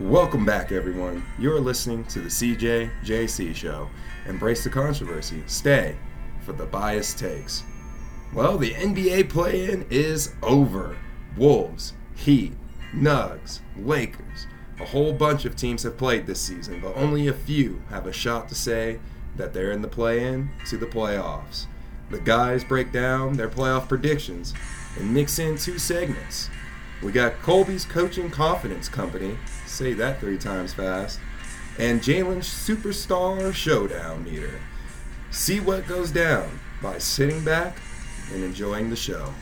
[0.00, 1.24] Welcome back, everyone.
[1.38, 3.88] You're listening to the CJJC show.
[4.26, 5.44] Embrace the controversy.
[5.46, 5.94] Stay
[6.40, 7.62] for the biased takes.
[8.34, 10.96] Well, the NBA play in is over.
[11.36, 12.54] Wolves, Heat,
[12.92, 14.48] Nugs, Lakers.
[14.80, 18.12] A whole bunch of teams have played this season, but only a few have a
[18.12, 18.98] shot to say
[19.36, 21.66] that they're in the play in to the playoffs.
[22.10, 24.54] The guys break down their playoff predictions
[24.98, 26.50] and mix in two segments.
[27.02, 29.36] We got Colby's Coaching Confidence Company,
[29.66, 31.20] say that three times fast,
[31.78, 34.60] and Jalen's Superstar Showdown Meter.
[35.30, 37.76] See what goes down by sitting back
[38.32, 39.34] and enjoying the show.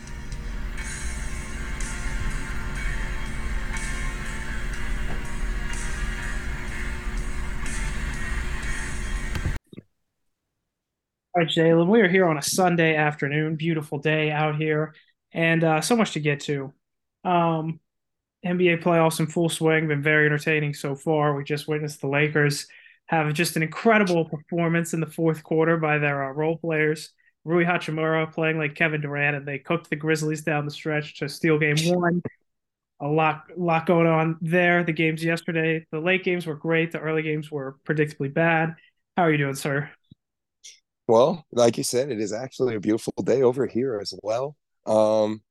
[11.35, 14.95] All right, Jalen, we are here on a Sunday afternoon, beautiful day out here,
[15.33, 16.73] and uh, so much to get to.
[17.25, 17.81] Um,
[18.45, 21.35] NBA playoffs in full swing, been very entertaining so far.
[21.35, 22.67] We just witnessed the Lakers
[23.07, 27.13] have just an incredible performance in the fourth quarter by their uh, role players.
[27.45, 31.29] Rui Hachimura playing like Kevin Durant, and they cooked the Grizzlies down the stretch to
[31.29, 32.23] steal game one.
[33.01, 34.85] A lot, lot going on there.
[34.85, 36.93] The games yesterday, the late games were great.
[36.93, 38.77] The early games were predictably bad.
[39.17, 39.91] How are you doing, sir?
[41.09, 44.57] Well, like you said, it is actually a beautiful day over here as well.
[44.87, 45.43] Um,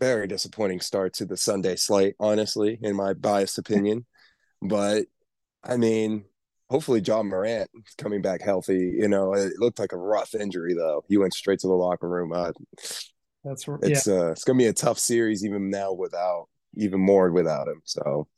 [0.00, 4.06] very disappointing start to the Sunday slate, honestly, in my biased opinion.
[4.62, 5.06] But
[5.62, 6.24] I mean,
[6.70, 8.96] hopefully Ja Morant coming back healthy.
[8.98, 11.04] You know, it looked like a rough injury though.
[11.08, 12.32] He went straight to the locker room.
[12.32, 12.52] Uh,
[13.44, 14.14] That's it's yeah.
[14.14, 17.80] uh, it's gonna be a tough series even now without even more without him.
[17.84, 18.28] So,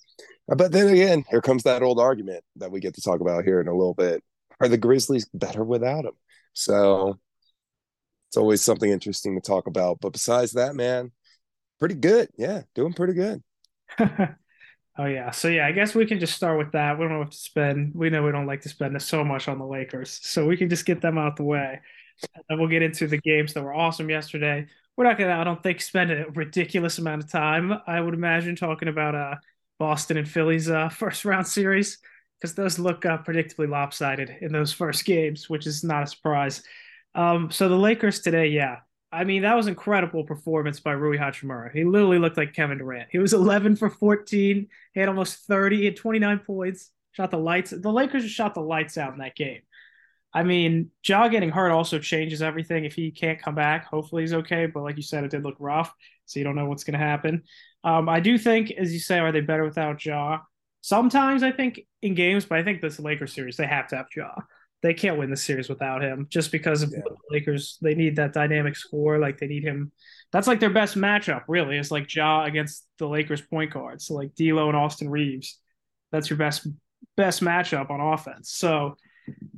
[0.49, 3.61] but then again, here comes that old argument that we get to talk about here
[3.61, 4.23] in a little bit.
[4.61, 6.13] Are the Grizzlies better without him?
[6.53, 7.19] So
[8.29, 9.99] it's always something interesting to talk about.
[10.01, 11.13] But besides that, man,
[11.81, 12.29] pretty good.
[12.37, 13.43] Yeah, doing pretty good.
[14.99, 15.31] oh yeah.
[15.31, 16.99] So yeah, I guess we can just start with that.
[16.99, 17.93] We don't have to spend.
[17.95, 20.69] We know we don't like to spend so much on the Lakers, so we can
[20.69, 21.81] just get them out the way,
[22.49, 24.67] and we'll get into the games that were awesome yesterday.
[24.97, 27.73] We're not gonna, I don't think, spend a ridiculous amount of time.
[27.87, 29.35] I would imagine talking about uh
[29.79, 31.99] Boston and Philly's uh, first round series
[32.39, 36.63] because those look uh, predictably lopsided in those first games, which is not a surprise.
[37.15, 38.79] Um, so the Lakers today, yeah,
[39.13, 41.73] I mean that was incredible performance by Rui Hachimura.
[41.73, 43.09] He literally looked like Kevin Durant.
[43.11, 44.69] He was 11 for 14.
[44.95, 45.79] He had almost 30.
[45.79, 46.91] He had 29 points.
[47.13, 47.71] Shot the lights.
[47.71, 49.63] The Lakers just shot the lights out in that game.
[50.33, 52.85] I mean, Ja getting hurt also changes everything.
[52.85, 54.67] If he can't come back, hopefully he's okay.
[54.67, 55.93] But like you said, it did look rough,
[56.27, 57.43] so you don't know what's going to happen.
[57.83, 60.39] Um, I do think, as you say, are they better without Ja?
[60.83, 64.07] Sometimes I think in games, but I think this Lakers series they have to have
[64.15, 64.31] Ja.
[64.83, 67.01] They can't win the series without him, just because of yeah.
[67.05, 67.79] the Lakers.
[67.83, 69.19] They need that dynamic score.
[69.19, 69.93] Like they need him.
[70.33, 71.77] That's like their best matchup, really.
[71.77, 74.07] Is like Ja against the Lakers point guards.
[74.07, 75.59] So like D'Lo and Austin Reaves.
[76.13, 76.67] That's your best
[77.17, 78.53] best matchup on offense.
[78.53, 78.97] So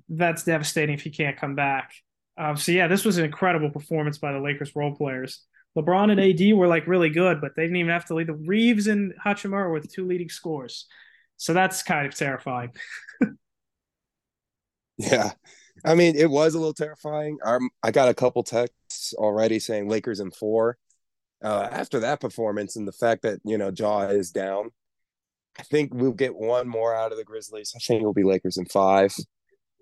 [0.08, 1.92] that's devastating if he can't come back.
[2.36, 5.44] Um, so yeah, this was an incredible performance by the Lakers role players.
[5.76, 8.26] LeBron and AD were like really good, but they didn't even have to lead.
[8.26, 10.86] The Reaves and Hachimura were the two leading scores.
[11.36, 12.70] So that's kind of terrifying.
[15.02, 15.32] yeah.
[15.84, 17.38] I mean, it was a little terrifying.
[17.44, 20.78] Um, I got a couple texts already saying Lakers in four.
[21.42, 24.70] Uh, after that performance and the fact that, you know, Ja is down,
[25.58, 27.72] I think we'll get one more out of the Grizzlies.
[27.74, 29.12] I think it'll be Lakers in five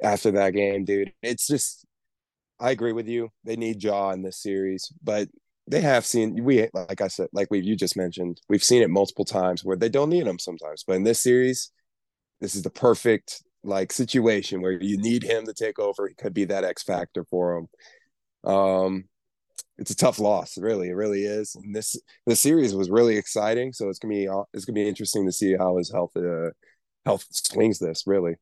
[0.03, 1.13] after that game, dude.
[1.23, 1.85] It's just,
[2.59, 3.29] I agree with you.
[3.45, 5.29] They need Ja in this series, but
[5.67, 8.91] they have seen we like I said, like we you just mentioned, we've seen it
[8.91, 10.83] multiple times where they don't need him sometimes.
[10.85, 11.71] But in this series,
[12.41, 16.09] this is the perfect like situation where you need him to take over.
[16.09, 17.69] He could be that X factor for him.
[18.51, 19.05] Um,
[19.79, 20.89] it's a tough loss, really.
[20.89, 21.55] It really is.
[21.55, 25.27] And this the series was really exciting, so it's gonna be it's gonna be interesting
[25.27, 26.51] to see how his health uh,
[27.07, 28.05] health swings this.
[28.07, 28.37] Really.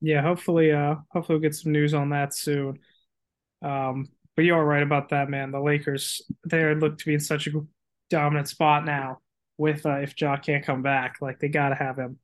[0.00, 2.78] Yeah, hopefully, uh, hopefully we'll get some news on that soon.
[3.62, 5.50] Um, but you are right about that, man.
[5.50, 7.52] The Lakers they look to be in such a
[8.10, 9.18] dominant spot now.
[9.56, 12.18] With uh, if Ja can't come back, like they got to have him.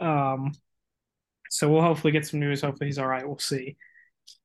[0.00, 0.52] Um,
[1.50, 2.62] so we'll hopefully get some news.
[2.62, 3.26] Hopefully he's all right.
[3.26, 3.76] We'll see.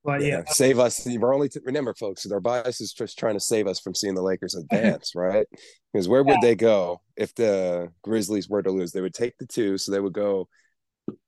[0.04, 0.42] But yeah, yeah.
[0.48, 1.06] save us.
[1.06, 4.14] We're only t- remember, folks, our bias is just trying to save us from seeing
[4.14, 5.46] the Lakers advance, right?
[5.92, 6.48] Because where would yeah.
[6.48, 8.90] they go if the Grizzlies were to lose?
[8.90, 10.48] They would take the two, so they would go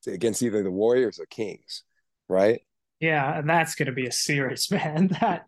[0.07, 1.85] against either the Warriors or Kings,
[2.29, 2.61] right?
[3.01, 5.09] Yeah, and that's going to be a series, man.
[5.21, 5.47] That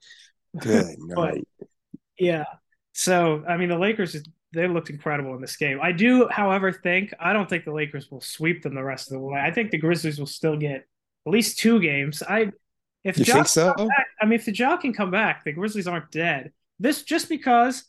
[0.57, 1.49] good night.
[2.19, 2.45] yeah.
[2.93, 4.17] So, I mean, the Lakers
[4.53, 5.79] they looked incredible in this game.
[5.83, 9.15] I do, however, think I don't think the Lakers will sweep them the rest of
[9.15, 9.41] the way.
[9.41, 10.87] I think the Grizzlies will still get
[11.27, 12.23] at least two games.
[12.23, 12.51] I
[13.05, 13.73] if you think so?
[13.75, 16.53] Back, I mean, if the Ja can come back, the Grizzlies aren't dead.
[16.79, 17.85] This just because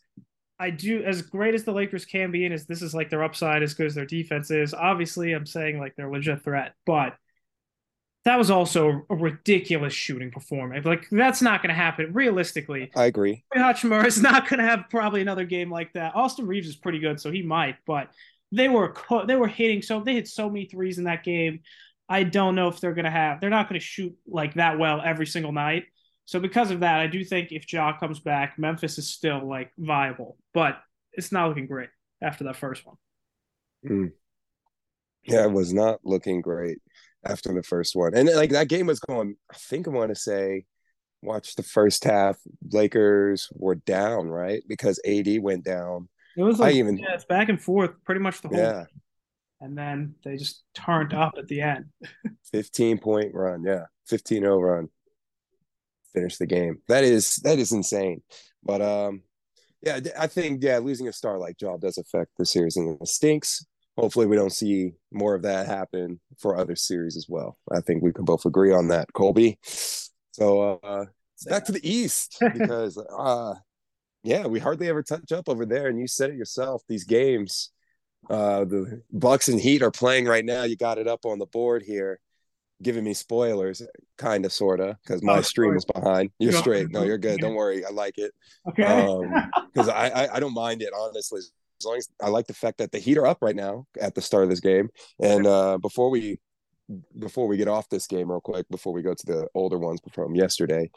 [0.58, 3.24] I do as great as the Lakers can be, and as this is like their
[3.24, 4.72] upside as good as their defense is.
[4.74, 7.16] Obviously, I'm saying like they're a legit threat, but
[8.24, 10.86] that was also a ridiculous shooting performance.
[10.86, 12.90] Like that's not going to happen realistically.
[12.94, 13.44] I agree.
[13.54, 16.14] Hachimura is not going to have probably another game like that.
[16.14, 18.08] Austin Reaves is pretty good, so he might, but
[18.52, 18.94] they were
[19.26, 21.60] they were hitting so they hit so many threes in that game.
[22.08, 23.40] I don't know if they're going to have.
[23.40, 25.84] They're not going to shoot like that well every single night.
[26.26, 29.72] So because of that, I do think if Ja comes back, Memphis is still like
[29.78, 30.78] viable, but
[31.12, 31.88] it's not looking great
[32.22, 32.96] after that first one.
[33.84, 34.12] Mm.
[35.24, 36.78] Yeah, it was not looking great
[37.24, 38.14] after the first one.
[38.14, 40.64] And like that game was going, I think I want to say,
[41.22, 42.38] watch the first half.
[42.70, 44.62] Lakers were down, right?
[44.68, 46.08] Because AD went down.
[46.36, 48.72] It was like, I even, yeah, it's back and forth pretty much the whole yeah.
[48.72, 48.86] Game.
[49.60, 51.86] And then they just turned up at the end.
[52.52, 53.62] 15 point run.
[53.64, 53.84] Yeah.
[54.08, 54.88] 15 0 run.
[56.12, 56.78] Finish the game.
[56.88, 58.22] That is, that is insane.
[58.62, 59.22] But, um,
[59.82, 63.08] yeah, I think, yeah, losing a star like Job does affect the series and it
[63.08, 63.64] stinks
[63.96, 67.58] hopefully we don't see more of that happen for other series as well.
[67.70, 69.58] I think we can both agree on that, Colby.
[69.62, 71.06] So uh,
[71.46, 73.54] back to the East because uh,
[74.24, 76.82] yeah, we hardly ever touch up over there, and you said it yourself.
[76.88, 77.70] These games,
[78.30, 80.62] uh, the Bucks and Heat are playing right now.
[80.62, 82.20] You got it up on the board here.
[82.82, 83.80] Giving me spoilers,
[84.18, 86.30] kind of, sort of, because my oh, stream is behind.
[86.40, 86.90] You're straight.
[86.90, 87.38] No, you're good.
[87.40, 87.84] Don't worry.
[87.84, 88.32] I like it.
[88.68, 88.82] Okay.
[89.72, 91.42] Because um, I, I I don't mind it honestly
[91.80, 94.14] as long as I like the fact that the Heat are up right now at
[94.14, 94.88] the start of this game.
[95.20, 96.38] And uh, before we
[97.18, 100.00] before we get off this game real quick, before we go to the older ones
[100.12, 100.90] from yesterday,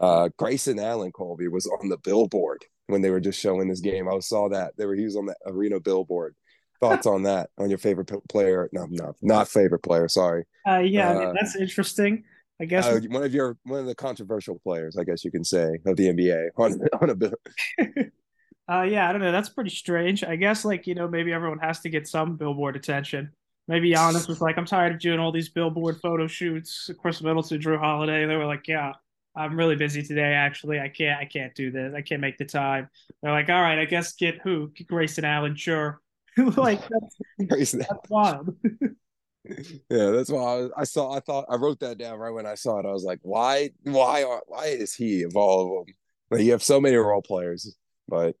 [0.00, 4.08] uh, Grayson Allen Colby was on the billboard when they were just showing this game.
[4.08, 6.34] I saw that they were he was on the arena billboard.
[6.80, 7.50] Thoughts on that?
[7.58, 8.68] On your favorite player?
[8.72, 10.08] No, no, not favorite player.
[10.08, 10.44] Sorry.
[10.66, 12.24] Uh, yeah, uh, I mean, that's interesting.
[12.60, 15.44] I guess uh, one of your one of the controversial players, I guess you can
[15.44, 17.34] say, of the NBA on on a bill.
[18.70, 19.32] Uh, yeah, I don't know.
[19.32, 20.22] That's pretty strange.
[20.24, 23.32] I guess like you know maybe everyone has to get some billboard attention.
[23.68, 26.90] Maybe Giannis was like, I'm tired of doing all these billboard photo shoots.
[27.00, 28.26] Khris Middleton, Jrue Holiday.
[28.26, 28.92] They were like, Yeah,
[29.36, 30.34] I'm really busy today.
[30.34, 31.20] Actually, I can't.
[31.20, 31.94] I can't do this.
[31.94, 32.88] I can't make the time.
[33.22, 34.70] They're like, All right, I guess get who?
[34.74, 35.54] Get Grayson Allen.
[35.56, 36.00] Sure.
[36.56, 37.16] like that's,
[37.48, 38.54] Grayson that's wild.
[39.44, 41.12] yeah, that's why I, was, I, saw.
[41.12, 42.86] I thought I wrote that down right when I saw it.
[42.86, 43.70] I was like, why?
[43.84, 44.24] Why?
[44.24, 45.94] Are, why is he of all of them?
[46.30, 47.76] Like, you have so many role players,
[48.08, 48.36] but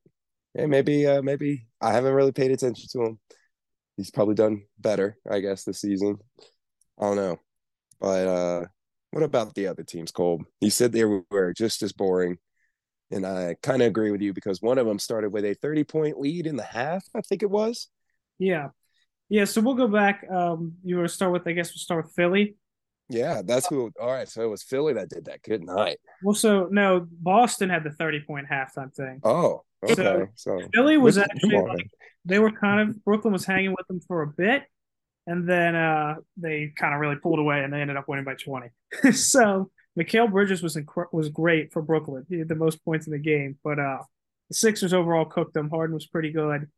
[0.54, 3.18] yeah, maybe uh, maybe I haven't really paid attention to him.
[3.96, 6.18] He's probably done better, I guess, this season.
[6.98, 7.38] I don't know.
[8.00, 8.64] But uh
[9.10, 10.42] what about the other teams, Cole?
[10.60, 12.38] You said they were just as boring.
[13.10, 15.84] And I kind of agree with you because one of them started with a 30
[15.84, 17.88] point lead in the half, I think it was.
[18.38, 18.68] Yeah.
[19.28, 19.44] Yeah.
[19.44, 20.24] So we'll go back.
[20.30, 22.56] Um, you want to start with, I guess we'll start with Philly.
[23.12, 23.90] Yeah, that's who.
[24.00, 25.42] All right, so it was Philly that did that.
[25.42, 25.98] Good night.
[26.22, 29.20] Well, so no, Boston had the thirty point halftime thing.
[29.22, 30.26] Oh, okay.
[30.34, 31.90] So, so Philly was actually like,
[32.24, 34.64] they were kind of Brooklyn was hanging with them for a bit,
[35.26, 38.34] and then uh, they kind of really pulled away, and they ended up winning by
[38.34, 38.68] twenty.
[39.12, 42.24] so Mikal Bridges was inc- was great for Brooklyn.
[42.28, 43.98] He had the most points in the game, but uh,
[44.48, 45.70] the Sixers overall cooked them.
[45.70, 46.68] Harden was pretty good.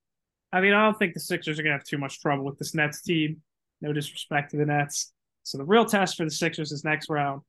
[0.52, 2.74] I mean, I don't think the Sixers are gonna have too much trouble with this
[2.74, 3.42] Nets team.
[3.80, 5.12] No disrespect to the Nets.
[5.42, 7.42] So the real test for the Sixers is next round.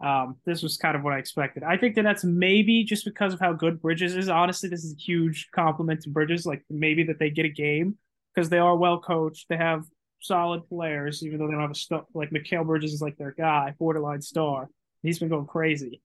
[0.00, 1.62] Um, this was kind of what I expected.
[1.62, 4.28] I think that that's maybe just because of how good Bridges is.
[4.28, 6.46] Honestly, this is a huge compliment to Bridges.
[6.46, 7.98] Like maybe that they get a game
[8.34, 9.46] because they are well coached.
[9.48, 9.84] They have
[10.20, 12.06] solid players, even though they don't have a star.
[12.14, 14.68] Like Mikal Bridges is like their guy, borderline star.
[15.02, 16.00] He's been going crazy.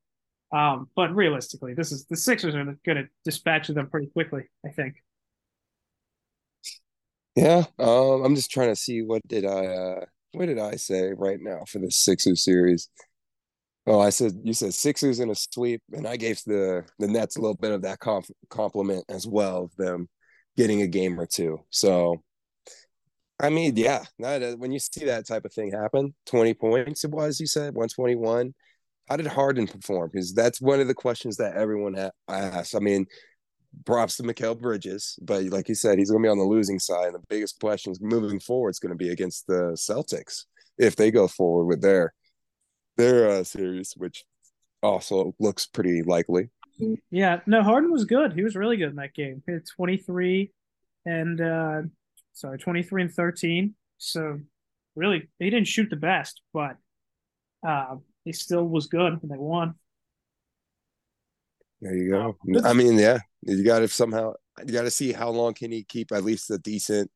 [0.52, 4.44] Um, but realistically, this is the Sixers are going to dispatch them pretty quickly.
[4.66, 4.96] I think.
[7.36, 9.66] Yeah, um, I'm just trying to see what did I.
[9.66, 12.90] Uh what did I say right now for the Sixers series?
[13.88, 17.38] Oh, I said you said Sixers in a sweep, and I gave the the Nets
[17.38, 20.10] a little bit of that comp- compliment as well of them
[20.58, 21.60] getting a game or two.
[21.70, 22.24] So,
[23.39, 27.04] I mean, yeah, that, uh, when you see that type of thing happen, twenty points
[27.04, 27.39] it was.
[27.39, 28.54] You said one twenty one.
[29.08, 30.10] How did Harden perform?
[30.12, 32.74] Because that's one of the questions that everyone ha- asks.
[32.74, 33.06] I mean,
[33.86, 36.80] props to Mikal Bridges, but like you said, he's going to be on the losing
[36.80, 37.08] side.
[37.08, 40.46] And the biggest questions moving forward is going to be against the Celtics
[40.80, 42.15] if they go forward with their
[42.98, 44.25] their uh, series, which
[44.82, 46.50] also looks pretty likely.
[47.10, 48.34] Yeah, no, Harden was good.
[48.34, 49.42] He was really good in that game.
[49.46, 50.52] He had 23
[51.06, 51.82] and uh
[52.34, 53.75] sorry, 23 and 13.
[53.98, 54.40] So
[54.96, 56.78] really, he didn't shoot the best, but
[57.66, 59.75] uh he still was good and they won.
[61.82, 62.38] There you go.
[62.64, 64.34] I mean, yeah, you got to somehow
[64.66, 67.12] you got to see how long can he keep at least a decent,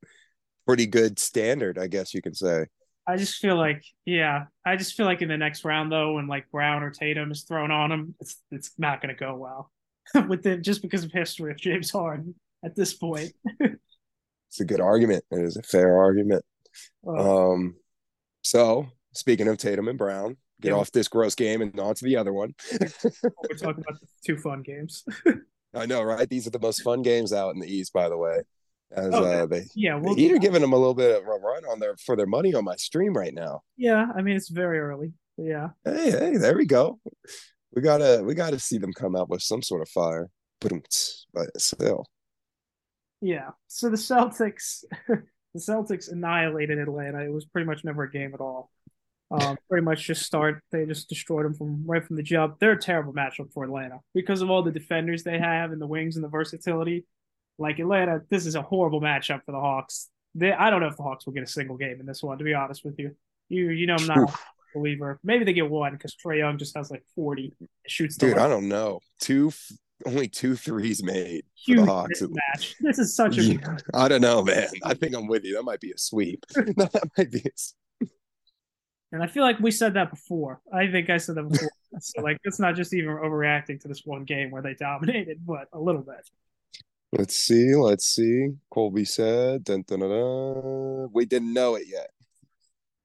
[0.65, 2.67] pretty good standard, I guess you can say.
[3.09, 6.27] I just feel like, yeah, I just feel like in the next round though, when
[6.27, 9.71] like Brown or Tatum is thrown on him, it's it's not going to go well.
[10.27, 13.31] with the just because of history of James Harden at this point.
[13.59, 15.23] it's a good argument.
[15.31, 16.43] It is a fair argument.
[17.05, 17.75] Uh, Um,
[18.43, 20.75] so speaking of Tatum and Brown, get Yeah.
[20.77, 22.53] off this gross game and on to the other one.
[22.79, 22.87] we're
[23.57, 25.03] talking about the two fun games.
[25.73, 26.27] I know, right?
[26.29, 28.41] These are the most fun games out in the East, by the way.
[28.91, 31.63] As Oh, uh, they yeah, well, are giving them a little bit of a run
[31.65, 33.62] on their for their money on my stream right now.
[33.77, 34.08] yeah.
[34.15, 35.13] I mean, it's very early.
[35.38, 37.00] Yeah, Hey, hey, there we go.
[37.74, 40.29] We gotta we gotta see them come out with some sort of fire.
[40.60, 40.74] But
[41.34, 42.05] but still.
[43.22, 43.51] yeah.
[43.67, 45.24] So the Celtics, the
[45.60, 47.24] Celtics annihilated Atlanta.
[47.24, 48.69] It was pretty much never a game at all.
[49.31, 50.62] Um, pretty much just start.
[50.72, 52.60] They just destroyed them from right from the jump.
[52.60, 55.88] They're a terrible matchup for Atlanta because of all the defenders they have and the
[55.88, 57.05] wings and the versatility.
[57.59, 60.09] Like Atlanta, this is a horrible matchup for the Hawks.
[60.33, 62.37] They, I don't know if the Hawks will get a single game in this one.
[62.37, 63.15] To be honest with you,
[63.49, 64.33] you you know I'm not a
[64.73, 65.19] believer.
[65.23, 67.53] Maybe they get one because Trae Young just has like 40
[67.87, 68.15] shoots.
[68.15, 68.37] Dude.
[68.37, 68.99] I don't know.
[69.19, 69.51] Two
[70.05, 72.21] only two threes made for huge the Hawks.
[72.21, 72.75] mismatch.
[72.79, 74.67] This is such a Yeah, I don't know, man.
[74.83, 75.55] I think I'm with you.
[75.55, 76.45] That might be a sweep.
[76.53, 78.05] that might be a
[79.11, 80.61] And I feel like we said that before.
[80.73, 81.69] I think I said that before.
[81.99, 85.67] so like it's not just even overreacting to this one game where they dominated, but
[85.73, 86.29] a little bit.
[87.11, 87.75] Let's see.
[87.75, 88.49] Let's see.
[88.71, 92.11] Colby said, dun, dun, dun, we didn't know it yet,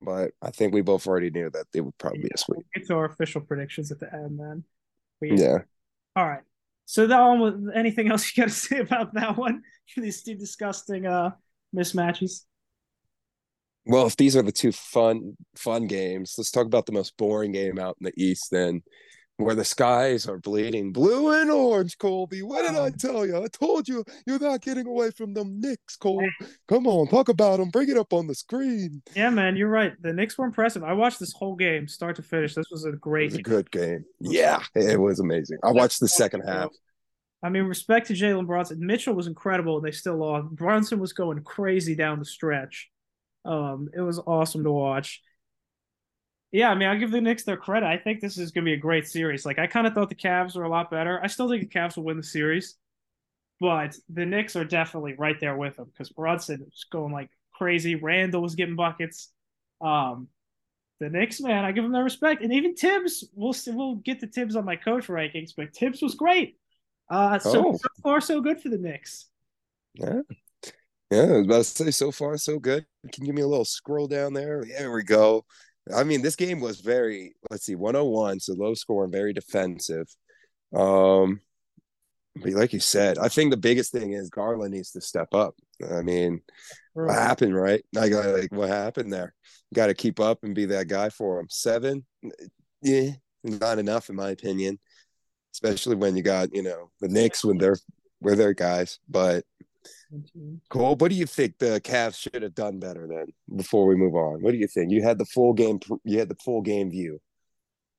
[0.02, 2.66] but I think we both already knew that it would probably be a sweep.
[2.87, 4.64] To our official predictions at the end then.
[5.20, 5.58] But Yeah.
[6.16, 6.42] All right.
[6.87, 9.62] So that one was anything else you gotta say about that one?
[9.96, 11.30] These two disgusting uh
[11.75, 12.42] mismatches.
[13.87, 17.52] Well, if these are the two fun fun games, let's talk about the most boring
[17.52, 18.82] game out in the East then,
[19.37, 22.43] where the skies are bleeding blue and orange, Colby.
[22.43, 23.37] What did I Um, tell you?
[23.43, 26.35] I told you you're not getting away from them Knicks, Cole.
[26.69, 27.71] Come on, talk about them.
[27.71, 29.03] Bring it up on the screen.
[29.14, 29.93] Yeah, man, you're right.
[30.03, 30.85] The Knicks were impressive.
[30.85, 32.55] I watched this whole game, start to finish.
[32.55, 34.05] This was a It great was a good game.
[34.21, 35.59] Yeah, it was amazing.
[35.62, 36.71] I watched the second half.
[37.43, 38.85] I mean, respect to Jalen Brunson.
[38.85, 40.49] Mitchell was incredible, and they still lost.
[40.55, 42.91] Brunson was going crazy down the stretch.
[43.45, 45.23] Um, it was awesome to watch.
[46.54, 47.84] Yeah, I mean, I'll give the Knicks their credit.
[47.87, 49.44] I think this is going to be a great series.
[49.44, 51.18] Like, I kind of thought the Cavs were a lot better.
[51.20, 52.76] I still think the Cavs will win the series,
[53.61, 57.96] but the Knicks are definitely right there with them because Brunson was going like crazy.
[57.96, 59.30] Randle was getting buckets.
[59.80, 60.28] Um,
[61.00, 63.25] the Knicks, man, I give them their respect, and even Thibs.
[63.34, 66.58] We'll we'll get to Thibs on my coach rankings, but Thibs was great.
[67.11, 67.73] Uh, so Oh.
[67.73, 69.26] so far so good for the Knicks.
[69.94, 70.20] Yeah.
[71.11, 72.87] Yeah, I was about to say so far so good.
[73.12, 74.64] Can you give me a little scroll down there?
[74.64, 75.44] There we go.
[75.95, 80.07] I mean, this game was very, let's see, 101, so low score and very defensive.
[80.75, 81.41] Um,
[82.37, 85.55] but like you said, I think the biggest thing is Garland needs to step up.
[85.93, 86.41] I mean,
[86.95, 87.85] what happened, right?
[87.97, 89.35] I got like what happened there.
[89.73, 91.47] Got to keep up and be that guy for him.
[91.49, 92.05] Seven,
[92.83, 93.11] yeah,
[93.45, 94.81] not enough in my opinion,
[95.53, 97.79] especially when you got you know the Knicks when they're
[98.21, 98.99] with their guys.
[99.09, 99.45] But
[100.68, 103.26] Cole, what do you think the Cavs should have done better then?
[103.56, 104.90] Before we move on, what do you think?
[104.90, 105.80] You had the full game.
[106.04, 107.21] You had the full game view.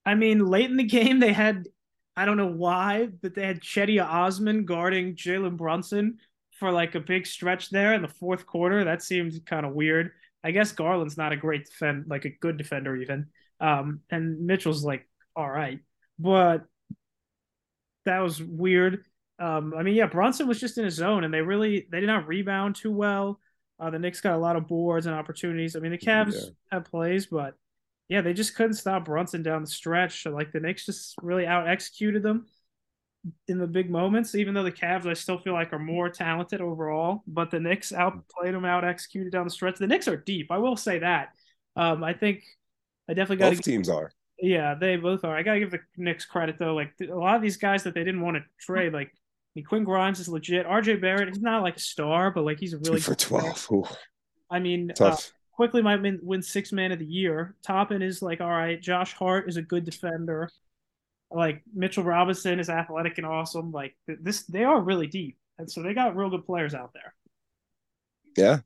[0.06, 1.68] I mean, late in the game, they had,
[2.16, 6.20] I don't know why, but they had Cedi Osman guarding Jalen Brunson
[6.60, 8.84] for like a big stretch there in the fourth quarter.
[8.84, 10.12] That seemed kind of weird.
[10.44, 13.28] I guess Garland's not a great defend, like a good defender even.
[13.60, 15.80] Um, and Mitchell's like all right,
[16.20, 16.66] but
[18.06, 19.04] that was weird.
[19.40, 22.08] Um, I mean, yeah, Brunson was just in his zone, and they really they did
[22.08, 23.40] not rebound too well.
[23.80, 25.76] Uh, the Knicks got a lot of boards and opportunities.
[25.76, 26.50] I mean, the Cavs Yeah.
[26.72, 27.56] had plays, but
[28.08, 30.24] yeah, they just couldn't stop Brunson down the stretch.
[30.24, 32.46] So, like the Knicks just really out executed them
[33.48, 34.36] in the big moments.
[34.36, 37.92] Even though the Cavs, I still feel like are more talented overall, but the Knicks
[37.92, 39.78] outplayed them, out executed down the stretch.
[39.78, 40.52] The Knicks are deep.
[40.52, 41.30] I will say that.
[41.76, 42.44] Um, I think
[43.10, 43.64] I definitely got Both to.
[43.64, 44.12] teams are.
[44.40, 45.36] Yeah, they both are.
[45.36, 46.74] I gotta give the Knicks credit though.
[46.76, 49.12] Like a lot of these guys that they didn't want to trade, like
[49.56, 50.68] I mean, Quinn Grimes is legit.
[50.68, 53.20] RJ Barrett, he's not like a star, but like he's a really Two for good
[53.20, 53.68] twelve.
[53.72, 53.86] Ooh,
[54.52, 55.16] I mean, uh,
[55.54, 57.56] Quickley might win, win six man of the year.
[57.64, 58.82] Toppin is like all right.
[58.82, 60.50] Josh Hart is a good defender.
[61.32, 63.72] Like Mitchell Robinson is athletic and awesome.
[63.72, 67.14] Like this, they are really deep, and so they got real good players out there.
[68.36, 68.60] Yeah.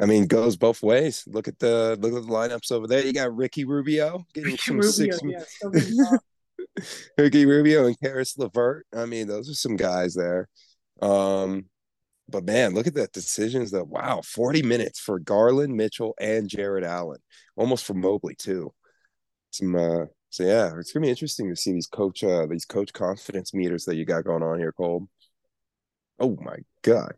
[0.00, 1.24] I mean, goes both ways.
[1.26, 3.04] Look at the look at the lineups over there.
[3.04, 5.20] You got Ricky Rubio getting some Rubio, six.
[5.24, 6.16] yeah,
[7.18, 8.86] Ricky Rubio and Caris LeVert.
[8.94, 10.48] I mean, those are some guys there.
[11.00, 11.66] Um,
[12.28, 13.84] but man, look at that decisions though.
[13.84, 17.20] Wow, 40 minutes for Garland, Mitchell, and Jarrett Allen.
[17.56, 18.72] Almost for Mobley, too.
[19.50, 22.92] Some uh so yeah, it's gonna be interesting to see these coach uh these coach
[22.92, 25.08] confidence meters that you got going on here, Cole.
[26.18, 27.14] Oh my god.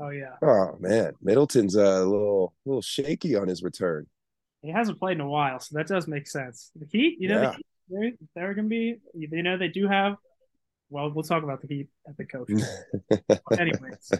[0.00, 1.12] oh yeah, Oh man.
[1.22, 4.06] Middleton's uh, a little little shaky on his return.
[4.62, 6.70] He hasn't played in a while, so that does make sense.
[6.76, 7.50] The Heat, you know, Yeah.
[7.50, 8.12] the Heat, they're,
[8.46, 8.96] they're gonna be.
[9.14, 10.16] You know, they do have
[10.88, 12.50] Well, we'll talk about the Heat at the coach.
[13.58, 14.12] anyways,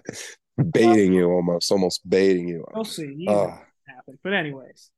[0.72, 2.64] baiting you almost, almost baiting you.
[2.74, 3.14] we'll see.
[3.16, 4.18] You Uh, what happened.
[4.22, 4.90] But anyways,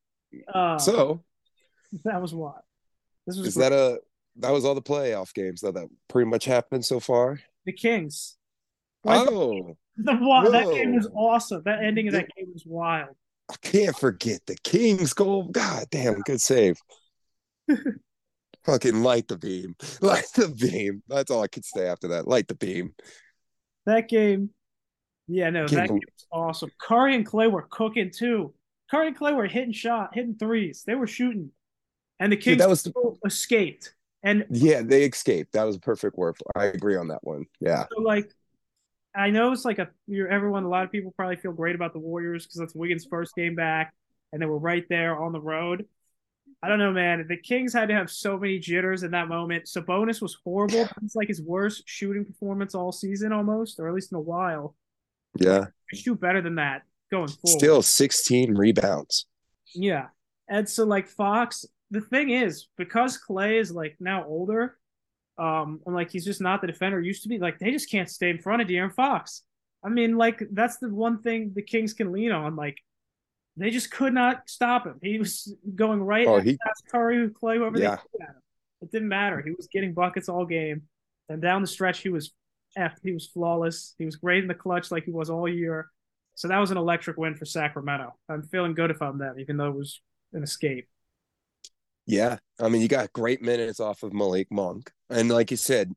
[0.53, 1.23] uh, so
[2.03, 2.61] that was what.
[3.27, 3.99] This was is that a
[4.37, 7.39] that was all the playoff games though that pretty much happened so far?
[7.65, 8.37] the Kings.
[9.03, 11.61] Like, Oh, the, wa- that game was awesome.
[11.65, 13.15] That ending of that game was wild.
[13.49, 15.49] I can't forget the Kings goal.
[15.49, 16.77] God damn, good save.
[18.65, 19.75] Fucking light the beam.
[20.01, 21.03] Light the beam.
[21.07, 22.27] That's all I could say after that.
[22.27, 22.95] Light the beam.
[23.85, 24.49] That game,
[25.27, 26.71] yeah, no, that was- game was awesome.
[26.81, 28.53] Curry and Clay were cooking too.
[28.89, 30.83] Curry and Clay were hitting shot, hitting threes.
[30.85, 31.51] They were shooting,
[32.19, 33.93] and the Dude, Kings that was still escaped.
[34.23, 35.53] And yeah, they escaped.
[35.53, 36.35] That was a perfect word.
[36.55, 37.45] I agree on that one.
[37.59, 37.85] Yeah.
[37.95, 38.31] so, like,
[39.15, 40.63] I know it's like a you're everyone.
[40.63, 43.55] A lot of people probably feel great about the Warriors because that's Wiggins' first game
[43.55, 43.93] back,
[44.33, 45.85] and they were right there on the road.
[46.61, 47.25] I don't know, man.
[47.27, 49.65] The Kings had to have so many jitters in that moment.
[49.65, 50.87] Sabonis was horrible.
[51.03, 54.75] It's like his worst shooting performance all season, almost, or at least in a while.
[55.37, 55.65] Yeah.
[55.91, 57.59] He shoot better than that going forward.
[57.59, 59.27] Still 16 rebounds.
[59.73, 60.07] Yeah.
[60.49, 64.77] And so like Fox, the thing is, because Clay is like now older,
[65.37, 68.09] um, and like he's just not the defender used to be, like they just can't
[68.09, 69.43] stay in front of De'Aaron Fox.
[69.83, 72.55] I mean, like that's the one thing the Kings can lean on.
[72.55, 72.77] Like
[73.57, 74.99] they just could not stop him.
[75.01, 76.57] He was going right Oh, at he
[76.91, 77.95] Curry, Clay, whoever Yeah.
[77.95, 78.41] they threw at him.
[78.81, 79.41] It didn't matter.
[79.41, 80.83] He was getting buckets all game.
[81.29, 82.31] And down the stretch, he was
[82.75, 82.97] F.
[83.01, 83.95] He was flawless.
[83.97, 85.89] He was great in the clutch like he was all year.
[86.35, 88.13] So that was an electric win for Sacramento.
[88.29, 90.01] I'm feeling good if I'm them, even though it was
[90.33, 90.87] an escape.
[92.05, 95.91] Yeah, I mean, you got great minutes off of Malik Monk, and like you said,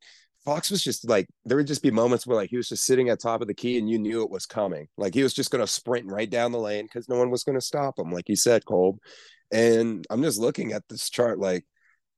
[0.44, 3.08] Fox was just like there would just be moments where like he was just sitting
[3.08, 4.88] at top of the key, and you knew it was coming.
[4.96, 7.44] Like he was just going to sprint right down the lane because no one was
[7.44, 8.98] going to stop him, like you said, Kolb.
[9.52, 11.64] And I'm just looking at this chart, like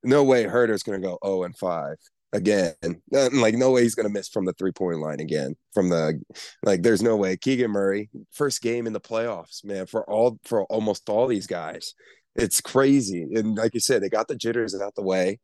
[0.03, 1.95] no way Huerter's going to go 0 and 5
[2.33, 2.73] again.
[3.11, 5.55] Like no way he's going to miss from the three point line again.
[5.73, 6.21] From the
[6.63, 7.37] like, there's no way.
[7.37, 11.93] Keegan Murray, first game in the playoffs, man, for all for almost all these guys
[12.35, 13.27] it's crazy.
[13.35, 15.39] And like you said, they got the jitters out the way.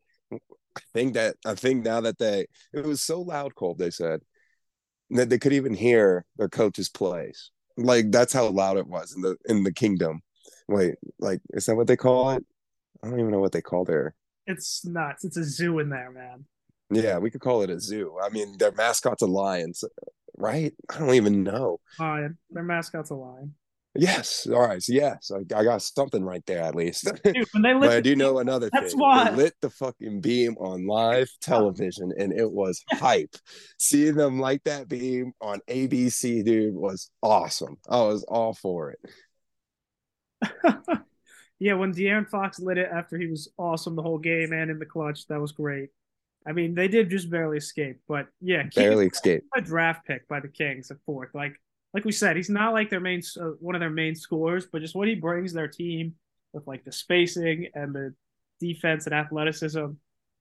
[0.78, 4.20] I think that I think now that they it was so loud cold, they said
[5.10, 7.50] that they could even hear their coach's plays.
[7.76, 10.20] Like that's how loud it was in the in the kingdom.
[10.68, 12.44] Wait, like is that what they call it?
[13.02, 14.14] I don't even know what they call their
[14.46, 15.24] It's nuts.
[15.24, 16.44] It's a zoo in there, man.
[16.90, 18.16] yeah, we could call it a zoo.
[18.22, 19.72] I mean, their mascot's a lion,
[20.36, 20.74] right?
[20.90, 21.80] I don't even know.
[21.98, 22.38] Lion.
[22.50, 23.54] Their mascot's a lion.
[23.94, 24.82] Yes, all right.
[24.82, 27.08] So yes, I, I got something right there at least.
[27.24, 29.00] Dude, when they But I do know another That's thing.
[29.00, 33.34] why- They lit the fucking beam on live television and it was hype.
[33.78, 37.76] Seeing them light that beam on ABC, dude, was awesome.
[37.88, 39.00] I was all for it.
[41.58, 44.78] yeah, when De'Aaron Fox lit it after he was awesome the whole game and in
[44.78, 45.88] the clutch, that was great.
[46.46, 49.42] I mean, they did just barely escape, but yeah, Barely escape.
[49.56, 51.30] a draft pick by the Kings at fourth.
[51.34, 51.54] Like,
[51.94, 54.82] like we said, he's not like their main, uh, one of their main scorers, but
[54.82, 56.14] just what he brings their team
[56.52, 58.14] with like the spacing and the
[58.60, 59.86] defense and athleticism,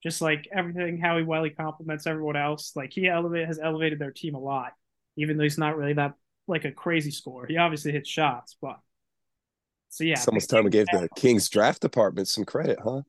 [0.04, 2.74] just like everything, how he well he complements everyone else.
[2.76, 4.74] Like he elevate has elevated their team a lot,
[5.16, 6.14] even though he's not really that
[6.48, 7.48] like a crazy scorer.
[7.48, 8.80] He obviously hits shots, but
[9.90, 13.02] so yeah, it's almost time to give the Kings draft department some credit, huh?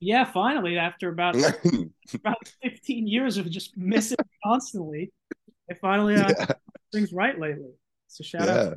[0.00, 0.24] yeah.
[0.24, 1.36] Finally, after about
[2.14, 5.12] about 15 years of just missing constantly,
[5.68, 6.46] they finally uh, yeah.
[6.92, 7.72] Things right lately.
[8.08, 8.74] So shout out yeah.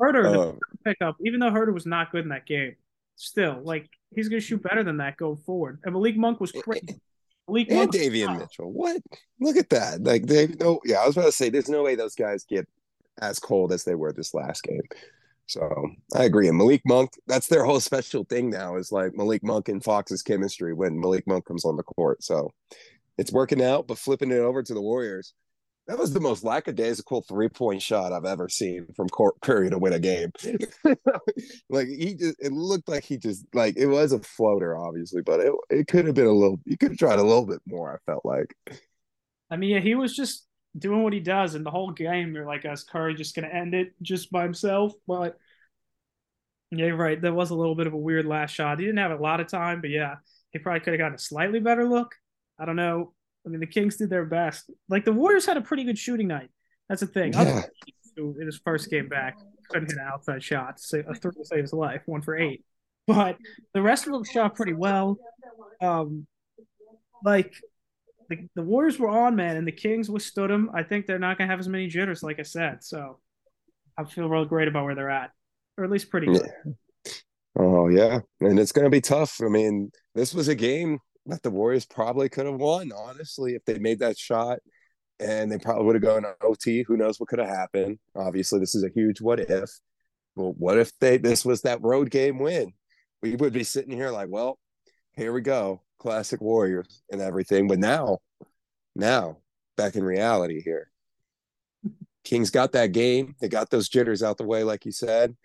[0.00, 2.76] Huerter the Um, pickup, even though Huerter was not good in that game,
[3.16, 5.80] still like he's gonna shoot better than that going forward.
[5.84, 7.00] And Malik Monk was crazy.
[7.48, 8.72] Malik and Monk, Davion Mitchell.
[8.72, 9.02] What?
[9.40, 10.02] Look at that.
[10.02, 12.66] Like they no yeah, I was about to say there's no way those guys get
[13.20, 14.82] as cold as they were this last game.
[15.46, 16.48] So I agree.
[16.48, 20.22] And Malik Monk, that's their whole special thing now is like Malik Monk and Fox's
[20.22, 22.22] chemistry when Malik Monk comes on the court.
[22.22, 22.50] So
[23.18, 25.34] it's working out, but flipping it over to the Warriors.
[25.88, 29.78] That was the most lackadaisical three point shot I've ever seen from Cor- Curry to
[29.78, 30.30] win a game.
[31.68, 35.40] like he just, it looked like he just like it was a floater, obviously, but
[35.40, 36.60] it it could have been a little.
[36.64, 37.92] You could have tried a little bit more.
[37.92, 38.54] I felt like.
[39.50, 40.46] I mean, yeah, he was just
[40.78, 43.74] doing what he does, and the whole game you're like, is Curry just gonna end
[43.74, 44.92] it just by himself?
[45.08, 45.36] But
[46.70, 47.20] yeah, you're right.
[47.20, 48.78] That was a little bit of a weird last shot.
[48.78, 50.16] He didn't have a lot of time, but yeah,
[50.52, 52.14] he probably could have gotten a slightly better look.
[52.58, 53.14] I don't know.
[53.44, 54.70] I mean, the Kings did their best.
[54.88, 56.50] Like the Warriors had a pretty good shooting night.
[56.88, 57.32] That's the thing.
[57.32, 57.62] Yeah.
[58.16, 59.36] in his first game back
[59.72, 60.78] couldn't hit an outside shot.
[60.80, 62.64] So a three to save his life, one for eight.
[63.06, 63.36] But
[63.74, 65.18] the rest of them shot pretty well.
[65.80, 66.26] Um,
[67.24, 67.54] like
[68.28, 70.70] the, the Warriors were on, man, and the Kings withstood them.
[70.74, 72.84] I think they're not gonna have as many jitters, like I said.
[72.84, 73.18] So
[73.98, 75.30] I feel real great about where they're at,
[75.76, 76.48] or at least pretty good.
[77.58, 79.40] Oh yeah, and it's gonna be tough.
[79.42, 83.64] I mean, this was a game that the Warriors probably could have won, honestly, if
[83.64, 84.58] they made that shot
[85.20, 86.82] and they probably would have gone OT.
[86.82, 87.98] Who knows what could have happened?
[88.14, 89.70] Obviously, this is a huge what if.
[90.34, 92.72] Well, what if they this was that road game win?
[93.22, 94.58] We would be sitting here like, well,
[95.14, 97.68] here we go, classic Warriors and everything.
[97.68, 98.18] But now,
[98.96, 99.38] now
[99.76, 100.90] back in reality here,
[102.24, 103.36] Kings got that game.
[103.40, 105.36] They got those jitters out the way, like you said.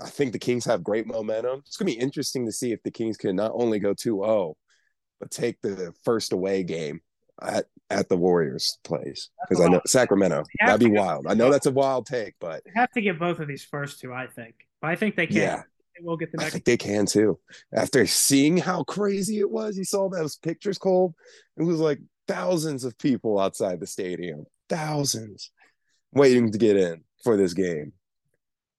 [0.00, 1.62] I think the Kings have great momentum.
[1.66, 4.22] It's going to be interesting to see if the Kings can not only go 2
[4.24, 4.56] 0,
[5.20, 7.00] but take the first away game
[7.42, 9.30] at, at the Warriors' place.
[9.48, 11.26] Because I know Sacramento, that'd be wild.
[11.28, 12.62] I know that's a wild take, but.
[12.64, 14.54] They have to get both of these first two, I think.
[14.80, 15.36] But I think they can.
[15.36, 15.62] Yeah.
[15.98, 16.48] They will get the next.
[16.48, 17.38] I think they can too.
[17.74, 21.14] After seeing how crazy it was, you saw those pictures, Cole.
[21.56, 24.44] It was like thousands of people outside the stadium.
[24.68, 25.50] Thousands
[26.12, 27.92] waiting to get in for this game.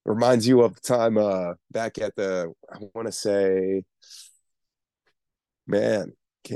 [0.05, 3.83] Reminds you of the time uh back at the I want to say
[5.67, 6.13] man,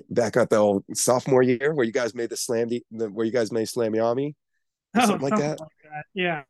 [0.09, 3.31] back at the old sophomore year where you guys made the slam the, where you
[3.31, 4.33] guys made Slammy
[4.95, 5.59] oh, something like that.
[5.59, 6.05] Like that.
[6.13, 6.43] Yeah.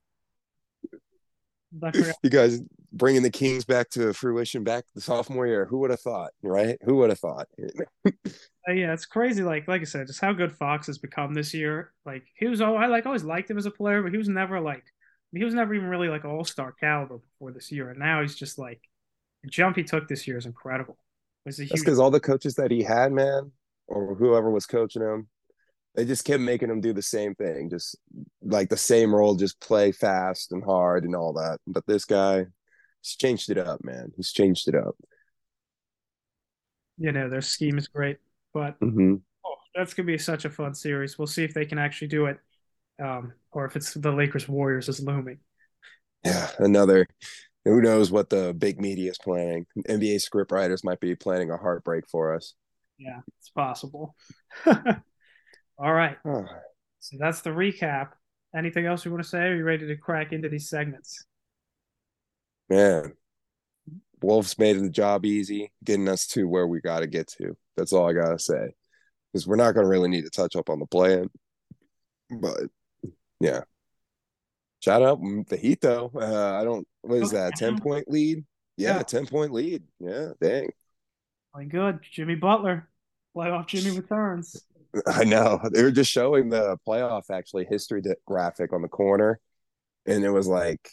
[2.24, 5.66] you guys bringing the Kings back to fruition back the sophomore year.
[5.66, 6.78] Who would have thought, right?
[6.84, 7.48] Who would have thought?
[8.06, 8.12] uh,
[8.72, 9.42] yeah, it's crazy.
[9.42, 11.92] Like, like I said, just how good Fox has become this year.
[12.06, 14.30] Like, he was all I like always liked him as a player, but he was
[14.30, 14.84] never like
[15.34, 18.36] he was never even really like all star caliber before this year, and now he's
[18.36, 18.82] just like
[19.44, 20.98] the jump he took this year is incredible.
[21.46, 23.52] That's because all the coaches that he had, man,
[23.88, 25.28] or whoever was coaching him,
[25.96, 27.98] they just kept making him do the same thing, just
[28.42, 31.60] like the same role, just play fast and hard and all that.
[31.68, 32.46] But this guy,
[33.02, 34.12] he's changed it up, man.
[34.16, 34.96] He's changed it up.
[36.98, 38.18] You know, their scheme is great,
[38.54, 39.16] but mm-hmm.
[39.46, 41.18] oh, that's gonna be such a fun series.
[41.18, 42.38] We'll see if they can actually do it,
[43.02, 45.40] um, or if it's the Lakers Warriors is looming.
[46.24, 47.08] Yeah, another.
[47.66, 49.66] Who knows what the big media is planning?
[49.88, 52.54] NBA script writers might be planning a heartbreak for us.
[52.98, 54.16] Yeah, it's possible.
[54.68, 56.18] All right.
[57.00, 58.12] So that's the recap.
[58.56, 59.40] Anything else you want to say?
[59.40, 61.26] Are you ready to crack into these segments?
[62.70, 63.12] Man,
[64.22, 67.58] Wolves made the job easy, getting us to where we got to get to.
[67.76, 68.74] That's all I got to say.
[69.34, 71.30] Because we're not going to really need to touch up on the plan.
[72.30, 72.62] But
[73.42, 73.64] yeah.
[74.84, 76.12] Shout out the Heat, though.
[76.14, 78.44] Uh, I don't, what is that, 10 point lead?
[78.76, 79.84] Yeah, yeah, 10 point lead.
[80.02, 80.72] Yeah, dang.
[81.54, 82.00] Playing good.
[82.12, 82.90] Jimmy Butler.
[83.34, 84.62] Playoff Jimmy returns.
[85.08, 85.62] I know.
[85.72, 89.40] They were just showing the playoff actually history graphic on the corner.
[90.06, 90.90] And it was like,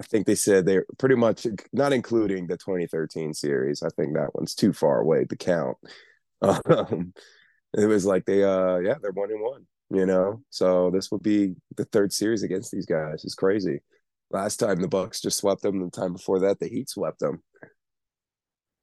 [0.00, 3.82] I think they said they're pretty much not including the 2013 series.
[3.82, 5.78] I think that one's too far away to count.
[6.44, 7.14] Um,
[7.72, 10.42] it was like they, uh, yeah, they're one and one, you know.
[10.50, 13.24] So this will be the third series against these guys.
[13.24, 13.80] It's crazy.
[14.30, 15.80] Last time the Bucks just swept them.
[15.80, 17.42] The time before that, the Heat swept them.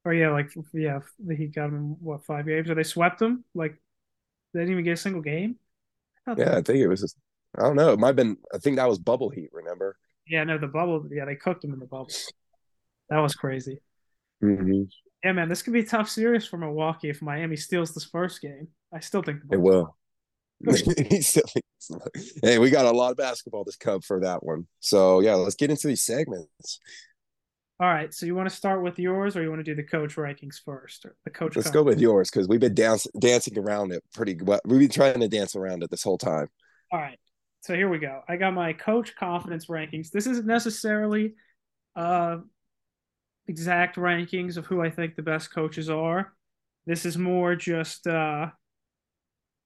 [0.06, 2.70] oh yeah, like yeah, the Heat got them what five games?
[2.70, 3.44] Or they swept them?
[3.54, 3.80] Like
[4.54, 5.56] they didn't even get a single game.
[6.26, 7.00] I yeah, I think it was.
[7.00, 7.16] Just,
[7.58, 7.92] I don't know.
[7.92, 8.36] It might have been.
[8.54, 9.50] I think that was bubble heat.
[9.52, 9.96] Remember?
[10.28, 11.04] Yeah, no, the bubble.
[11.10, 12.10] Yeah, they cooked them in the bubble.
[13.08, 13.80] That was crazy.
[14.42, 14.82] Mm-hmm.
[15.24, 18.40] Yeah, man, this could be a tough series for Milwaukee if Miami steals this first
[18.40, 18.68] game.
[18.94, 19.96] I still think it will.
[22.42, 24.66] hey, we got a lot of basketball to come for that one.
[24.80, 26.80] So yeah, let's get into these segments.
[27.80, 28.12] All right.
[28.12, 30.56] So you want to start with yours, or you want to do the coach rankings
[30.62, 31.56] first, or the coach?
[31.56, 34.60] Let's go with yours because we've been dance- dancing around it pretty well.
[34.66, 36.48] We've been trying to dance around it this whole time.
[36.92, 37.18] All right.
[37.62, 38.20] So here we go.
[38.28, 40.10] I got my coach confidence rankings.
[40.10, 41.34] This isn't necessarily
[41.96, 42.38] uh
[43.48, 46.34] exact rankings of who I think the best coaches are.
[46.84, 48.48] This is more just uh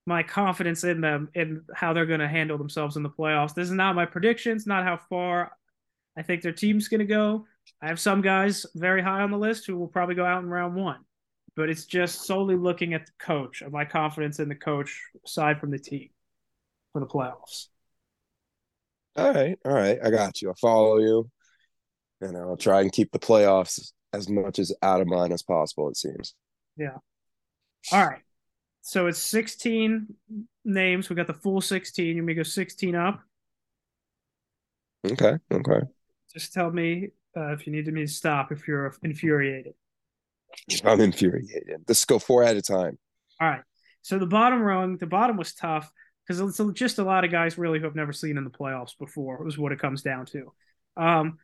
[0.06, 3.54] my confidence in them and how they're going to handle themselves in the playoffs.
[3.54, 5.52] This is not my predictions, not how far
[6.16, 7.46] I think their team's going to go.
[7.80, 10.50] I have some guys very high on the list who will probably go out in
[10.50, 11.00] round one,
[11.56, 15.58] but it's just solely looking at the coach and my confidence in the coach aside
[15.58, 16.10] from the team
[16.92, 17.68] for the playoffs.
[19.16, 20.50] All right, all right, I got you.
[20.50, 21.30] I follow you,
[22.20, 25.88] and I'll try and keep the playoffs as much as out of mind as possible.
[25.88, 26.34] It seems.
[26.76, 26.98] Yeah.
[27.92, 28.22] All right.
[28.87, 30.14] So it's 16
[30.66, 31.09] names.
[31.09, 32.16] We got the full 16.
[32.16, 33.18] You may go 16 up.
[35.11, 35.38] Okay.
[35.51, 35.81] Okay.
[36.35, 39.73] Just tell me uh, if you need me to stop if you're infuriated.
[40.85, 41.83] I'm infuriated.
[41.88, 42.99] Let's go four at a time.
[43.40, 43.62] All right.
[44.03, 45.90] So the bottom rung, the bottom was tough
[46.29, 48.99] because it's just a lot of guys really who have never seen in the playoffs
[48.99, 50.53] before is what it comes down to.
[50.99, 51.38] Um,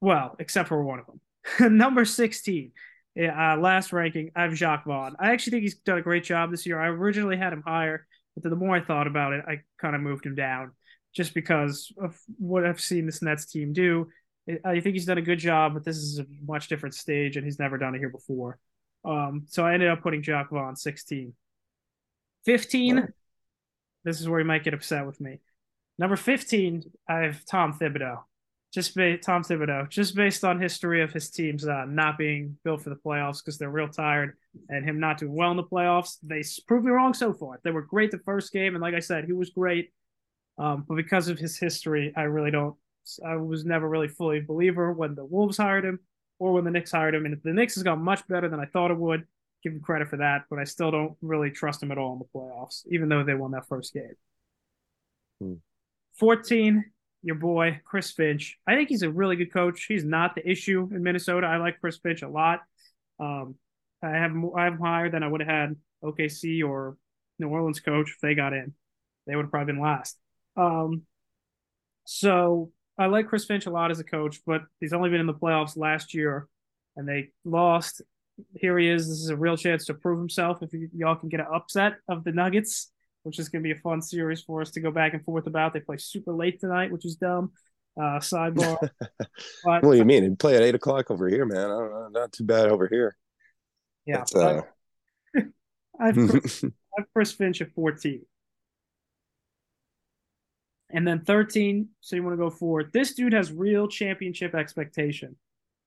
[0.00, 1.76] well, except for one of them.
[1.78, 2.72] Number 16,
[3.18, 5.16] uh, last ranking, I have Jacque Vaughn.
[5.18, 6.80] I actually think he's done a great job this year.
[6.80, 10.02] I originally had him higher, but the more I thought about it, I kind of
[10.02, 10.72] moved him down
[11.14, 14.08] just because of what I've seen this Nets team do.
[14.64, 17.44] I think he's done a good job, but this is a much different stage, and
[17.44, 18.58] he's never done it here before.
[19.04, 21.32] Um, so I ended up putting Jacque Vaughn 16.
[22.46, 23.08] 15,
[24.04, 25.40] this is where you might get upset with me.
[25.98, 28.20] Number 15, I have Tom Thibodeau.
[28.72, 32.82] Just ba- Tom Thibodeau, just based on history of his teams uh, not being built
[32.82, 34.36] for the playoffs because they're real tired
[34.68, 36.18] and him not doing well in the playoffs.
[36.22, 37.58] They proved me wrong so far.
[37.64, 39.92] They were great the first game, and like I said, he was great.
[40.58, 42.76] Um, but because of his history, I really don't.
[43.26, 45.98] I was never really fully a believer when the Wolves hired him
[46.38, 47.24] or when the Knicks hired him.
[47.24, 49.26] And the Knicks has gone much better than I thought it would.
[49.62, 52.18] Give him credit for that, but I still don't really trust him at all in
[52.18, 54.14] the playoffs, even though they won that first game.
[55.40, 55.54] Hmm.
[56.14, 56.84] 14,
[57.22, 58.58] your boy, Chris Finch.
[58.66, 59.84] I think he's a really good coach.
[59.86, 61.46] He's not the issue in Minnesota.
[61.46, 62.60] I like Chris Finch a lot.
[63.18, 63.56] Um,
[64.02, 66.96] I have I have higher than I would have had OKC or
[67.38, 68.72] New Orleans coach if they got in.
[69.26, 70.18] They would have probably been last.
[70.56, 71.02] Um,
[72.04, 75.26] so I like Chris Finch a lot as a coach, but he's only been in
[75.26, 76.48] the playoffs last year
[76.96, 78.02] and they lost.
[78.54, 79.08] Here he is.
[79.08, 81.94] This is a real chance to prove himself if y- y'all can get an upset
[82.08, 82.90] of the Nuggets,
[83.22, 85.46] which is going to be a fun series for us to go back and forth
[85.46, 85.72] about.
[85.72, 87.52] They play super late tonight, which is dumb.
[87.96, 88.78] Uh, sidebar.
[89.18, 90.24] but What do you mean?
[90.24, 91.64] It'd play at eight o'clock over here, man.
[91.64, 93.16] I don't know, not too bad over here.
[94.06, 94.62] yeah, uh,
[96.00, 96.64] I have Chris,
[97.12, 98.24] Chris Finch at 14.
[100.92, 102.84] And then 13, so you want to go for.
[102.84, 105.36] This dude has real championship expectation.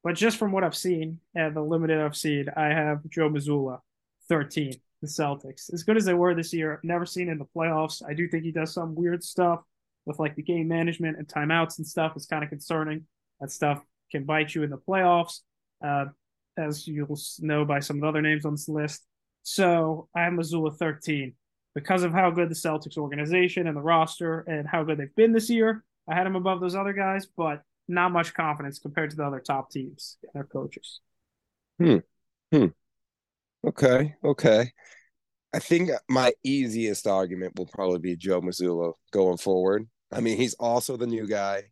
[0.03, 3.79] But just from what I've seen and the limited I've seen, I have Joe Mazzulla,
[4.29, 5.71] 13, the Celtics.
[5.73, 8.01] As good as they were this year, never seen in the playoffs.
[8.07, 9.61] I do think he does some weird stuff
[10.05, 12.13] with like the game management and timeouts and stuff.
[12.15, 13.03] It's kind of concerning.
[13.41, 15.41] That stuff can bite you in the playoffs,
[15.85, 16.05] uh,
[16.57, 19.03] as you'll know by some of the other names on this list.
[19.43, 21.33] So I have Mazzulla 13
[21.75, 25.33] because of how good the Celtics organization and the roster and how good they've been
[25.33, 25.83] this year.
[26.09, 29.41] I had them above those other guys, but not much confidence compared to the other
[29.41, 31.01] top teams and their coaches.
[33.65, 34.71] Okay, okay.
[35.53, 39.87] I think my easiest argument will probably be Joe Mazzulla going forward.
[40.11, 41.63] I mean, he's also the new guy.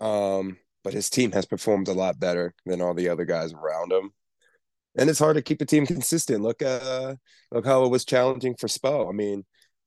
[0.00, 3.92] Um, but his team has performed a lot better than all the other guys around
[3.92, 4.10] him.
[4.96, 6.42] And it's hard to keep a team consistent.
[6.42, 7.16] Look uh
[7.52, 9.08] look how it was challenging for Spo.
[9.08, 9.44] I mean,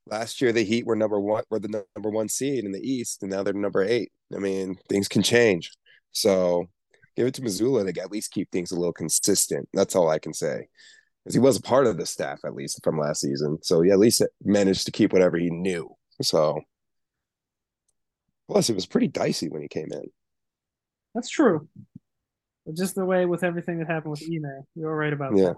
[0.07, 3.23] last year the Heat were number one were the number one seed in the East,
[3.23, 4.11] and now they're number eight.
[4.35, 5.71] I mean, things can change.
[6.11, 6.67] So
[7.15, 9.67] give it to Mazzulla to at least keep things a little consistent.
[9.73, 10.67] That's all I can say
[11.23, 13.59] because he was a part of the staff at least from last season.
[13.61, 15.95] So he at least managed to keep whatever he knew.
[16.21, 16.61] So
[18.49, 20.03] plus it was pretty dicey when he came in.
[21.13, 21.67] That's true.
[22.65, 25.49] But just the way with everything that happened with Ime, you're right about Yeah.
[25.49, 25.55] that.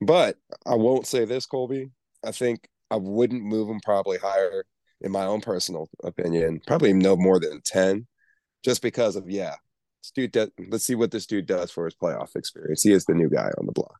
[0.00, 1.90] But I won't say this, Colby.
[2.24, 4.64] I think I wouldn't move him probably higher
[5.00, 6.60] in my own personal opinion.
[6.66, 8.06] Probably no more than 10.
[8.64, 9.54] Just because of yeah.
[10.14, 12.82] Dude does, let's see what this dude does for his playoff experience.
[12.82, 13.98] He is the new guy on the block.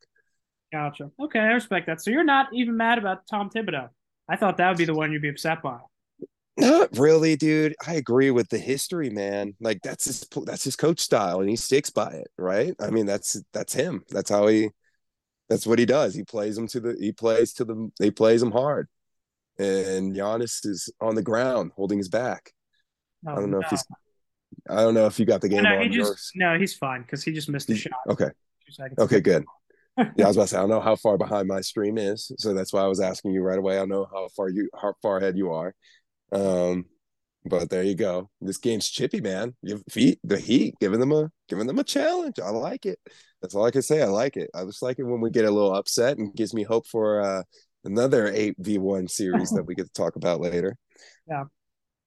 [0.72, 1.10] Gotcha.
[1.20, 2.02] Okay, I respect that.
[2.02, 3.88] So you're not even mad about Tom Thibodeau.
[4.28, 5.78] I thought that would be the one you'd be upset by.
[6.58, 7.74] Not really, dude.
[7.86, 9.54] I agree with the history, man.
[9.60, 12.74] Like that's his that's his coach style, and he sticks by it, right?
[12.80, 14.02] I mean, that's that's him.
[14.08, 14.70] That's how he.
[15.48, 16.14] That's what he does.
[16.14, 16.96] He plays him to the.
[16.98, 17.90] He plays to the.
[18.00, 18.88] He plays them hard,
[19.58, 22.52] and Giannis is on the ground holding his back.
[23.22, 23.66] No, I don't know Oh, no.
[23.66, 23.84] if he's.
[24.68, 25.82] I don't know if you got the game no, on.
[25.82, 26.32] he just yours.
[26.34, 27.92] no, he's fine because he just missed a He- shot.
[28.08, 28.30] Okay.
[28.98, 29.20] Okay.
[29.20, 29.44] Good.
[30.16, 32.30] Yeah, I was about to say I don't know how far behind my stream is,
[32.38, 33.76] so that's why I was asking you right away.
[33.76, 35.74] I don't know how far you how far ahead you are.
[36.32, 36.84] Um,
[37.46, 38.28] but there you go.
[38.40, 39.54] This game's chippy, man.
[39.62, 42.38] You feet the Heat giving them a giving them a challenge.
[42.44, 42.98] I like it.
[43.40, 44.02] That's all I can say.
[44.02, 44.50] I like it.
[44.54, 47.22] I just like it when we get a little upset and gives me hope for
[47.22, 47.42] uh,
[47.84, 50.76] another eight v one series that we get to talk about later.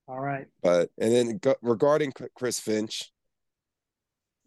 [0.10, 0.48] All right.
[0.64, 3.12] But and then regarding Chris Finch,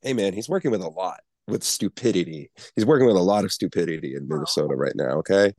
[0.02, 2.50] hey man, he's working with a lot with stupidity.
[2.74, 5.18] He's working with a lot of stupidity in Minnesota right now.
[5.18, 5.52] Okay,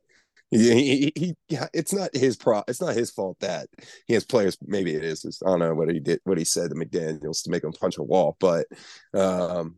[0.52, 2.64] he, he, he, yeah, it's not his pro.
[2.68, 3.68] It's not his fault that
[4.06, 4.58] he has players.
[4.66, 5.24] Maybe it is.
[5.24, 7.72] It's- I don't know what he did, what he said to McDaniels to make him
[7.72, 8.36] punch a wall.
[8.42, 8.68] But
[9.14, 9.78] um,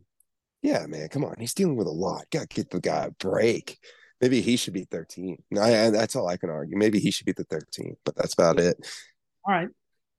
[0.60, 2.24] yeah, man, come on, he's dealing with a lot.
[2.32, 3.78] Got to get the guy a break.
[4.20, 5.40] Maybe he should be 13.
[5.56, 6.76] I, I, that's all I can argue.
[6.76, 8.76] Maybe he should be the 13, but that's about it.
[9.44, 9.68] All right.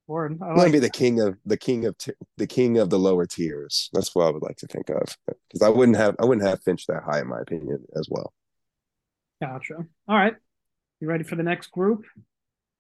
[0.08, 0.38] Word.
[0.42, 2.78] I I want to like be the king of the king of t- the king
[2.78, 3.90] of the lower tiers.
[3.94, 6.64] That's what I would like to think of because I wouldn't have I wouldn't have
[6.64, 8.34] Finch that high in my opinion as well.
[9.42, 9.76] Gotcha.
[10.08, 10.36] All right.
[11.00, 12.06] You ready for the next group?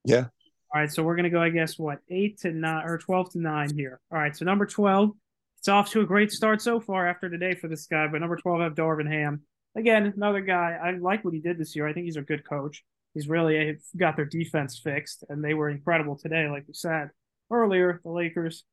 [0.03, 0.25] Yeah.
[0.73, 0.91] All right.
[0.91, 3.99] So we're gonna go, I guess, what eight to nine or twelve to nine here.
[4.11, 4.35] All right.
[4.35, 5.11] So number twelve,
[5.59, 8.07] it's off to a great start so far after today for this guy.
[8.07, 9.41] But number twelve, I have Darvin Ham.
[9.75, 10.77] Again, another guy.
[10.81, 11.87] I like what he did this year.
[11.87, 12.83] I think he's a good coach.
[13.17, 17.09] He's really got their defense fixed, and they were incredible today, like we said
[17.49, 17.99] earlier.
[18.03, 18.63] The Lakers.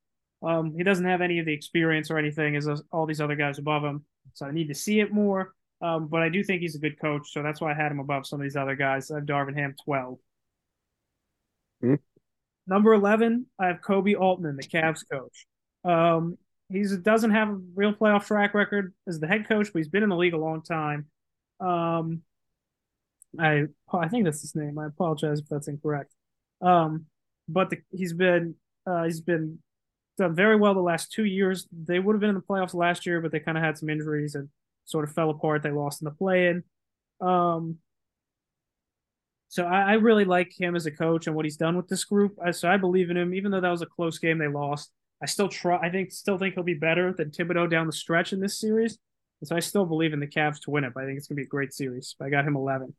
[0.42, 3.58] Um, he doesn't have any of the experience or anything as all these other guys
[3.58, 4.04] above him,
[4.34, 5.54] so I need to see it more.
[5.80, 8.00] Um, but I do think he's a good coach, so that's why I had him
[8.00, 9.10] above some of these other guys.
[9.10, 10.18] I have Darvin Ham 12.
[11.80, 11.94] Hmm.
[12.66, 15.46] Number 11, I have Koby Altman, the Cavs coach.
[15.84, 16.36] Um,
[16.68, 20.02] he doesn't have a real playoff track record as the head coach, but he's been
[20.02, 21.06] in the league a long time.
[21.60, 22.20] Um,
[23.38, 24.78] I I think that's his name.
[24.78, 26.12] I apologize if that's incorrect.
[26.60, 27.06] Um,
[27.48, 28.54] but the, he's been
[28.86, 29.58] uh, he's been
[30.18, 31.66] done very well the last two years.
[31.72, 33.88] They would have been in the playoffs last year, but they kind of had some
[33.88, 34.48] injuries and
[34.84, 35.62] sort of fell apart.
[35.62, 36.62] They lost in the play-in.
[37.20, 37.78] Um,
[39.48, 42.04] so I, I, really like him as a coach and what he's done with this
[42.04, 42.36] group.
[42.52, 44.90] So I believe in him, even though that was a close game they lost.
[45.22, 45.78] I still try.
[45.78, 48.98] I think still think he'll be better than Thibodeau down the stretch in this series.
[49.44, 50.92] So I still believe in the Cavs to win it.
[50.92, 52.16] But I think it's gonna be a great series.
[52.20, 52.94] I got him eleven.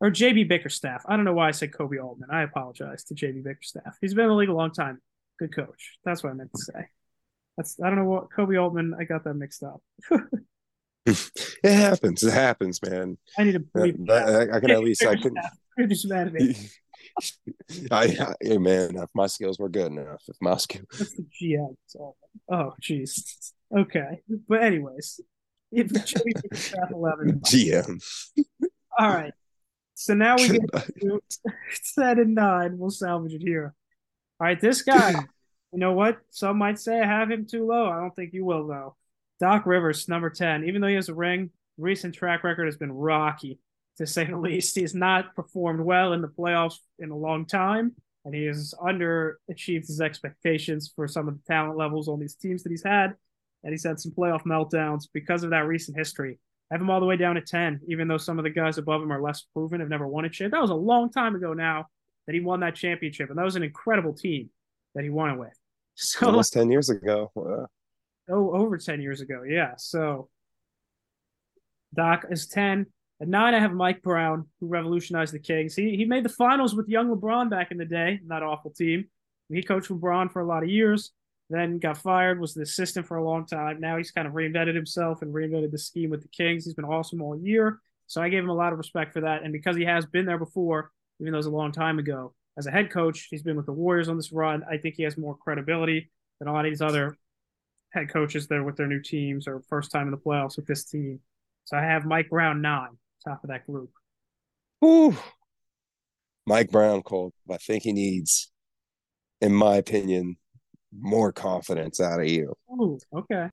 [0.00, 1.04] Or JB Bickerstaff.
[1.06, 2.30] I don't know why I said Koby Altman.
[2.30, 3.98] I apologize to JB Bickerstaff.
[4.00, 5.00] He's been in the league a long time.
[5.38, 5.98] Good coach.
[6.04, 6.88] That's what I meant to say.
[7.56, 8.94] That's I don't know what Koby Altman.
[8.98, 9.82] I got that mixed up.
[11.06, 11.30] it
[11.64, 12.22] happens.
[12.22, 13.18] It happens, man.
[13.38, 14.08] I need to believe.
[14.08, 15.34] I, I, can at least I can.
[15.78, 16.54] You're just mad at me.
[17.90, 20.86] I, I, hey man, if my skills were good enough, if my skills.
[20.98, 21.74] That's the GM.
[22.50, 23.52] Oh, jeez.
[23.76, 25.20] Okay, but anyways,
[25.72, 26.32] if Joey
[26.90, 27.40] eleven.
[27.40, 28.02] GM.
[28.98, 29.32] All right.
[30.00, 30.60] So now we get
[31.02, 31.20] to
[31.82, 32.78] set and nine.
[32.78, 33.74] We'll salvage it here.
[34.40, 35.10] All right, this guy.
[35.72, 36.16] you know what?
[36.30, 37.90] Some might say I have him too low.
[37.90, 38.96] I don't think you will though.
[39.40, 40.64] Doc Rivers, number 10.
[40.64, 43.58] Even though he has a ring, recent track record has been rocky,
[43.98, 44.74] to say the least.
[44.74, 47.92] He's not performed well in the playoffs in a long time,
[48.24, 52.62] and he has underachieved his expectations for some of the talent levels on these teams
[52.62, 53.14] that he's had.
[53.62, 56.38] And he's had some playoff meltdowns because of that recent history.
[56.70, 58.78] I have him all the way down to 10, even though some of the guys
[58.78, 60.52] above him are less proven, have never won a chip.
[60.52, 61.86] That was a long time ago now
[62.26, 64.50] that he won that championship, and that was an incredible team
[64.94, 65.56] that he won it with.
[65.96, 67.30] So almost 10 years ago.
[67.34, 67.66] Wow
[68.30, 70.28] oh over 10 years ago yeah so
[71.94, 72.86] doc is 10
[73.20, 76.74] at nine i have mike brown who revolutionized the kings he, he made the finals
[76.74, 79.04] with young lebron back in the day that awful team
[79.48, 81.10] he coached lebron for a lot of years
[81.50, 84.74] then got fired was the assistant for a long time now he's kind of reinvented
[84.74, 88.28] himself and reinvented the scheme with the kings he's been awesome all year so i
[88.28, 90.90] gave him a lot of respect for that and because he has been there before
[91.20, 93.66] even though it was a long time ago as a head coach he's been with
[93.66, 96.70] the warriors on this run i think he has more credibility than a lot of
[96.70, 97.16] these other
[97.90, 100.84] head coaches there with their new teams or first time in the playoffs with this
[100.84, 101.20] team.
[101.64, 103.90] So I have Mike Brown nine, top of that group.
[104.84, 105.16] Ooh.
[106.46, 107.32] Mike Brown, called.
[107.50, 108.50] I think he needs,
[109.40, 110.36] in my opinion,
[110.98, 112.54] more confidence out of you.
[112.72, 113.48] Ooh, okay.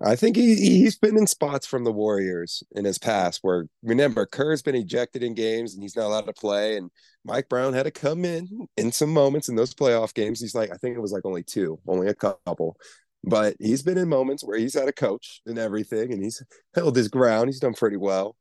[0.00, 4.26] I think he he's been in spots from the Warriors in his past where remember
[4.26, 6.90] Kerr's been ejected in games and he's not allowed to play and
[7.24, 10.40] Mike Brown had to come in in some moments in those playoff games.
[10.40, 12.76] He's like I think it was like only two, only a couple,
[13.24, 16.42] but he's been in moments where he's had a coach and everything, and he's
[16.74, 17.48] held his ground.
[17.48, 18.36] He's done pretty well,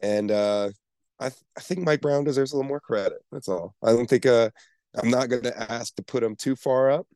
[0.00, 0.70] and uh,
[1.18, 3.18] I th- I think Mike Brown deserves a little more credit.
[3.30, 3.74] That's all.
[3.82, 4.50] I don't think uh,
[4.96, 7.06] I'm not going to ask to put him too far up,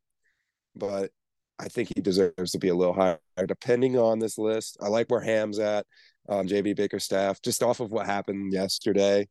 [0.76, 1.10] but
[1.58, 4.76] I think he deserves to be a little higher, depending on this list.
[4.80, 5.86] I like where Ham's at,
[6.28, 9.28] um, JB Bickerstaff, just off of what happened yesterday.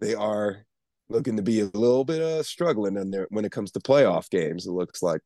[0.00, 0.64] They are
[1.08, 4.30] looking to be a little bit uh, struggling in there when it comes to playoff
[4.30, 4.66] games.
[4.66, 5.20] It looks like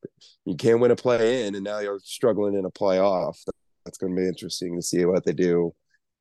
[0.45, 3.37] you can't win a play in, and now you're struggling in a playoff.
[3.85, 5.73] That's going to be interesting to see what they do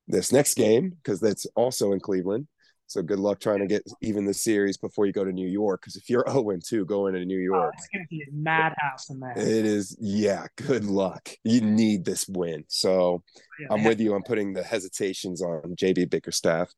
[0.06, 2.46] this next game because that's also in Cleveland.
[2.90, 5.80] So good luck trying to get even the series before you go to New York.
[5.80, 8.22] Because if you're 0 2 going to New oh, York, oh, it's going to be
[8.22, 9.32] a madhouse in there.
[9.38, 10.46] It is, yeah.
[10.56, 11.30] Good luck.
[11.44, 12.64] You need this win.
[12.66, 13.22] So
[13.60, 14.12] yeah, I'm with you.
[14.12, 16.74] I'm putting the hesitations on JB Bickerstaff.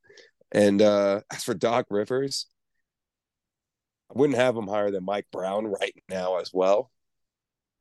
[0.52, 2.44] And uh, as for Doc Rivers,
[4.10, 6.90] I wouldn't have him higher than Mike Brown right now as well.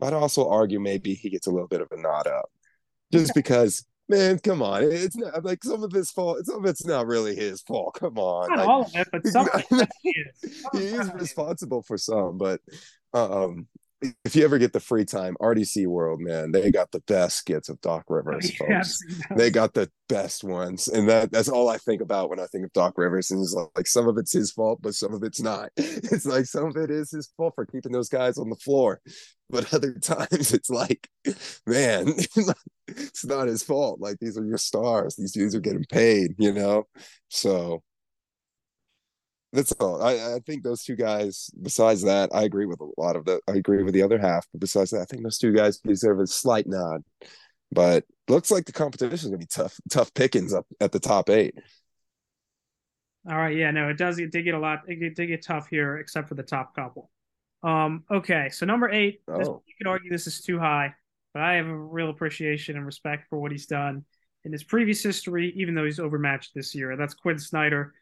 [0.02, 2.50] I'd also argue maybe he gets a little bit of a nod up
[3.12, 4.84] just because man, come on.
[4.84, 6.46] It's not like some of his fault.
[6.46, 7.96] Some of it's not really his fault.
[8.00, 8.50] Come on.
[8.50, 9.48] Not like, all of it, but some
[10.04, 10.66] is.
[10.74, 12.62] he is responsible for some, but
[13.14, 13.68] um
[14.26, 17.70] if you ever get the free time, RDC World, man, they got the best skits
[17.70, 19.00] of Doc Rivers, folks.
[19.36, 22.66] they got the best ones, and that that's all I think about when I think
[22.66, 23.32] of Doc Rivers.
[23.32, 25.70] And it's like some of it's his fault, but some of it's not.
[25.78, 29.02] It's like some of it is his fault for keeping those guys on the floor,
[29.52, 31.10] but other times it's like,
[31.66, 32.14] man,
[32.88, 34.00] it's not his fault.
[34.00, 36.88] Like these are your stars; these dudes are getting paid, you know.
[37.30, 37.84] So
[39.54, 40.02] that's all.
[40.02, 41.50] I, I think those two guys.
[41.62, 43.40] Besides that, I agree with a lot of the.
[43.48, 46.20] I agree with the other half, but besides that, I think those two guys deserve
[46.20, 47.04] a slight nod.
[47.74, 49.76] But looks like the competition is gonna be tough.
[49.90, 51.56] Tough pickings up at the top eight.
[53.30, 53.56] All right.
[53.56, 53.72] Yeah.
[53.72, 54.18] No, it does.
[54.20, 54.82] It did get a lot.
[54.88, 57.10] It did get tough here, except for the top couple.
[57.64, 58.04] Um.
[58.12, 58.50] Okay.
[58.50, 59.22] So number eight.
[59.28, 59.38] Oh.
[59.38, 60.94] This, you could argue this is too high,
[61.34, 64.06] but I have a real appreciation and respect for what he's done.
[64.44, 66.96] in his previous history, even though he's overmatched this year.
[66.98, 67.94] That's Quin Snyder.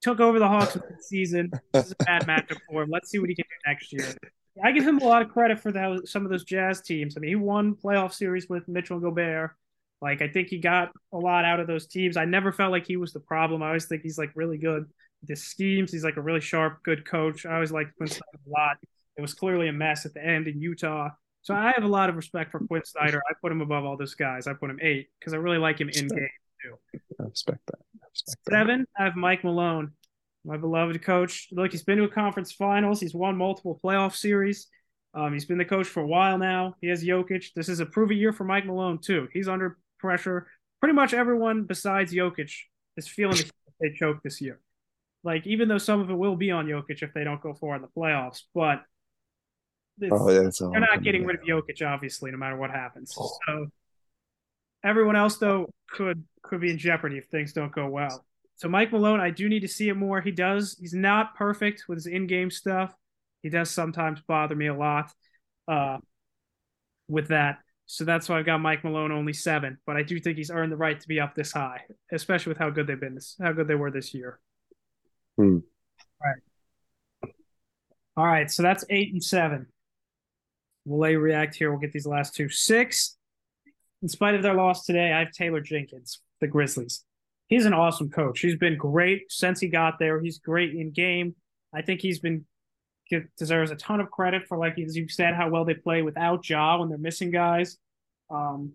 [0.00, 1.50] Took over the Hawks this season.
[1.72, 2.90] This is a bad matchup for him.
[2.90, 4.14] Let's see what he can do next year.
[4.62, 7.16] I give him a lot of credit for the, some of those Jazz teams.
[7.16, 9.52] I mean, he won playoff series with Mitchell Gobert.
[10.00, 12.16] Like, I think he got a lot out of those teams.
[12.16, 13.62] I never felt like he was the problem.
[13.62, 14.84] I always think he's like really good
[15.26, 15.92] his schemes.
[15.92, 17.46] He's like a really sharp, good coach.
[17.46, 18.76] I always liked Quin Snyder a lot.
[19.16, 21.10] It was clearly a mess at the end in Utah.
[21.42, 23.22] So I have a lot of respect for Quin Snyder.
[23.28, 24.46] I put him above all those guys.
[24.46, 26.28] I put him eight because I really like him in game
[26.62, 26.98] too.
[27.20, 27.78] I respect that.
[28.02, 28.50] I respect that.
[28.50, 29.92] Seven, I have Mike Malone,
[30.44, 31.48] my beloved coach.
[31.52, 33.00] Look, he's been to a conference finals.
[33.00, 34.68] He's won multiple playoff series.
[35.14, 36.76] Um, he's been the coach for a while now.
[36.80, 37.46] He has Jokic.
[37.56, 39.28] This is a prove year for Mike Malone too.
[39.32, 40.46] He's under pressure.
[40.80, 42.52] Pretty much everyone besides Jokic
[42.96, 43.38] is feeling
[43.80, 44.60] they choke this year.
[45.28, 47.76] Like even though some of it will be on Jokic if they don't go far
[47.76, 48.80] in the playoffs, but
[50.10, 53.14] Oh, yeah, they're not getting rid of Jokic, obviously, no matter what happens.
[53.18, 53.36] Oh.
[53.46, 53.66] So
[54.84, 58.24] everyone else, though, could could be in jeopardy if things don't go well.
[58.56, 60.20] So Mike Malone, I do need to see it more.
[60.20, 60.78] He does.
[60.80, 62.94] He's not perfect with his in-game stuff.
[63.42, 65.12] He does sometimes bother me a lot
[65.66, 65.98] uh,
[67.08, 67.58] with that.
[67.86, 69.78] So that's why I've got Mike Malone only seven.
[69.84, 72.58] But I do think he's earned the right to be up this high, especially with
[72.58, 74.38] how good they've been this, how good they were this year.
[75.38, 75.58] Hmm.
[76.22, 77.32] Right.
[78.16, 78.50] All right.
[78.50, 79.66] So that's eight and seven.
[80.84, 81.70] We'll let react here.
[81.70, 82.48] We'll get these last two.
[82.48, 83.16] Six.
[84.02, 87.04] In spite of their loss today, I have Taylor Jenkins, the Grizzlies.
[87.48, 88.40] He's an awesome coach.
[88.40, 90.20] He's been great since he got there.
[90.20, 91.34] He's great in game.
[91.72, 92.44] I think he's been
[93.38, 96.48] deserves a ton of credit for, like as you said, how well they play without
[96.48, 97.78] Ja when they're missing guys.
[98.30, 98.72] Um,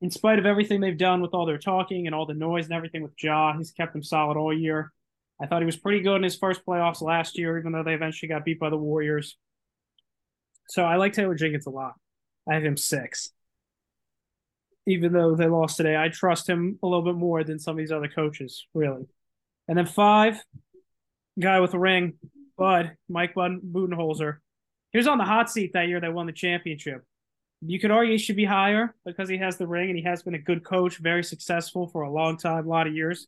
[0.00, 2.74] in spite of everything they've done with all their talking and all the noise and
[2.74, 4.92] everything with Ja, he's kept them solid all year.
[5.40, 7.94] I thought he was pretty good in his first playoffs last year, even though they
[7.94, 9.36] eventually got beat by the Warriors.
[10.68, 11.94] So I like Taylor Jenkins a lot.
[12.48, 13.30] I have him six.
[14.86, 17.78] Even though they lost today, I trust him a little bit more than some of
[17.78, 19.06] these other coaches, really.
[19.68, 20.42] And then five,
[21.38, 22.14] guy with a ring,
[22.56, 24.38] Bud, Mike Bud Budenholzer.
[24.92, 27.04] He was on the hot seat that year they won the championship.
[27.60, 30.22] You could argue he should be higher because he has the ring and he has
[30.22, 33.26] been a good coach, very successful for a long time, a lot of years.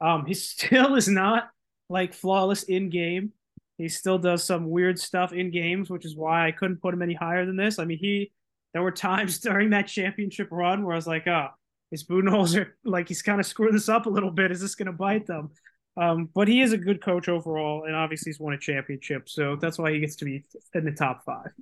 [0.00, 1.50] Um, he still is not
[1.88, 3.32] like flawless in game.
[3.78, 7.02] He still does some weird stuff in games, which is why I couldn't put him
[7.02, 7.78] any higher than this.
[7.78, 8.32] I mean, he
[8.72, 11.48] there were times during that championship run where I was like, oh,
[11.92, 14.50] is Budenholzer like he's kind of screwing this up a little bit?
[14.50, 15.50] Is this going to bite them?
[15.98, 19.56] Um, but he is a good coach overall, and obviously he's won a championship, so
[19.56, 20.44] that's why he gets to be
[20.74, 21.52] in the top five.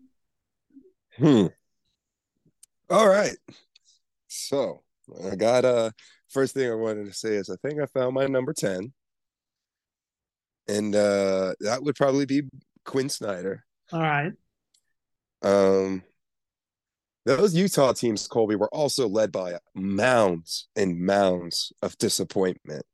[1.17, 1.47] Hmm.
[2.91, 3.37] All right.
[4.27, 4.83] So
[5.25, 5.91] I got uh
[6.35, 8.93] first thing I wanted to say is I think I found my number 10.
[10.69, 12.43] And uh that would probably be
[12.85, 13.65] Quin Snyder.
[13.93, 14.33] All right.
[15.43, 16.03] Um
[17.27, 22.85] those Utah teams, Colby, were also led by mounds and mounds of disappointment.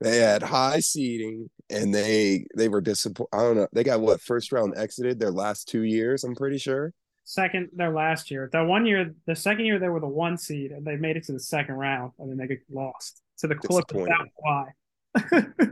[0.00, 3.30] They had high seeding and they they were disappointed.
[3.32, 3.68] I don't know.
[3.72, 6.92] They got what first round exited their last two years, I'm pretty sure.
[7.28, 8.48] Second, their last year.
[8.54, 11.24] That one year, the second year, they were the one seed, and they made it
[11.24, 14.08] to the second round, and then they get lost to the Clippers.
[14.08, 15.66] That's why.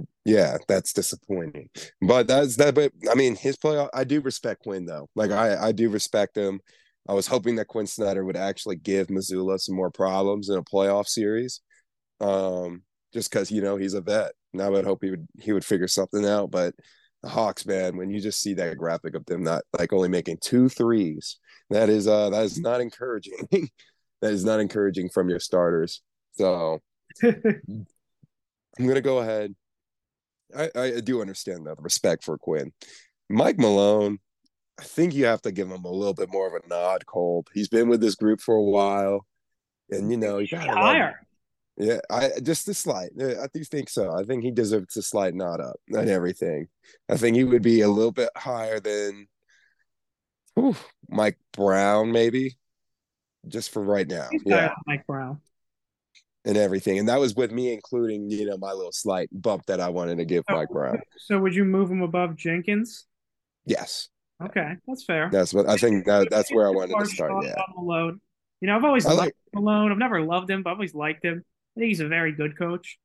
[0.24, 1.68] Yeah, that's disappointing.
[2.00, 2.74] But that's that.
[2.74, 3.86] But I mean, his play.
[3.92, 5.08] I do respect Quin though.
[5.14, 6.60] Like I, I do respect him.
[7.06, 10.62] I was hoping that Quin Snyder would actually give Mazzulla some more problems in a
[10.64, 11.60] playoff series,
[12.20, 14.32] um, just because you know he's a vet.
[14.52, 16.50] And I would hope he would he would figure something out.
[16.50, 16.74] But
[17.24, 20.38] the Hawks, man, when you just see that graphic of them not like only making
[20.40, 21.38] two threes,
[21.70, 23.48] that is uh that is not encouraging.
[23.50, 26.02] that is not encouraging from your starters.
[26.32, 26.80] So
[27.22, 27.86] I'm
[28.78, 29.54] gonna go ahead.
[30.56, 32.72] I, I do understand the respect for Quin.
[33.30, 34.18] Mike Malone,
[34.78, 37.48] I think you have to give him a little bit more of a nod, Cold.
[37.54, 39.26] He's been with this group for a while.
[39.90, 41.26] And you know, you gotta higher.
[41.76, 43.10] Yeah, I just a slight.
[43.20, 44.12] uh, I do think so.
[44.16, 46.68] I think he deserves a slight nod up and everything.
[47.10, 49.26] I think he would be a little bit higher than
[50.54, 50.76] whew,
[51.08, 52.56] Mike Brown, maybe,
[53.48, 54.28] just for right now.
[54.30, 55.40] He's Yeah, Mike Brown.
[56.44, 56.98] and everything.
[57.00, 60.18] And that was with me including, you know, my little slight bump that I wanted
[60.18, 60.54] to give Oh.
[60.54, 61.00] Mike Brown.
[61.18, 63.06] So would you move him above Jenkins?
[63.66, 64.10] Yes,
[64.42, 65.28] Okay, that's fair.
[65.32, 66.04] that's what I think.
[66.06, 67.32] That, that's where I wanted to start.
[67.44, 68.20] Yeah, on Malone.
[68.60, 69.62] You know, I've always I liked like.
[69.62, 69.90] Malone.
[69.90, 71.42] I've never loved him, but I've always liked him.
[71.76, 72.98] I think he's a very good coach.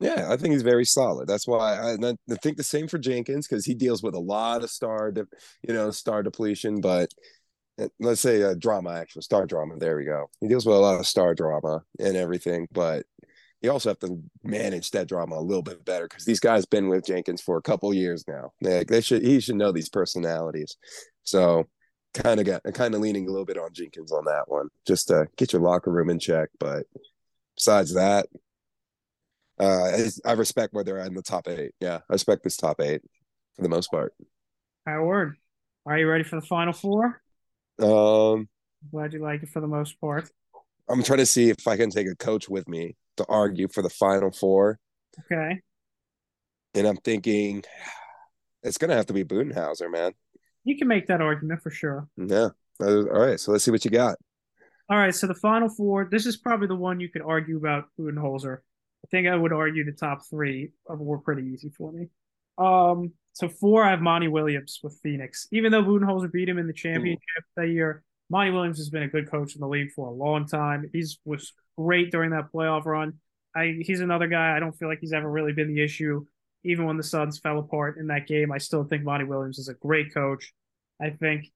[0.00, 1.28] Yeah, I think he's very solid.
[1.28, 4.64] That's why I, I think the same for Jenkins because he deals with a lot
[4.64, 5.26] of star, de,
[5.66, 6.80] you know, star depletion.
[6.80, 7.10] But
[7.80, 9.76] uh, let's say uh, drama, actually, star drama.
[9.76, 10.28] There we go.
[10.40, 12.66] He deals with a lot of star drama and everything.
[12.72, 13.06] But
[13.60, 16.88] you also have to manage that drama a little bit better because these guys been
[16.88, 18.50] with Jenkins for a couple years now.
[18.60, 20.76] They, they should he should know these personalities.
[21.22, 21.68] So
[22.12, 25.08] kind of got kind of leaning a little bit on Jenkins on that one, just
[25.08, 26.48] to get your locker room in check.
[26.58, 26.86] But
[27.56, 28.26] besides that,
[29.60, 29.64] uh,
[30.24, 31.72] I, I respect where they're at in the top eight.
[31.80, 33.02] Yeah, I respect this top eight
[33.56, 34.14] for the most part.
[34.86, 35.36] Our word.
[35.86, 37.20] Are you ready for the final four?
[37.80, 38.48] Um,
[38.90, 40.28] Glad you like it for the most part.
[40.88, 43.82] I'm trying to see if I can take a coach with me to argue for
[43.82, 44.78] the final four,
[45.30, 45.60] Okay.
[46.74, 47.62] and I'm thinking
[48.62, 50.12] it's gonna have to be Budenholzer, man.
[50.64, 52.08] You can make that argument for sure.
[52.16, 52.48] Yeah.
[52.80, 54.16] All right, so let's see what you got.
[54.88, 56.08] All right, so the final four.
[56.10, 58.58] This is probably the one you could argue about Budenholzer.
[58.58, 62.08] I think I would argue the top three were pretty easy for me.
[62.58, 65.48] Um, so four, I have Monty Williams with Phoenix.
[65.52, 69.08] Even though Budenholzer beat him in the championship that year, Monty Williams has been a
[69.08, 70.88] good coach in the league for a long time.
[70.92, 73.14] He's was great during that playoff run.
[73.54, 74.56] I he's another guy.
[74.56, 76.24] I don't feel like he's ever really been the issue.
[76.64, 79.68] Even when the Suns fell apart in that game, I still think Monty Williams is
[79.68, 80.52] a great coach.
[81.00, 81.50] I think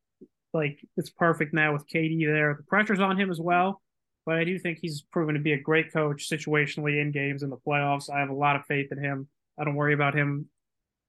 [0.56, 2.54] like it's perfect now with KD there.
[2.54, 3.82] The pressure's on him as well,
[4.24, 7.50] but I do think he's proven to be a great coach situationally in games in
[7.50, 8.10] the playoffs.
[8.10, 9.28] I have a lot of faith in him.
[9.58, 10.48] I don't worry about him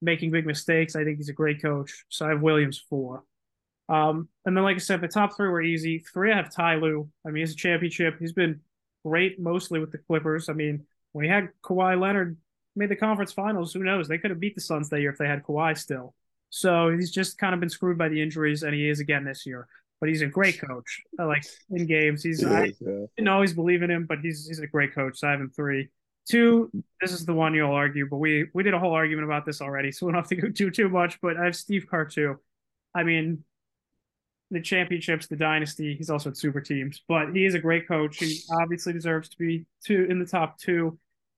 [0.01, 0.95] making big mistakes.
[0.95, 2.05] I think he's a great coach.
[2.09, 3.23] So I have Williams four.
[3.89, 5.99] Um, and then, like I said, the top three were easy.
[5.99, 7.09] Three, I have Ty Lue.
[7.25, 8.17] I mean, he's a championship.
[8.19, 8.59] He's been
[9.05, 10.49] great mostly with the Clippers.
[10.49, 12.37] I mean, when he had Kawhi Leonard
[12.75, 14.07] made the conference finals, who knows?
[14.07, 16.13] They could have beat the Suns that year if they had Kawhi still.
[16.49, 19.45] So he's just kind of been screwed by the injuries, and he is again this
[19.45, 19.67] year.
[19.99, 21.01] But he's a great coach.
[21.19, 22.23] I like in games.
[22.23, 23.05] He's I Yeah.
[23.17, 25.19] didn't always believe in him, but he's he's a great coach.
[25.19, 25.89] So I have him three.
[26.29, 26.69] Two,
[27.01, 29.61] this is the one you'll argue, but we we did a whole argument about this
[29.61, 31.19] already, so we don't have to go too too much.
[31.21, 32.39] But I have Steve Kerr too.
[32.93, 33.43] I mean,
[34.51, 35.95] the championships, the dynasty.
[35.95, 38.17] He's also at super teams, but he is a great coach.
[38.17, 40.97] He obviously deserves to be two in the top two.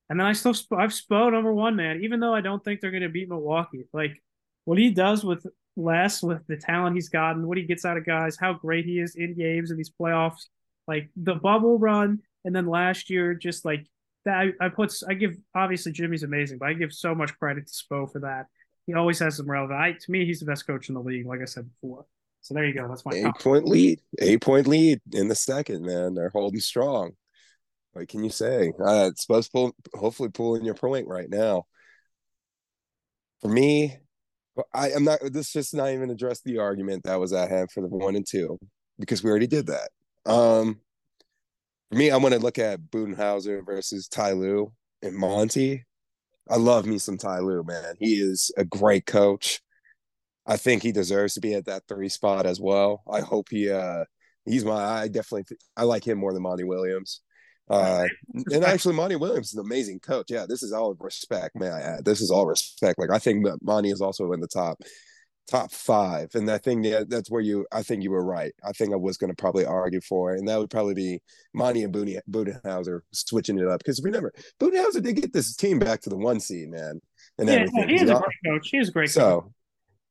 [0.10, 2.01] And then I still I've Spo number one, man.
[2.03, 4.22] Even though I don't think they're going to beat Milwaukee, like
[4.66, 5.45] what he does with
[5.76, 8.99] less with the talent he's gotten, what he gets out of guys, how great he
[8.99, 10.47] is in games in these playoffs,
[10.88, 13.86] like the bubble run, and then last year, just like
[14.26, 14.36] that.
[14.36, 17.74] I, I put I give obviously Jimmy's amazing, but I give so much credit to
[17.74, 18.47] Spo for that.
[18.86, 19.80] He always has some relevant.
[19.80, 22.05] I, to me, he's the best coach in the league, like I said before.
[22.41, 22.88] So there you go.
[22.88, 23.99] That's my Eight point lead.
[24.20, 26.16] Eight point lead in the second, man.
[26.16, 27.12] They're holding strong.
[27.91, 28.72] What can you say?
[28.80, 31.66] Uh, it's supposed to pull, hopefully pulling your point right now.
[33.41, 33.97] For me,
[34.74, 35.20] I am not.
[35.32, 38.26] This just not even address the argument that was at hand for the one and
[38.28, 38.57] two
[38.99, 39.89] because we already did that.
[40.26, 40.80] Um,
[41.89, 45.86] for me, I want to look at Budenholzer versus Ty and Monty.
[46.49, 47.95] I love me some Ty man.
[47.99, 49.62] He is a great coach.
[50.45, 53.03] I think he deserves to be at that three spot as well.
[53.10, 54.05] I hope he uh
[54.45, 57.22] he's my I definitely I like him more than Monty Williams.
[57.70, 58.05] Uh
[58.51, 60.28] and actually Monty Williams is an amazing coach.
[60.30, 62.05] Yeah, this is all respect, may I add.
[62.05, 62.97] This is all respect.
[62.99, 64.80] Like I think that Monty is also in the top
[65.47, 66.30] top five.
[66.36, 68.53] And I think yeah, that's where you I think you were right.
[68.63, 70.39] I think I was gonna probably argue for it.
[70.39, 71.22] And that would probably be
[71.53, 73.80] Monty and Boone, Budenholzer switching it up.
[73.80, 77.01] Because remember, Budenholzer did get this team back to the one seed, man.
[77.38, 77.89] And Yeah, everything.
[77.89, 78.70] he is He's a great coach.
[78.70, 79.43] He is a great coach.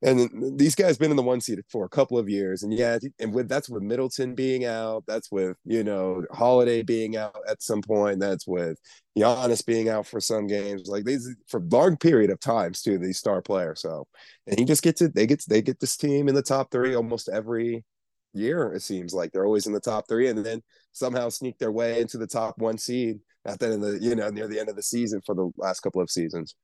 [0.00, 2.98] And these guys been in the one seed for a couple of years, and yeah,
[3.18, 7.62] and with that's with Middleton being out, that's with you know Holiday being out at
[7.62, 8.78] some point, that's with
[9.18, 12.98] Giannis being out for some games, like these for long period of times too.
[12.98, 14.06] These star players, so
[14.46, 15.14] and he just gets it.
[15.14, 17.84] They get they get this team in the top three almost every
[18.32, 18.72] year.
[18.72, 22.00] It seems like they're always in the top three, and then somehow sneak their way
[22.00, 24.68] into the top one seed at the end of the you know near the end
[24.68, 26.54] of the season for the last couple of seasons.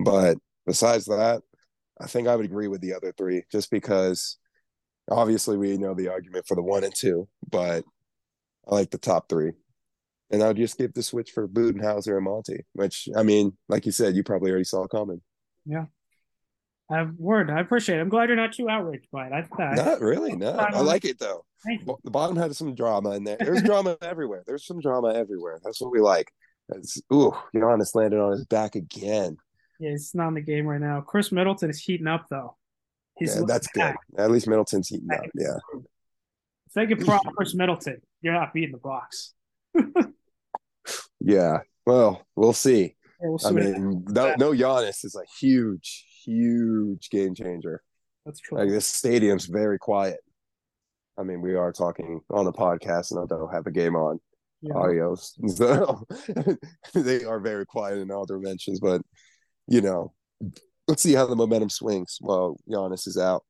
[0.00, 1.42] But besides that,
[2.00, 4.38] I think I would agree with the other three just because
[5.10, 7.84] obviously we know the argument for the one and two, but
[8.68, 9.52] I like the top three.
[10.32, 13.84] And I would just give the switch for Budenholzer and Monty, which I mean, like
[13.84, 15.20] you said, you probably already saw coming.
[15.66, 15.86] Yeah.
[16.90, 17.50] I have word.
[17.50, 18.00] I appreciate it.
[18.00, 19.32] I'm glad you're not too outraged by it.
[19.32, 20.52] I, I, Not really, no.
[20.52, 21.44] I like it though.
[22.04, 23.36] The bottom had some drama in there.
[23.40, 24.42] There's drama everywhere.
[24.46, 25.60] There's some drama everywhere.
[25.62, 26.32] That's what we like.
[26.70, 29.36] It's, ooh, Giannis landed on his back again.
[29.80, 31.00] Yeah, he's not in the game right now.
[31.00, 32.56] Khris Middleton is heating up though.
[33.18, 33.94] He's Yeah, that's good.
[34.16, 35.24] At least Middleton's heating up.
[35.34, 35.56] Yeah.
[35.74, 39.34] If they could prop Khris Middleton, you're not beating the box.
[41.20, 41.58] Yeah.
[41.86, 42.96] Well, we'll see.
[43.20, 47.82] Yeah, we'll see I mean, no, no Giannis is a huge, huge game changer.
[48.24, 48.58] that's true.
[48.58, 50.20] Like this stadium's very quiet.
[51.18, 54.18] I mean, we are talking on the podcast, and I don't have a game on
[54.62, 54.74] Yeah.
[54.74, 55.14] audio,
[55.46, 56.06] so
[56.94, 58.80] they are very quiet in all dimensions.
[58.80, 59.02] But
[59.70, 60.12] you know,
[60.86, 63.44] let's see how the momentum swings while Giannis is out.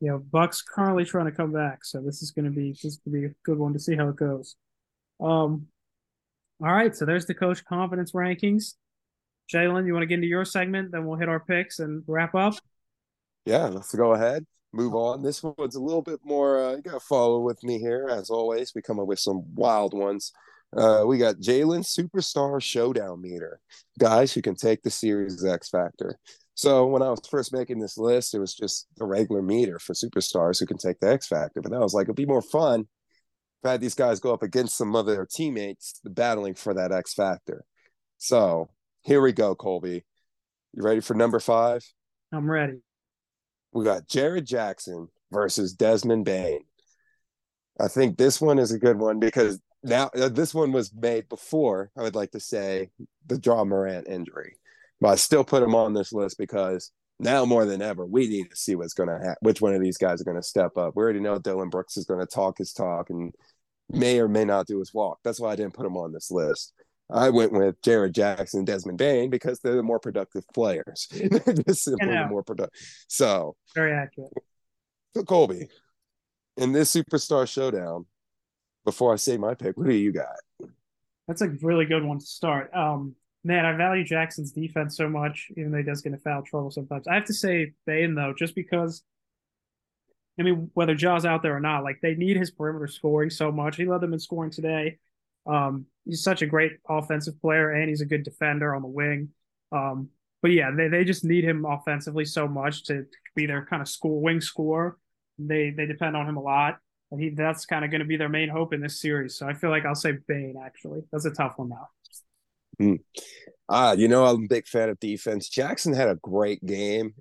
[0.00, 3.10] Yeah, Bucks currently trying to come back, so this is going to be this to
[3.10, 4.54] be a good one to see how it goes.
[5.20, 5.66] Um,
[6.60, 8.74] all right, so there's the coach confidence rankings.
[9.52, 12.34] Jalen, you want to get into your segment, then we'll hit our picks and wrap
[12.34, 12.54] up.
[13.46, 14.44] Yeah, let's go ahead.
[14.72, 15.22] move on.
[15.22, 16.62] This one's a little bit more.
[16.62, 18.72] Uh, you got to follow with me here, as always.
[18.74, 20.32] We come up with some wild ones.
[20.76, 23.60] Uh, we got Jalen Superstar Showdown Meter,
[23.98, 26.18] guys who can take the series X Factor.
[26.54, 29.94] So when I was first making this list, it was just a regular meter for
[29.94, 31.62] superstars who can take the X Factor.
[31.62, 34.42] But I was like, it'd be more fun if I had these guys go up
[34.42, 37.64] against some of their teammates battling for that X Factor.
[38.18, 38.70] So
[39.02, 40.04] here we go, Colby.
[40.74, 41.82] You ready for number five?
[42.32, 42.80] I'm ready.
[43.72, 46.64] We got Jaren Jackson versus Desmond Bane.
[47.80, 51.28] I think this one is a good one because now uh, this one was made
[51.28, 52.90] before, I would like to say,
[53.26, 54.56] the Ja Morant injury.
[55.00, 58.50] But I still put him on this list because now more than ever, we need
[58.50, 60.76] to see what's going to happen, which one of these guys are going to step
[60.76, 60.94] up.
[60.96, 63.32] We already know Dillon Brooks is going to talk his talk and
[63.90, 65.18] may or may not do his walk.
[65.24, 66.72] That's why I didn't put him on this list.
[67.10, 71.08] I went with Jaren Jackson, and Desmond Bane because they're the more productive players.
[71.10, 72.78] they're just simply the more productive.
[73.08, 74.32] So very accurate.
[75.14, 75.68] So Colby,
[76.58, 78.04] in this superstar showdown,
[78.84, 80.36] before I say my pick, what do you got?
[81.26, 82.72] That's a really good one to start.
[82.74, 83.14] Um,
[83.44, 86.70] man, I value Jackson's defense so much, even though he does get in foul trouble
[86.70, 87.06] sometimes.
[87.06, 89.02] I have to say Bane though, just because
[90.38, 93.50] I mean, whether Ja's out there or not, like they need his perimeter scoring so
[93.50, 93.76] much.
[93.76, 94.98] He led them in scoring today.
[95.46, 99.30] Um, he's such a great offensive player and he's a good defender on the wing.
[99.72, 100.10] Um,
[100.40, 103.88] but yeah, they, they just need him offensively so much to, be their kind of
[103.88, 104.98] school wing scorer.
[105.38, 106.78] They they depend on him a lot.
[107.16, 109.36] He that's kind of going to be their main hope in this series.
[109.36, 111.02] So I feel like I'll say Bane actually.
[111.10, 111.88] That's a tough one now.
[112.80, 113.00] Mm.
[113.68, 115.48] Ah, you know, I'm a big fan of defense.
[115.48, 117.14] Jackson had a great game,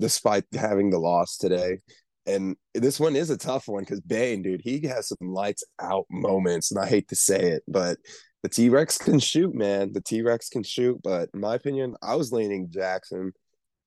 [0.00, 1.78] despite having the loss today.
[2.24, 6.06] And this one is a tough one because Bane, dude, he has some lights out
[6.08, 7.98] moments, and I hate to say it, but
[8.42, 9.92] the T Rex can shoot, man.
[9.92, 13.32] The T Rex can shoot, but in my opinion, I was leaning Jackson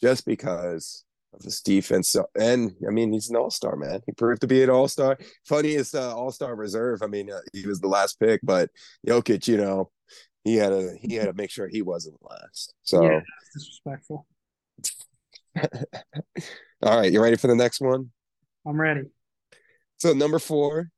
[0.02, 1.05] just because
[1.36, 2.10] of his defense.
[2.10, 4.02] So, and I mean, he's an all star, man.
[4.06, 5.18] He proved to be an all star.
[5.46, 7.02] Funniest uh, all star reserve.
[7.02, 8.70] I mean, uh, he was the last pick, but
[9.08, 9.92] Jokic, you know,
[10.44, 12.74] he had to he had to make sure he wasn't last.
[12.84, 13.22] So yeah,
[13.54, 14.28] disrespectful.
[16.82, 18.12] all right, you ready for the next one?
[18.66, 19.04] I'm ready.
[19.98, 20.90] So number four,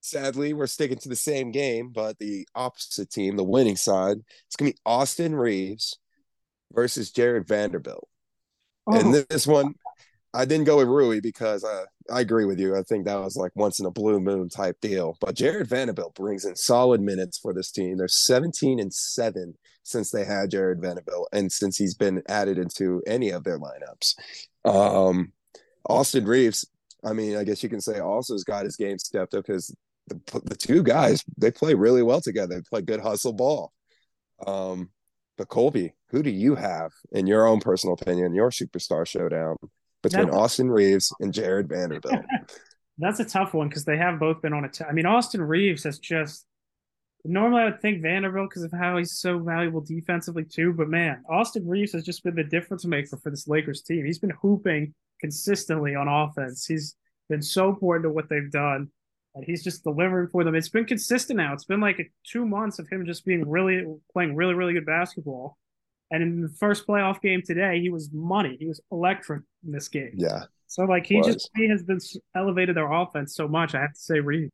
[0.00, 4.56] sadly, we're sticking to the same game, but the opposite team, the winning side, it's
[4.56, 5.98] gonna be Austin Reaves
[6.72, 8.08] versus Jarred Vanderbilt.
[8.86, 8.98] Oh.
[8.98, 9.74] And this one,
[10.32, 12.76] I didn't go with Rui because uh, I agree with you.
[12.76, 15.16] I think that was like once in a blue moon type deal.
[15.20, 17.96] But Jarred Vanderbilt brings in solid minutes for this team.
[17.96, 23.02] They're 17 and 7 since they had Jarred Vanderbilt and since he's been added into
[23.06, 24.14] any of their lineups.
[24.64, 25.32] Um,
[25.88, 26.64] Austin Reaves,
[27.04, 29.74] I mean, I guess you can say also has got his game stepped up because
[30.06, 32.56] the, the two guys they play really well together.
[32.56, 33.72] They play good hustle ball.
[34.46, 34.90] Um,
[35.36, 39.56] but Colby, who do you have in your own personal opinion, your superstar showdown
[40.02, 42.24] between That's, Austin Reaves and Jarred Vanderbilt?
[42.98, 44.68] That's a tough one because they have both been on a.
[44.68, 46.46] T- I mean, Austin Reaves has just
[47.24, 50.72] normally I would think Vanderbilt because of how he's so valuable defensively too.
[50.72, 54.04] But man, Austin Reaves has just been the difference maker for this Lakers team.
[54.04, 56.66] He's been hooping consistently on offense.
[56.66, 56.96] He's
[57.28, 58.88] been so important to what they've done.
[59.34, 60.56] And he's just delivering for them.
[60.56, 61.52] It's been consistent now.
[61.52, 65.56] It's been like two months of him just being really playing really, really good basketball.
[66.10, 68.56] And in the first playoff game today, he was money.
[68.58, 70.12] He was electric in this game.
[70.14, 70.44] Yeah.
[70.66, 71.26] So like he was.
[71.26, 72.00] just he has been
[72.34, 73.74] elevated their offense so much.
[73.74, 74.50] I have to say, Reed.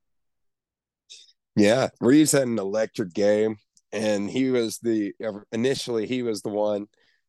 [1.55, 3.57] Yeah, Reaves had an electric game,
[3.93, 5.15] and he was the
[5.53, 6.87] initially he was the one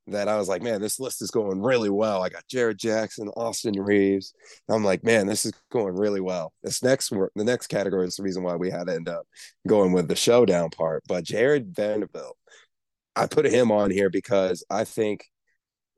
[0.07, 2.23] that I was like, man, this list is going really well.
[2.23, 4.33] I got Jaren Jackson, Austin Reaves.
[4.69, 6.53] I'm like, man, this is going really well.
[6.63, 9.27] This next work, the next category is the reason why we had to end up
[9.67, 11.03] going with the showdown part.
[11.07, 12.37] But Jarred Vanderbilt,
[13.17, 15.25] I put him on here because I think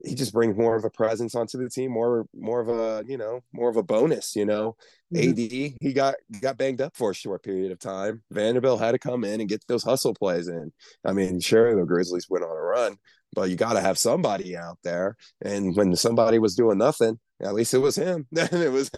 [0.05, 3.17] he just brings more of a presence onto the team, more more of a you
[3.17, 4.35] know more of a bonus.
[4.35, 4.75] You know,
[5.13, 5.29] mm-hmm.
[5.31, 8.23] AD he got got banged up for a short period of time.
[8.31, 10.71] Vanderbilt had to come in and get those hustle plays in.
[11.05, 12.97] I mean, sure the Grizzlies went on a run,
[13.33, 15.17] but you got to have somebody out there.
[15.41, 18.27] And when somebody was doing nothing, at least it was him.
[18.31, 18.89] it was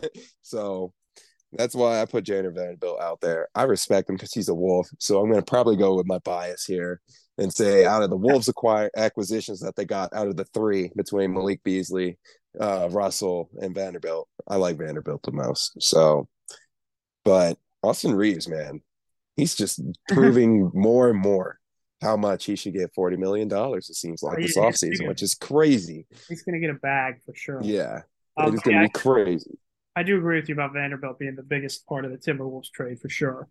[0.42, 0.94] so.
[1.54, 3.50] That's why I put Jarred Vanderbilt out there.
[3.54, 4.88] I respect him because he's a wolf.
[5.00, 7.02] So I'm going to probably go with my bias here
[7.42, 10.92] and say out of the Wolves acquire acquisitions that they got out of the three
[10.96, 12.20] between Malik Beasley,
[12.60, 15.82] uh, Russell, and Vanderbilt, I like Vanderbilt the most.
[15.82, 16.28] So,
[17.26, 18.82] but Austin Reaves, man,
[19.36, 21.60] he's just proving more and more
[22.02, 23.90] how much he should get forty million dollars.
[23.90, 26.06] It seems like oh, this offseason, which is crazy.
[26.30, 27.60] He's going to get a bag for sure.
[27.64, 28.02] Yeah,
[28.38, 29.58] um, it's going to yeah, be crazy.
[29.96, 33.00] I do agree with you about Vanderbilt being the biggest part of the Timberwolves trade
[33.00, 33.50] for sure.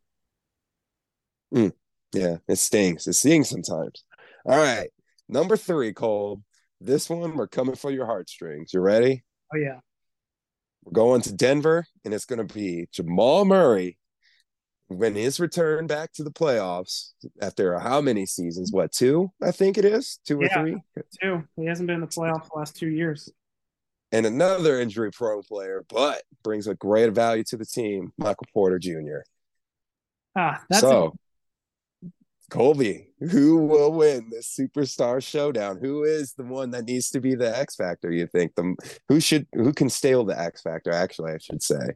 [1.53, 1.73] Mm.
[2.13, 3.07] Yeah, it stings.
[3.07, 4.05] It stings sometimes.
[4.45, 4.89] All right.
[5.29, 6.43] Number three, Cole.
[6.81, 8.73] This one, we're coming for your heartstrings.
[8.73, 9.23] You ready?
[9.55, 9.81] Oh, yeah.
[10.85, 13.99] We're going to Denver, and it's going to be Jamal Murray
[14.89, 18.73] when his return back to the playoffs after how many seasons?
[18.73, 19.31] What two?
[19.41, 20.61] I think it is two or Yeah.
[20.61, 20.83] three.
[21.23, 21.45] Two.
[21.57, 23.31] He hasn't been in the playoffs the last two years.
[24.11, 28.81] And another injury prone player, but brings a great value to the team, Michael Porter
[28.81, 29.21] Jr.
[30.35, 31.15] Ah, that's so,
[32.51, 35.79] Colby, who will win this superstar showdown?
[35.81, 38.11] Who is the one that needs to be the X factor?
[38.13, 38.75] You think the
[39.09, 40.91] who should who can steal the X factor?
[40.93, 41.93] Actually, I should say.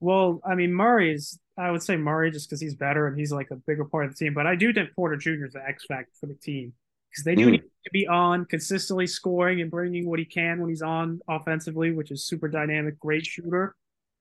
[0.00, 0.40] well.
[0.44, 1.38] I mean, Murray's.
[1.56, 4.10] I would say Murray just because he's better and he's like a bigger part of
[4.10, 4.34] the team.
[4.34, 5.46] But I do think Porter Jr.
[5.46, 6.72] is the X factor for the team
[7.10, 7.50] because they do Mm.
[7.52, 11.92] need to be on consistently scoring and bringing what he can when he's on offensively,
[11.92, 13.76] which is super dynamic, great shooter.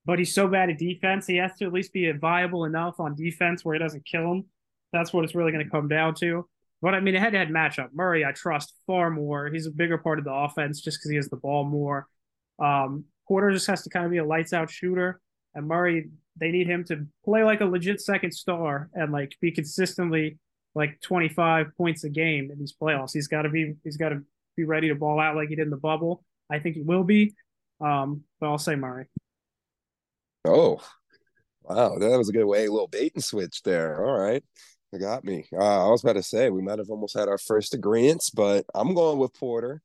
[0.05, 1.25] But he's so bad at defense.
[1.25, 4.45] He has to at least be viable enough on defense where it doesn't kill him.
[4.94, 6.48] That's what it's really going to come down to.
[6.82, 9.50] But I mean, a head-to-head matchup, Murray, I trust far more.
[9.50, 12.08] He's a bigger part of the offense just because he has the ball more.
[12.60, 15.20] Um, Porter just has to kind of be a lights-out shooter,
[15.56, 19.52] and Murray, they need him to play like a legit second star and like be
[19.52, 20.39] consistently
[20.76, 23.12] like 25 points a game in these playoffs.
[23.14, 24.22] He's got to be he's got to
[24.58, 26.24] be ready to ball out like he did in the bubble.
[26.50, 27.36] I think he will be.
[27.80, 29.06] Um, but I'll say Murray.
[30.46, 30.82] Oh,
[31.62, 32.66] wow, that was a good way.
[32.66, 34.04] A little bait and switch there.
[34.06, 34.44] All right,
[34.94, 35.48] you got me.
[35.52, 38.66] Uh, I was about to say we might have almost had our first agreement, but
[38.76, 39.82] I'm going with Porter.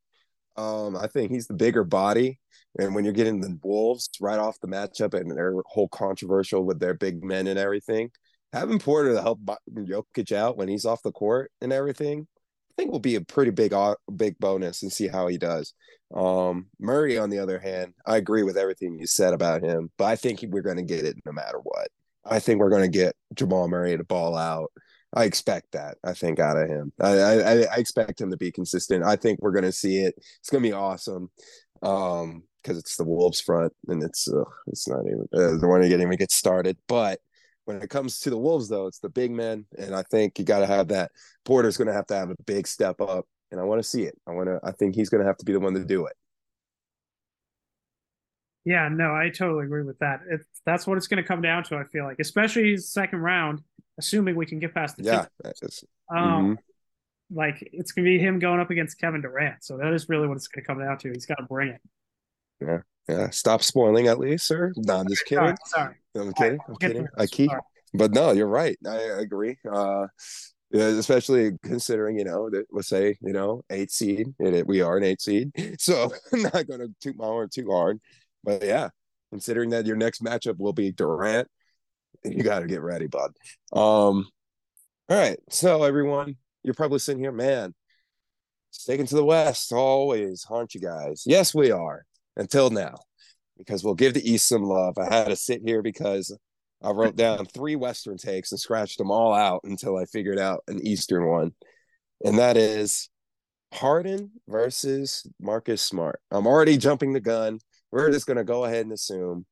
[0.56, 2.40] Um, I think he's the bigger body,
[2.78, 6.78] and when you're getting the Wolves right off the matchup and their whole controversial with
[6.78, 8.10] their big men and everything,
[8.52, 9.40] having Porter to help
[9.72, 12.26] Jokic out when he's off the court and everything,
[12.70, 13.72] I think will be a pretty big
[14.14, 15.74] big bonus and see how he does.
[16.14, 20.04] Um, Murray, on the other hand, I agree with everything you said about him, but
[20.04, 21.88] I think we're going to get it no matter what.
[22.24, 24.70] I think we're going to get Jamal Murray to ball out.
[25.14, 25.96] I expect that.
[26.04, 26.92] I think out of him.
[27.00, 29.04] I, I, I expect him to be consistent.
[29.04, 30.14] I think we're going to see it.
[30.16, 31.30] It's going to be awesome.
[31.82, 35.80] Um, because it's the Wolves front, and it's uh, it's not even uh, the one
[35.80, 36.76] to get even get started.
[36.86, 37.20] But
[37.64, 40.44] when it comes to the Wolves, though, it's the big men, and I think you
[40.44, 41.12] got to have that.
[41.44, 44.02] Porter's going to have to have a big step up, and I want to see
[44.02, 44.18] it.
[44.26, 44.60] I want to.
[44.62, 46.14] I think he's going to have to be the one to do it.
[48.64, 50.20] Yeah, no, I totally agree with that.
[50.28, 51.76] It's, that's what it's going to come down to.
[51.76, 53.62] I feel like, especially second round,
[53.98, 55.28] assuming we can get past the Yeah, two.
[55.42, 56.58] that's just, Um, mhm.
[57.30, 59.62] like it's going to be him going up against Kevin Durant.
[59.64, 61.10] So that is really what it's going to come down to.
[61.10, 61.80] He's got to bring it.
[62.60, 62.78] yeah.
[63.08, 63.30] Yeah.
[63.30, 64.72] Stop spoiling, at least, sir.
[64.76, 65.56] No, I'm just kidding.
[65.64, 66.26] Sorry, sorry.
[66.26, 66.58] I'm kidding.
[66.68, 67.06] I'm kidding.
[67.16, 67.62] I keep, Sorry.
[67.94, 68.76] but no, you're right.
[68.86, 69.56] I, agree.
[69.70, 70.08] Uh,
[70.70, 75.04] yeah, especially considering you know that let's say you know eight seed, we are an
[75.04, 77.98] eight seed, so I'm not going to toot my horn too hard.
[78.44, 78.90] But yeah,
[79.30, 81.48] considering that your next matchup will be Durant,
[82.24, 83.32] you got to get ready, bud.
[83.72, 84.28] Um,
[85.08, 87.74] all right, so everyone, you're probably sitting here, man.
[88.70, 91.22] Sticking to the West always, aren't you guys?
[91.26, 92.04] Yes, we are.
[92.36, 92.94] Until now,
[93.56, 94.96] because we'll give the East some love.
[94.98, 96.36] I had to sit here because
[96.82, 100.62] I wrote down three Western takes and scratched them all out until I figured out
[100.68, 101.52] an Eastern one.
[102.24, 103.10] And that is
[103.72, 106.20] Harden versus Marcus Smart.
[106.30, 107.58] I'm already jumping the gun.
[107.90, 109.46] We're just going to go ahead and assume.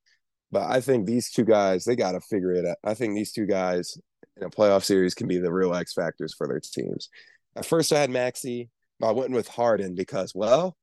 [0.56, 2.78] But I think these two guys, they got to figure it out.
[2.82, 3.98] I think these two guys
[4.38, 7.10] in a playoff series can be the real X factors for their teams.
[7.54, 8.70] At first, I had Maxey.
[8.98, 10.74] But I went with Harden because, well,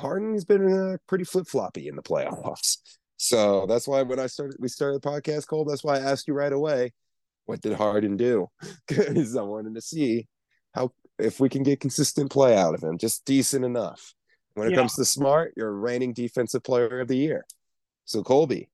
[0.00, 2.78] Harden's been uh, pretty flip floppy in the playoffs.
[3.18, 5.64] So that's why when I started, we started the podcast, Cole.
[5.64, 6.92] That's why I asked you right away,
[7.44, 8.48] what did Harden do?
[8.88, 10.26] Because I wanted to see
[10.74, 14.12] how if we can get consistent play out of him, just decent enough.
[14.54, 14.78] When it Yeah.
[14.78, 17.44] comes to Smart, you're reigning defensive player of the year.
[18.04, 18.68] So Colby,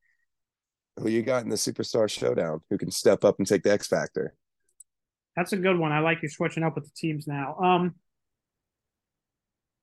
[1.00, 2.60] who you got in the superstar showdown?
[2.70, 4.34] Who can step up and take the X factor?
[5.36, 5.92] That's a good one.
[5.92, 7.56] I like you switching up with the teams now.
[7.56, 7.94] Um,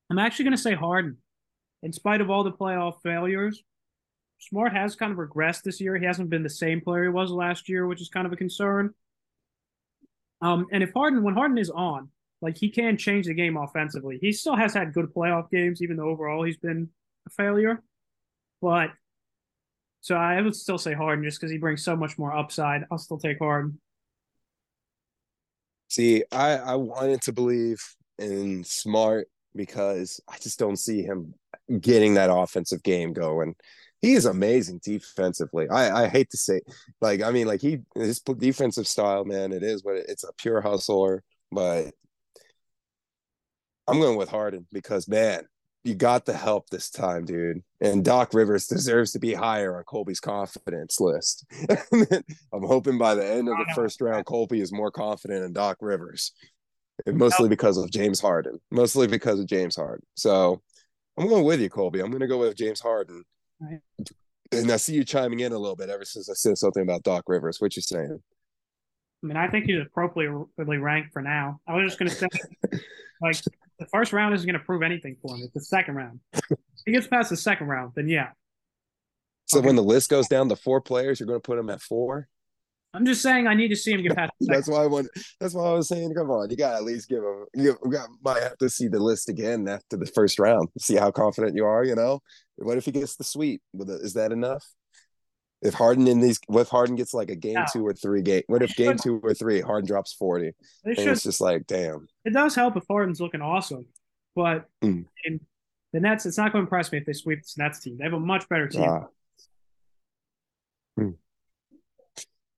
[0.09, 1.17] I'm actually going to say Harden.
[1.83, 3.63] In spite of all the playoff failures,
[4.39, 5.97] Smart has kind of regressed this year.
[5.97, 8.37] He hasn't been the same player he was last year, which is kind of a
[8.37, 8.93] concern.
[10.41, 12.09] Um, and if Harden, when Harden is on,
[12.41, 14.19] like he can change the game offensively.
[14.21, 16.89] He still has had good playoff games, even though overall he's been
[17.25, 17.81] a failure.
[18.61, 18.91] But
[20.05, 22.83] so I would still say Harden just because he brings so much more upside.
[22.91, 23.79] I'll still take Harden.
[25.89, 27.81] See, I I wanted to believe
[28.19, 31.33] in Smart because I just don't see him
[31.81, 33.55] getting that offensive game going.
[34.03, 35.67] He is amazing defensively.
[35.69, 36.61] I I hate to say,
[37.01, 39.51] like I mean, like he his defensive style, man.
[39.51, 41.95] It is what it's a pure hustler, but
[43.87, 45.47] I'm going with Harden because man,
[45.85, 47.61] you got the help this time, dude.
[47.79, 51.45] And Doc Rivers deserves to be higher on Colby's confidence list.
[51.93, 55.77] I'm hoping by the end of the first round, Colby is more confident in Doc
[55.81, 56.31] Rivers.
[57.05, 58.59] And mostly because of James Harden.
[58.71, 60.05] Mostly because of James Harden.
[60.15, 60.61] So
[61.17, 61.99] I'm going with you, Colby.
[61.99, 63.23] I'm going to go with James Harden.
[63.59, 63.79] Right.
[64.51, 67.03] And I see you chiming in a little bit ever since I said something about
[67.03, 67.61] Doc Rivers.
[67.61, 68.19] What you saying?
[69.23, 71.59] I mean, I think he's appropriately ranked for now.
[71.67, 72.27] I was just going to say,
[73.21, 73.37] like,
[73.79, 75.41] the first round isn't going to prove anything for him.
[75.43, 76.19] It's the second round.
[76.33, 78.29] if he gets past the second round, then yeah.
[79.47, 79.67] So okay.
[79.67, 82.27] when the list goes down to four players, you're going to put him at four?
[82.93, 84.31] I'm just saying I need to see him get past.
[84.39, 85.09] that's why I want.
[85.39, 87.45] That's why I was saying, come on, you got to at least give him.
[87.53, 90.69] You got, might have to see the list again after the first round.
[90.79, 91.83] See how confident you are.
[91.83, 92.21] You know,
[92.55, 93.61] what if he gets the sweep?
[93.77, 94.65] Is that enough?
[95.61, 97.65] If Harden in these, what if Harden gets like a game no.
[97.71, 98.43] two or three game?
[98.47, 100.51] What if game two or three Harden drops forty?
[100.83, 102.07] it's just like, damn.
[102.23, 103.85] It does help if Harden's looking awesome,
[104.35, 105.05] but mm.
[105.23, 105.39] in
[105.93, 107.97] the Nets, it's not going to impress me if they sweep this Nets team.
[107.97, 108.83] They have a much better team.
[108.83, 109.05] Ah.
[110.99, 111.15] Mm.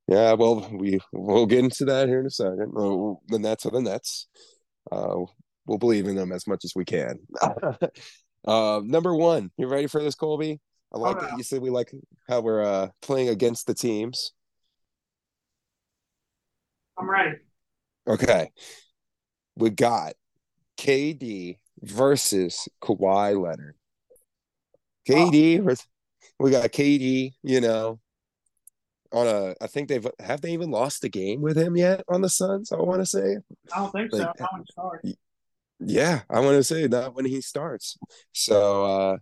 [0.07, 2.73] Yeah, well, we we'll get into that here in a second.
[2.73, 4.27] The Nets are the Nets.
[4.91, 5.25] Uh,
[5.65, 7.19] we'll believe in them as much as we can.
[8.47, 10.59] uh, number one, you ready for this, Colby?
[10.97, 11.91] I like that you said we like
[12.27, 14.33] how we're uh, playing against the teams.
[16.97, 17.37] I'm ready.
[18.07, 18.49] Okay,
[19.55, 20.13] we got
[20.77, 23.75] KD versus Kawhi Leonard.
[25.07, 25.75] KD, oh.
[26.39, 27.33] we got KD.
[27.43, 27.99] You know,
[29.11, 32.21] on a I think they've have they even lost a game with him yet on
[32.21, 33.37] the Suns, I want to say.
[33.73, 34.29] I don't think like,
[34.75, 34.91] so.
[35.79, 37.97] Yeah, I want to say not when he starts.
[38.31, 39.17] So uh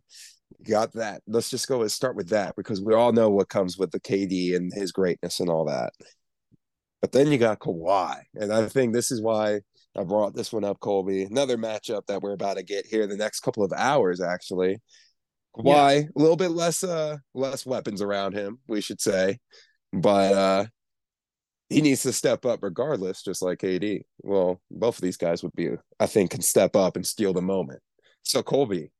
[0.63, 1.21] got that.
[1.27, 3.99] Let's just go and start with that because we all know what comes with the
[3.99, 5.93] KD and his greatness and all that.
[7.01, 8.21] But then you got Kawhi.
[8.35, 9.59] And I think this is why
[9.97, 11.23] I brought this one up, Colby.
[11.23, 14.77] Another matchup that we're about to get here in the next couple of hours, actually.
[15.55, 16.07] Kawhi, yeah.
[16.15, 19.37] a little bit less uh less weapons around him, we should say
[20.01, 20.65] but uh
[21.69, 24.01] he needs to step up regardless, just like KD.
[24.21, 27.41] Well, both of these guys would be, I think, can step up and steal the
[27.41, 27.81] moment.
[28.21, 28.91] So Colby,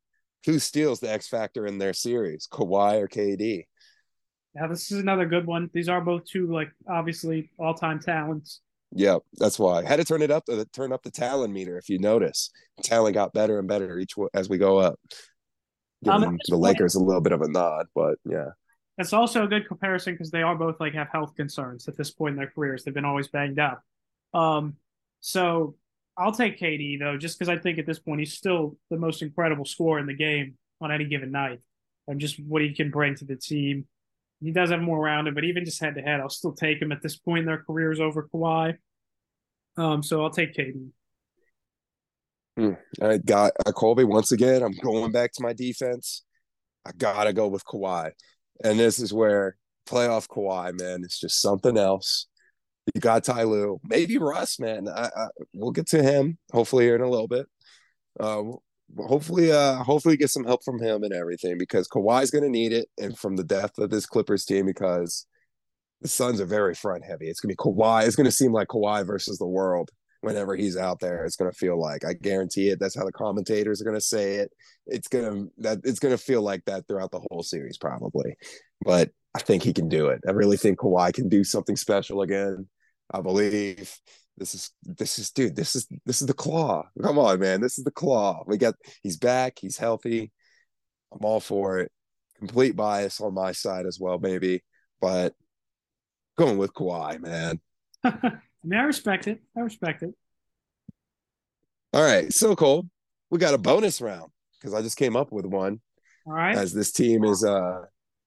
[0.45, 3.65] who steals the X factor in their series, Kawhi or KD?
[4.55, 5.69] Yeah, this is another good one.
[5.73, 8.61] These are both two like obviously all time talents.
[8.91, 11.77] Yeah, that's why I had to turn it up to turn up the talent meter.
[11.77, 14.99] If you notice, talent got better and better each as we go up.
[16.07, 18.49] Um, the Lakers a little bit of a nod, but yeah.
[18.97, 22.11] That's also a good comparison because they are both like have health concerns at this
[22.11, 22.83] point in their careers.
[22.83, 23.81] They've been always banged up.
[24.33, 24.77] Um,
[25.19, 25.75] so
[26.17, 29.21] I'll take KD though, just because I think at this point he's still the most
[29.21, 31.59] incredible scorer in the game on any given night,
[32.07, 33.85] and just what he can bring to the team.
[34.41, 36.81] He does have more around him, but even just head to head, I'll still take
[36.81, 38.75] him at this point in their careers over Kawhi.
[39.77, 40.89] Um, so I'll take KD.
[42.59, 44.61] Mm, I got uh, Colby once again.
[44.63, 46.23] I'm going back to my defense.
[46.85, 48.11] I gotta go with Kawhi.
[48.63, 49.57] And this is where
[49.89, 52.27] playoff Kawhi, man, it's just something else.
[52.93, 53.45] You got Ty
[53.83, 54.87] maybe Russ, man.
[54.87, 57.47] I, I, we'll get to him hopefully here in a little bit.
[58.19, 58.43] Uh,
[58.97, 62.71] hopefully, uh, hopefully get some help from him and everything because Kawhi's going to need
[62.73, 65.25] it, and from the depth of this Clippers team because
[66.01, 67.27] the Suns are very front heavy.
[67.27, 68.05] It's going to be Kawhi.
[68.05, 69.89] It's going to seem like Kawhi versus the world
[70.21, 71.23] whenever he's out there.
[71.23, 72.79] It's going to feel like I guarantee it.
[72.79, 74.51] That's how the commentators are going to say it.
[74.87, 78.35] It's going to that it's going to feel like that throughout the whole series probably.
[78.81, 80.21] But I think he can do it.
[80.27, 82.67] I really think Kawhi can do something special again.
[83.11, 83.93] I believe
[84.37, 85.55] this is this is dude.
[85.55, 86.83] This is this is the claw.
[87.01, 87.61] Come on, man.
[87.61, 88.43] This is the claw.
[88.47, 89.59] We got he's back.
[89.59, 90.31] He's healthy.
[91.13, 91.91] I'm all for it.
[92.37, 94.63] Complete bias on my side as well, maybe,
[94.99, 95.33] but
[96.37, 97.61] going with Kawhi, man.
[98.03, 99.39] I mean, I respect it.
[99.55, 100.13] I respect it.
[101.93, 102.31] All right.
[102.33, 102.89] So Cole,
[103.29, 105.79] we got a bonus round because I just came up with one.
[106.27, 106.57] All right.
[106.57, 107.83] As this team is uh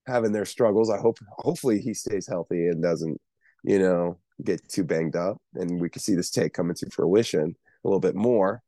[0.09, 0.91] having their struggles.
[0.91, 3.21] I hope hopefully he stays healthy and doesn't,
[3.63, 7.57] you know, get too banged up and we can see this take coming to fruition
[7.85, 8.63] a little bit more.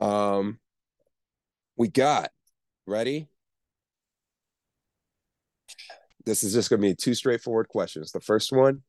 [0.00, 0.58] Um
[1.76, 2.30] we got
[2.86, 3.28] ready.
[6.24, 8.10] This is just going to be two straightforward questions.
[8.10, 8.82] The first one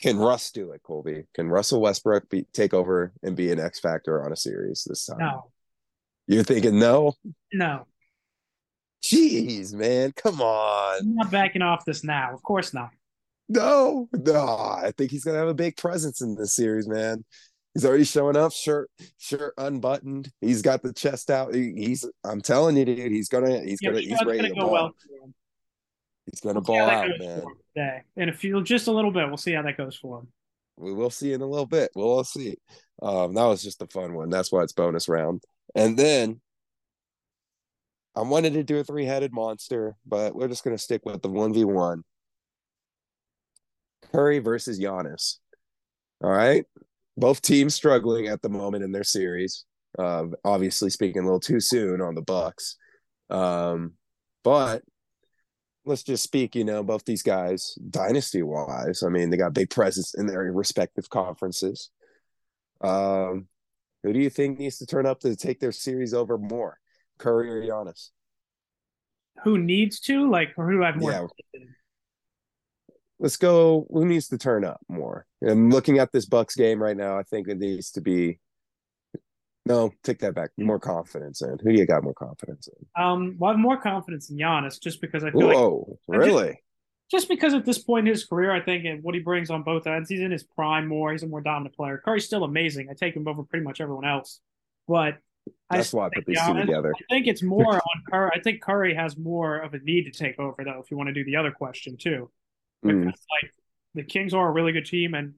[0.00, 1.24] can Russ do it, Colby?
[1.34, 5.06] Can Russell Westbrook be, take over and be an X factor on a series this
[5.06, 5.18] time?
[5.18, 5.50] No.
[6.28, 7.14] You're thinking no?
[7.52, 7.86] No.
[9.02, 11.00] Jeez, man, come on.
[11.00, 12.32] I'm not backing off this now.
[12.32, 12.90] Of course not.
[13.48, 14.46] No, no.
[14.46, 17.24] I think he's gonna have a big presence in this series, man.
[17.74, 20.30] He's already showing up, shirt, shirt unbuttoned.
[20.40, 21.54] He's got the chest out.
[21.54, 22.04] He, he's.
[22.24, 23.12] I'm telling you, dude.
[23.12, 23.60] He's gonna.
[23.60, 24.00] He's yeah, gonna.
[24.02, 24.72] He's ready to go ball.
[24.72, 24.94] well.
[26.30, 27.44] He's gonna we'll ball out, man.
[27.74, 28.02] Today.
[28.16, 29.28] In a few, just a little bit.
[29.28, 30.28] We'll see how that goes for him.
[30.76, 31.90] We will see in a little bit.
[31.94, 32.56] We'll all see.
[33.00, 34.28] Um, that was just a fun one.
[34.28, 35.42] That's why it's bonus round.
[35.74, 36.40] And then
[38.14, 41.52] I wanted to do a three-headed monster, but we're just gonna stick with the one
[41.52, 42.02] v one.
[44.12, 45.36] Curry versus Giannis.
[46.22, 46.64] All right,
[47.16, 49.64] both teams struggling at the moment in their series.
[49.98, 52.76] Uh, obviously, speaking a little too soon on the Bucks,
[53.30, 53.92] um,
[54.44, 54.82] but
[55.84, 59.02] let's just speak, you know, both these guys, dynasty wise.
[59.02, 61.90] I mean, they got big presence in their respective conferences.
[62.82, 63.48] Um,
[64.02, 66.78] who do you think needs to turn up to take their series over more,
[67.18, 68.10] Curry or Giannis?
[69.44, 71.10] Who needs to like, or who have more?
[71.10, 71.60] Yeah.
[73.20, 73.86] Let's go.
[73.90, 75.26] Who needs to turn up more?
[75.46, 77.18] I'm looking at this Bucks game right now.
[77.18, 78.38] I think it needs to be.
[79.66, 80.50] No, take that back.
[80.56, 81.58] More confidence in.
[81.62, 83.02] Who do you got more confidence in?
[83.02, 86.62] Um, well, I have more confidence in Giannis just because I feel Whoa, like really?
[87.10, 89.62] just because at this point in his career, I think and what he brings on
[89.62, 91.12] both ends, he's in his prime more.
[91.12, 92.00] He's a more dominant player.
[92.02, 92.88] Curry's still amazing.
[92.90, 94.40] I take him over pretty much everyone else,
[94.86, 95.18] but
[95.70, 96.94] That's why I put these two together.
[96.96, 98.30] I think it's more on Curry.
[98.34, 100.80] I think Curry has more of a need to take over, though.
[100.82, 102.30] If you want to do the other question too,
[102.84, 103.06] Mm.
[103.06, 103.52] like
[103.94, 105.34] the Kings are a really good team, and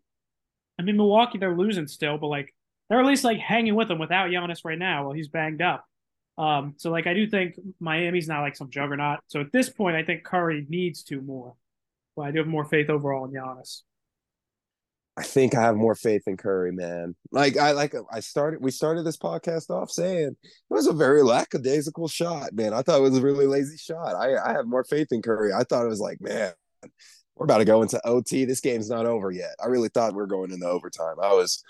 [0.79, 2.55] I mean Milwaukee, they're losing still, but like
[2.89, 5.85] they're at least like hanging with them without Giannis right now while he's banged up.
[6.37, 9.21] Um, so like I do think Miami's not like some juggernaut.
[9.29, 11.55] So at this point, I think Curry needs to more.
[12.17, 13.83] But I do have more faith overall in Giannis.
[15.17, 17.15] I think I have more faith in Curry, man.
[17.31, 20.37] Like I like I started we started this podcast off saying it
[20.71, 22.73] was a very lackadaisical shot, man.
[22.73, 24.15] I thought it was a really lazy shot.
[24.15, 25.53] I, I have more faith in Curry.
[25.53, 26.53] I thought it was like, man,
[27.41, 28.45] we're about to go into OT.
[28.45, 29.57] This game's not over yet.
[29.65, 31.17] I really thought we were going into overtime.
[31.23, 31.65] I was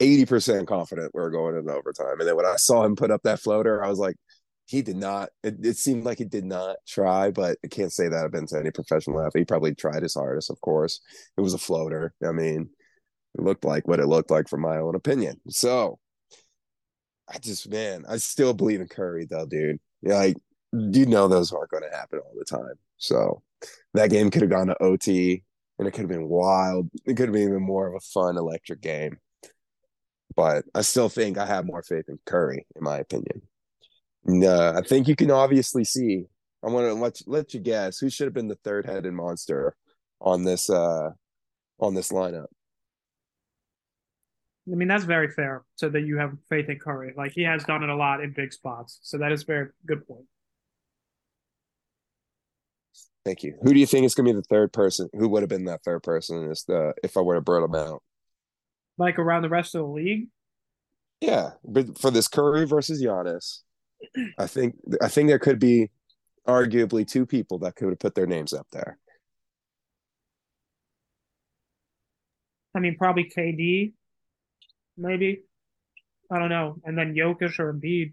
[0.00, 2.18] 80% confident we were going into overtime.
[2.18, 4.16] And then when I saw him put up that floater, I was like,
[4.64, 5.28] he did not.
[5.42, 8.46] It, it seemed like he did not try, but I can't say that I've been
[8.46, 9.42] to any professional athlete.
[9.42, 11.00] He probably tried his hardest, of course.
[11.36, 12.14] It was a floater.
[12.26, 12.70] I mean,
[13.34, 15.38] it looked like what it looked like from my own opinion.
[15.50, 15.98] So
[17.28, 19.80] I just, man, I still believe in Curry, though, dude.
[20.02, 20.38] Like,
[20.72, 22.76] you know, those aren't going to happen all the time.
[22.96, 23.42] So
[23.94, 25.42] that game could have gone to OT
[25.78, 26.90] and it could have been wild.
[27.06, 29.18] It could have been even more of a fun, electric game.
[30.36, 33.42] But I still think I have more faith in Curry, in my opinion.
[34.24, 36.26] No, I think you can obviously see.
[36.62, 39.74] I want to let let you guess who should have been the third headed monster
[40.20, 41.10] on this uh
[41.80, 42.46] on this lineup.
[44.70, 45.64] I mean, that's very fair.
[45.76, 47.14] So that you have faith in Curry.
[47.16, 48.98] Like he has done it a lot in big spots.
[49.02, 50.26] So that is very good point.
[53.24, 53.54] Thank you.
[53.62, 55.08] Who do you think is going to be the third person?
[55.12, 56.50] Who would have been that third person?
[56.50, 58.02] Is the uh, if I were to burn them out?
[58.96, 60.28] Like around the rest of the league.
[61.20, 63.60] Yeah, but for this Curry versus Giannis,
[64.38, 65.90] I think I think there could be
[66.48, 68.98] arguably two people that could have put their names up there.
[72.74, 73.92] I mean, probably KD,
[74.96, 75.42] maybe.
[76.32, 76.76] I don't know.
[76.84, 78.12] And then Jokic or Embiid.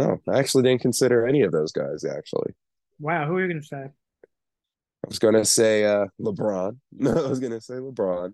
[0.00, 2.04] No, I actually didn't consider any of those guys.
[2.04, 2.54] Actually,
[2.98, 3.84] Wow, who are you going to say?
[3.84, 6.78] I was going to say uh, LeBron.
[6.92, 8.32] No, I was going to say LeBron.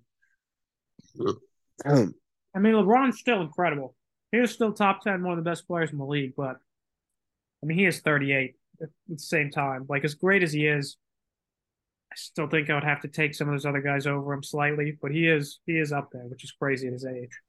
[1.85, 2.15] Um,
[2.55, 3.97] I mean, LeBron's still incredible.
[4.31, 6.57] He is still top 10, one of the best players in the league, but
[7.63, 9.87] I mean, he is 38 at the same time.
[9.89, 10.97] Like, as great as he is,
[12.13, 14.43] I still think I would have to take some of those other guys over him
[14.45, 17.41] slightly, but he is he is up there, which is crazy at his age.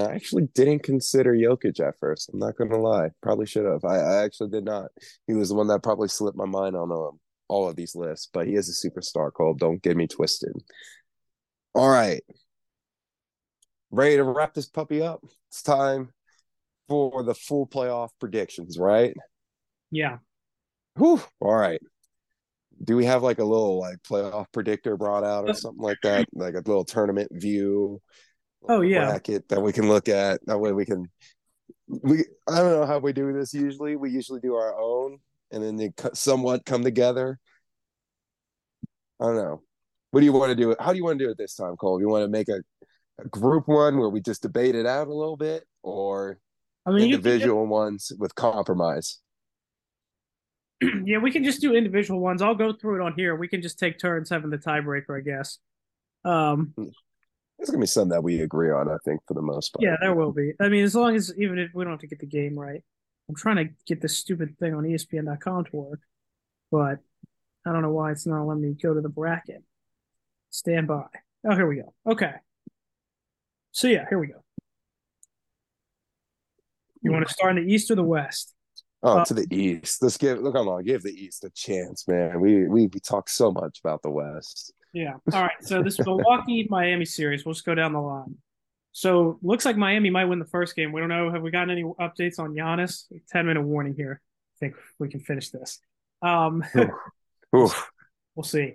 [0.00, 2.30] I actually didn't consider Jokic at first.
[2.32, 3.10] I'm not going to lie.
[3.22, 3.84] Probably should have.
[3.84, 4.86] I, I actually did not.
[5.26, 7.18] He was the one that probably slipped my mind on um,
[7.48, 9.54] all of these lists, but he is a superstar, Cole.
[9.54, 10.52] Don't get me twisted.
[11.74, 12.22] All right.
[13.90, 15.20] Ready to wrap this puppy up?
[15.48, 16.10] It's time
[16.88, 19.14] for the full playoff predictions, right?
[19.90, 20.18] Yeah.
[20.96, 21.22] Whew.
[21.40, 21.80] All right.
[22.82, 26.26] Do we have like a little like playoff predictor brought out or something like that?
[26.32, 28.00] Like a little tournament view?
[28.68, 29.06] Oh, yeah.
[29.06, 30.44] bracket that we can look at.
[30.46, 31.10] That way we can.
[31.86, 33.96] We I don't know how we do this usually.
[33.96, 35.18] We usually do our own,
[35.50, 37.38] and then they somewhat come together.
[39.20, 39.62] I don't know.
[40.10, 40.74] What do you want to do?
[40.78, 42.00] How do you want to do it this time, Cole?
[42.00, 42.60] You want to make a,
[43.20, 46.38] a group one where we just debate it out a little bit, or
[46.86, 49.18] I mean, individual ones with compromise?
[51.04, 52.42] yeah, we can just do individual ones.
[52.42, 53.34] I'll go through it on here.
[53.34, 55.58] We can just take turns having the tiebreaker, I guess.
[56.24, 56.74] Um,
[57.58, 58.88] It's gonna be something that we agree on.
[58.88, 59.82] I think for the most part.
[59.82, 60.52] Yeah, there will be.
[60.60, 62.82] I mean, as long as even if we don't have to get the game right,
[63.28, 66.00] I'm trying to get this stupid thing on ESPN.com to work,
[66.70, 66.98] but
[67.66, 69.62] I don't know why it's not letting me go to the bracket.
[70.50, 71.04] Stand by.
[71.44, 71.92] Oh, here we go.
[72.06, 72.32] Okay.
[73.72, 74.42] So yeah, here we go.
[77.02, 78.54] You want to start in the East or the West?
[79.02, 80.02] Oh, Uh, to the East.
[80.02, 80.82] Let's give look on.
[80.84, 82.40] Give the East a chance, man.
[82.40, 84.72] We we we talk so much about the West.
[84.98, 85.14] Yeah.
[85.32, 85.52] All right.
[85.60, 88.34] So this Milwaukee Miami series, we'll just go down the line.
[88.90, 90.90] So looks like Miami might win the first game.
[90.90, 91.30] We don't know.
[91.30, 93.04] Have we gotten any updates on Giannis?
[93.28, 94.20] Ten minute warning here.
[94.20, 95.78] I think we can finish this.
[96.20, 96.64] Um,
[97.56, 97.92] Oof.
[98.34, 98.74] we'll see.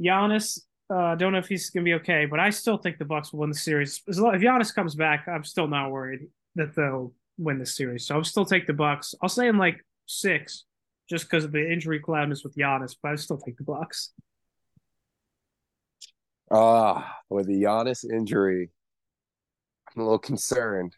[0.00, 3.32] Giannis, uh, don't know if he's gonna be okay, but I still think the Bucks
[3.32, 4.02] will win the series.
[4.08, 8.06] As long, if Giannis comes back, I'm still not worried that they'll win the series.
[8.06, 9.16] So I'll still take the Bucks.
[9.20, 10.64] I'll say in like six,
[11.08, 14.12] just because of the injury cloudness with Giannis, but I still take the Bucks.
[16.50, 18.70] Ah, with the Giannis injury,
[19.94, 20.94] I'm a little concerned.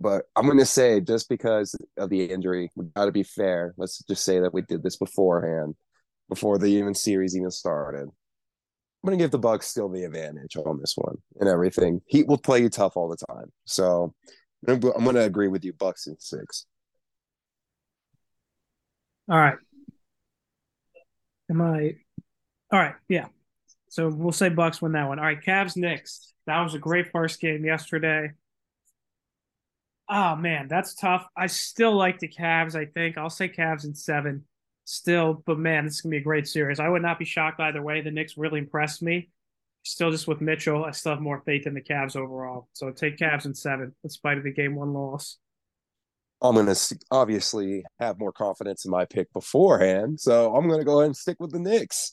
[0.00, 3.74] But I'm going to say, just because of the injury, we got to be fair.
[3.76, 5.74] Let's just say that we did this beforehand,
[6.28, 8.02] before the even series even started.
[8.02, 12.02] I'm going to give the Bucks still the advantage on this one and everything.
[12.06, 14.14] Heat will play you tough all the time, so
[14.68, 15.72] I'm going to agree with you.
[15.72, 16.66] Bucks in six.
[19.30, 19.56] All right.
[21.50, 21.94] Am I?
[22.70, 22.94] All right.
[23.08, 23.26] Yeah.
[23.90, 25.18] So we'll say Bucks win that one.
[25.18, 25.40] All right.
[25.40, 26.32] Cavs Knicks.
[26.46, 28.30] That was a great first game yesterday.
[30.08, 31.24] Oh man, that's tough.
[31.36, 32.74] I still like the Cavs.
[32.74, 34.44] I think I'll say Cavs in seven.
[34.84, 36.80] Still, but man, this is gonna be a great series.
[36.80, 38.00] I would not be shocked either way.
[38.00, 39.28] The Knicks really impressed me.
[39.84, 42.68] Still, just with Mitchell, I still have more faith in the Cavs overall.
[42.72, 45.38] So take Cavs in seven, in spite of the game one loss.
[46.42, 50.18] I'm to obviously have more confidence in my pick beforehand.
[50.18, 52.12] So I'm to go ahead and stick with the Knicks.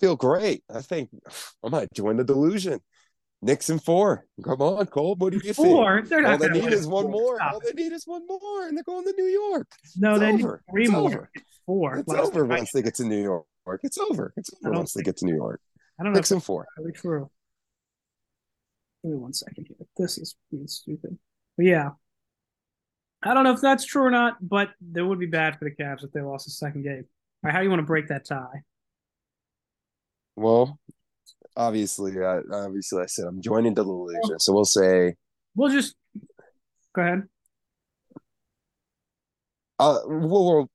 [0.00, 0.62] Feel great.
[0.72, 1.10] I think
[1.64, 2.80] I might join the delusion.
[3.40, 4.26] Knicks in four.
[4.44, 5.14] Come on, Cole.
[5.14, 5.98] What do you four?
[5.98, 6.08] think?
[6.08, 7.12] They're not All they need is one four.
[7.12, 7.36] more.
[7.36, 9.68] Stop All they need is one more, and they're going to New York.
[9.96, 10.62] No, it's they over.
[10.66, 11.06] need three it's more.
[11.06, 11.30] Over.
[11.64, 11.96] Four.
[11.98, 13.46] It's Last over once they get to New York.
[13.84, 14.32] It's over.
[14.36, 15.60] It's over once they get to New York.
[16.00, 16.22] I don't know.
[16.30, 16.66] And four.
[16.78, 17.30] really true.
[19.04, 19.86] Give me one second here.
[19.96, 21.18] This is being stupid.
[21.56, 21.90] But yeah.
[23.22, 25.70] I don't know if that's true or not, but it would be bad for the
[25.72, 27.04] Cavs if they lost the second game.
[27.04, 28.62] All right, how do you want to break that tie?
[30.38, 30.78] Well,
[31.56, 34.38] obviously, I, obviously, I said I'm joining the delusion.
[34.38, 35.14] So we'll say
[35.54, 35.96] We'll just
[36.94, 37.22] go ahead.
[39.80, 40.68] uh, well,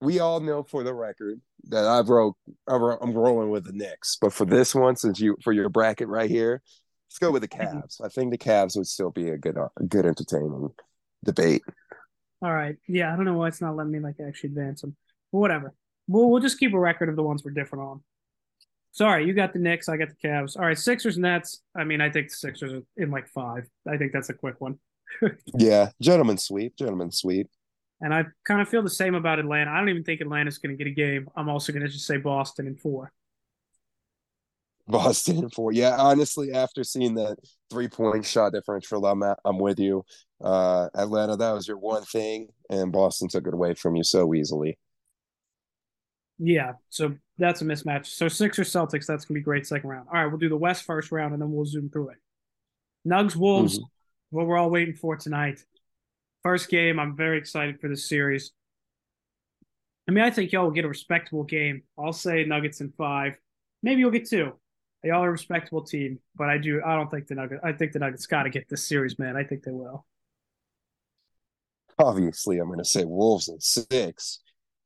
[0.00, 2.36] we all know for the record that I broke.
[2.66, 4.16] I'm rolling with the Knicks.
[4.20, 6.62] But for this one, since you for your bracket right here,
[7.08, 8.00] let's go with the Cavs.
[8.02, 10.70] I think the Cavs would still be a good, a good entertaining
[11.24, 11.62] debate.
[12.40, 12.76] All right.
[12.86, 14.96] Yeah, I don't know why it's not letting me like actually advance them.
[15.32, 15.74] But whatever.
[16.06, 18.02] We'll we'll just keep a record of the ones we're different on.
[18.98, 20.56] Sorry, you got the Knicks, I got the Cavs.
[20.58, 21.62] All right, Sixers Nets.
[21.76, 23.64] I mean, I think the Sixers are in like five.
[23.88, 24.80] I think that's a quick one.
[25.56, 27.48] Yeah, gentlemen sweep, gentlemen sweep.
[28.00, 29.70] And I kind of feel the same about Atlanta.
[29.70, 31.28] I don't even think Atlanta's going to get a game.
[31.36, 33.12] I'm also going to just say Boston in four.
[34.88, 35.70] Boston in four.
[35.70, 37.38] Yeah, honestly, after seeing that
[37.70, 40.04] three point shot differential, I'm at, I'm with you.
[40.42, 44.34] Uh, Atlanta, that was your one thing, and Boston took it away from you so
[44.34, 44.76] easily.
[46.38, 48.06] Yeah, so that's a mismatch.
[48.06, 50.08] So Sixers Celtics, that's gonna be great second round.
[50.08, 52.18] All right, we'll do the West first round, and then we'll zoom through it.
[53.06, 54.36] Nugs Wolves, mm-hmm.
[54.36, 55.60] what we're all waiting for tonight.
[56.42, 58.52] First game, I'm very excited for this series.
[60.08, 61.82] I mean, I think y'all will get a respectable game.
[61.98, 63.34] I'll say Nuggets in five.
[63.82, 64.52] Maybe you'll get two.
[65.04, 66.82] Y'all are a respectable team, but I do.
[66.84, 67.60] I don't think the Nuggets.
[67.62, 69.36] I think the Nuggets got to get this series, man.
[69.36, 70.06] I think they will.
[71.98, 74.40] Obviously, I'm going to say Wolves in six.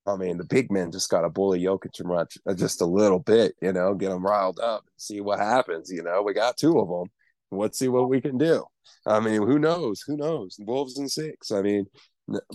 [0.07, 3.20] I mean, the big men just got to bully Jokic and Raj just a little
[3.20, 5.90] bit, you know, get them riled up, see what happens.
[5.90, 7.11] You know, we got two of them.
[7.50, 8.64] Let's see what we can do.
[9.07, 10.03] I mean, who knows?
[10.07, 10.57] Who knows?
[10.59, 11.50] Wolves and six.
[11.50, 11.86] I mean,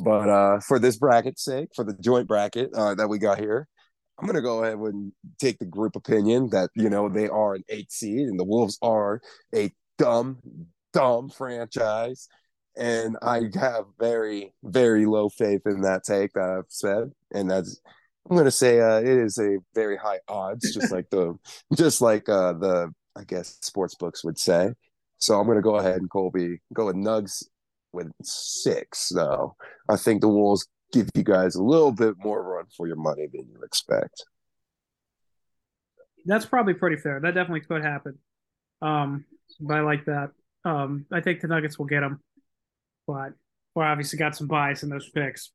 [0.04, 3.68] but uh for this bracket's sake, for the joint bracket uh, that we got here,
[4.20, 7.64] I'm gonna go ahead and take the group opinion that you know they are an
[7.70, 9.22] eight seed and the Wolves are
[9.56, 10.40] a dumb,
[10.94, 12.28] dumb franchise.
[12.78, 17.82] And I have very, very low faith in that take that I've said, and that's
[18.30, 21.38] I'm gonna say uh, it is a very high odds, just like the,
[21.76, 24.74] just like uh, the I guess sports books would say.
[25.18, 27.44] So I'm gonna go ahead and Colby go with Nugs
[27.94, 29.10] with six.
[29.10, 29.56] Though
[29.90, 33.28] I think the Wolves give you guys a little bit more run for your money
[33.32, 34.26] than you expect.
[36.26, 37.20] That's probably pretty fair.
[37.22, 38.18] That definitely could happen.
[38.82, 39.26] Um,
[39.60, 40.32] but I like that.
[40.66, 42.22] Um, I think the Nuggets will get them,
[43.08, 43.34] but
[43.74, 45.52] we're obviously got some bias in those picks.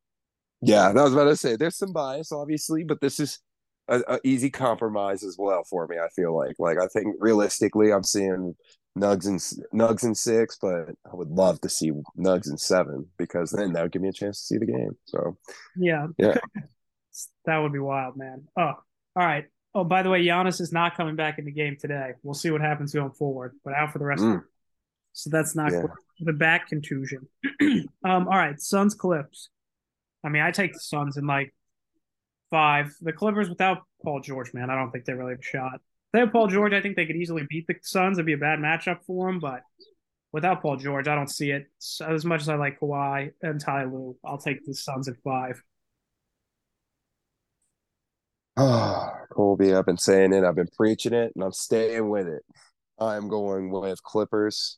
[0.61, 3.39] Yeah, I was about to say there's some bias, obviously, but this is
[3.89, 5.97] a, a easy compromise as well for me.
[5.97, 8.55] I feel like, like I think realistically, I'm seeing
[8.97, 9.39] Nugs and
[9.73, 13.83] Nugs and six, but I would love to see Nugs and seven because then that
[13.83, 14.95] would give me a chance to see the game.
[15.05, 15.37] So
[15.75, 16.37] Yeah, Yeah.
[17.45, 18.43] that would be wild, man.
[18.57, 18.77] Oh, all
[19.15, 19.45] right.
[19.75, 22.11] Oh, by the way, Giannis is not coming back in the game today.
[22.21, 24.41] We'll see what happens going forward, but out for the rest of Mm.
[24.41, 24.47] the
[25.13, 25.81] So that's not Yeah.
[25.81, 25.91] good.
[26.25, 27.27] The back contusion.
[27.61, 29.49] um, all right, Suns Clips.
[30.23, 31.53] I mean, I take the Suns in like
[32.49, 32.93] five.
[33.01, 35.75] The Clippers without Paul George, man, I don't think they really have a shot.
[35.75, 35.81] If
[36.13, 38.17] they have Paul George, I think they could easily beat the Suns.
[38.17, 39.61] It'd be a bad matchup for them, but
[40.31, 41.67] without Paul George, I don't see it.
[41.79, 45.15] So as much as I like Kawhi and Ty Lue, I'll take the Suns at
[45.23, 45.61] five.
[48.55, 52.43] Ah, Colby, I've been saying it, I've been preaching it, and I'm staying with it.
[52.99, 54.77] I'm going with Clippers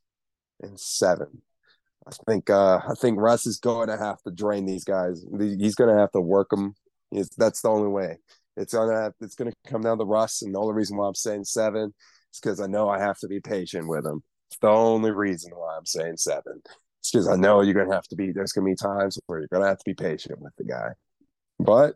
[0.61, 1.41] in seven.
[2.07, 5.25] I think uh I think Russ is going to have to drain these guys.
[5.39, 6.75] He's going to have to work them,
[7.11, 8.17] It's, that's the only way.
[8.57, 11.45] It's gonna it's gonna come down to Russ, and the only reason why I'm saying
[11.45, 11.93] seven
[12.33, 14.23] is because I know I have to be patient with him.
[14.49, 16.61] It's the only reason why I'm saying seven.
[16.99, 18.31] It's because I know you're gonna have to be.
[18.31, 20.91] There's gonna be times where you're gonna have to be patient with the guy.
[21.59, 21.95] But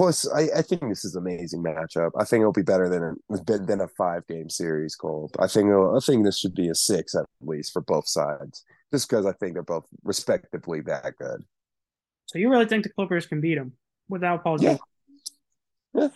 [0.00, 2.12] plus, I, I think this is an amazing matchup.
[2.18, 4.96] I think it'll be better than a than a five game series.
[4.96, 5.30] Cole.
[5.38, 9.10] I think I think this should be a six at least for both sides, just
[9.10, 11.44] because I think they're both respectively that good.
[12.26, 13.74] So you really think the Clippers can beat them
[14.08, 14.78] without Paul George?
[15.92, 16.08] Yeah.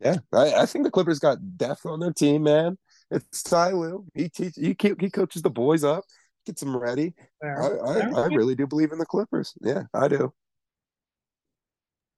[0.00, 2.78] Yeah, I, I think the Clippers got depth on their team, man.
[3.10, 4.06] It's Ty Lue.
[4.14, 6.04] He teach, he he coaches the boys up,
[6.46, 7.14] gets them ready.
[7.42, 9.54] I, I, I really do believe in the Clippers.
[9.60, 10.32] Yeah, I do.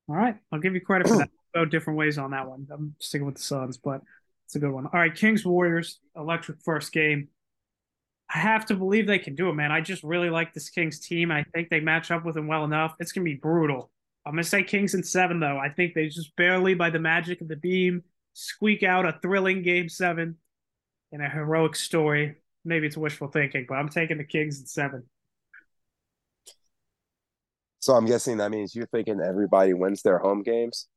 [0.09, 1.31] All right, I'll give you credit for that.
[1.55, 2.67] Go different ways on that one.
[2.71, 4.03] I'm sticking with the Suns, but
[4.47, 4.87] it's a good one.
[4.87, 7.29] All right, Kings Warriors, electric first game.
[8.33, 9.73] I have to believe they can do it, man.
[9.73, 11.31] I just really like this Kings team.
[11.31, 12.95] I think they match up with them well enough.
[13.01, 13.91] It's gonna be brutal.
[14.27, 15.59] I'm gonna say Kings in seven though.
[15.59, 18.03] I think they just barely, by the magic of the beam,
[18.35, 20.37] squeak out a thrilling game seven
[21.13, 22.37] in a heroic story.
[22.65, 25.05] Maybe it's wishful thinking, but I'm taking the Kings in seven.
[27.81, 30.89] So I'm guessing that means you're thinking everybody wins their home games.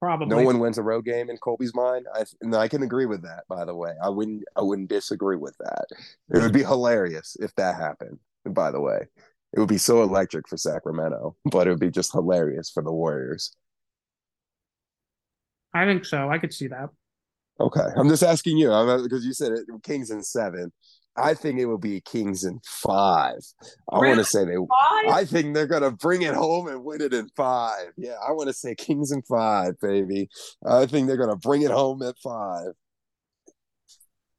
[0.00, 0.26] Probably.
[0.26, 2.06] No one wins a road game in Colby's mind.
[2.12, 3.44] I and I can agree with that.
[3.48, 4.42] By the way, I wouldn't.
[4.56, 5.84] I wouldn't disagree with that.
[6.34, 8.18] It would be hilarious if that happened.
[8.44, 9.06] By the way,
[9.52, 12.90] it would be so electric for Sacramento, but it would be just hilarious for the
[12.90, 13.54] Warriors.
[15.72, 16.28] I think so.
[16.28, 16.90] I could see that.
[17.60, 18.70] Okay, I'm just asking you
[19.04, 20.72] because you said it, Kings in seven.
[21.16, 23.38] I think it will be Kings in five.
[23.90, 24.08] I really?
[24.08, 24.56] want to say they.
[24.56, 25.12] Five?
[25.12, 27.92] I think they're gonna bring it home and win it in five.
[27.96, 30.28] Yeah, I want to say Kings in five, baby.
[30.64, 32.72] I think they're gonna bring it home at five.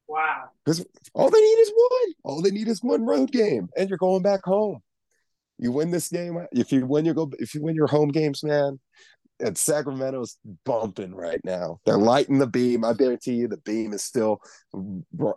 [0.08, 0.50] Wow.
[0.66, 2.14] Because all they need is one.
[2.24, 4.80] All they need is one road game, and you're going back home.
[5.60, 6.38] You win this game.
[6.52, 8.80] If you win your go, if you win your home games, man,
[9.40, 11.80] and Sacramento's bumping right now.
[11.86, 12.86] They're lighting the beam.
[12.86, 14.42] I guarantee you, the beam is still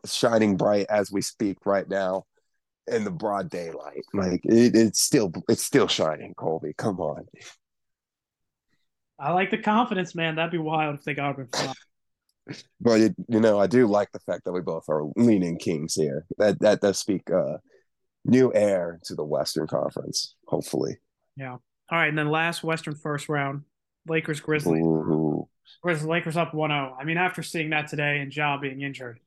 [0.04, 2.24] shining bright as we speak right now
[2.86, 4.04] in the broad daylight.
[4.12, 6.34] Like it, it's still, it's still shining.
[6.34, 7.26] Colby, come on.
[9.18, 10.36] I like the confidence, man.
[10.36, 11.38] That'd be wild if they got
[12.48, 12.64] it.
[12.80, 15.94] but you, you know, I do like the fact that we both are leaning Kings
[15.94, 16.26] here.
[16.38, 17.56] That that does speak uh,
[18.24, 20.34] new air to the Western Conference.
[20.46, 20.98] Hopefully.
[21.36, 21.56] Yeah.
[21.88, 23.62] All right, and then last Western first round,
[24.08, 24.84] Lakers Grizzlies.
[25.82, 26.94] Whereas Lakers up 1-0.
[26.98, 29.20] I mean, after seeing that today and Ja being injured,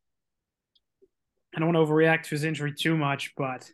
[1.55, 3.69] I don't want to overreact to his injury too much, but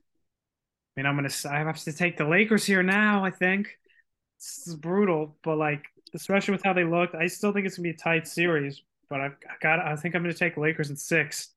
[0.95, 3.26] I mean, I'm gonna I have to take the Lakers here now.
[3.26, 3.77] I think
[4.40, 5.84] this is brutal, but like
[6.14, 8.82] especially with how they looked, I still think it's gonna be a tight series.
[9.10, 11.49] But I've got I think I'm gonna take Lakers in six.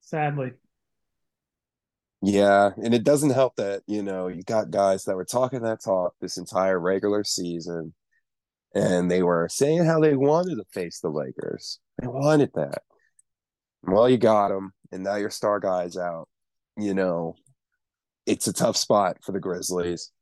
[0.00, 0.52] Sadly.
[2.22, 5.82] Yeah, and it doesn't help that you know you got guys that were talking that
[5.82, 7.92] talk this entire regular season,
[8.74, 11.78] and they were saying how they wanted to face the Lakers.
[12.00, 12.82] They wanted that.
[13.82, 16.28] Well, you got them, and now your star guy's out.
[16.76, 17.34] You know,
[18.26, 20.12] it's a tough spot for the Grizzlies,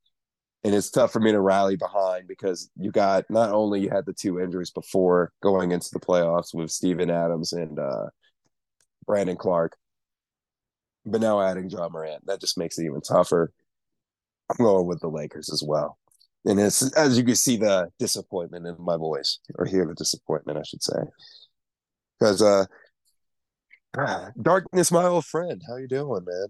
[0.64, 4.06] and it's tough for me to rally behind because you got not only you had
[4.06, 8.06] the two injuries before going into the playoffs with Steven Adams and uh,
[9.06, 9.76] Brandon Clarke,
[11.04, 13.52] but now adding Ja Morant, that just makes it even tougher.
[14.50, 15.98] I'm going with the Lakers as well.
[16.48, 20.58] And it's as you can see the disappointment in my voice, or hear the disappointment,
[20.58, 21.00] I should say.
[22.18, 22.64] Because uh
[24.42, 25.62] darkness, my old friend.
[25.68, 26.46] How you doing, man?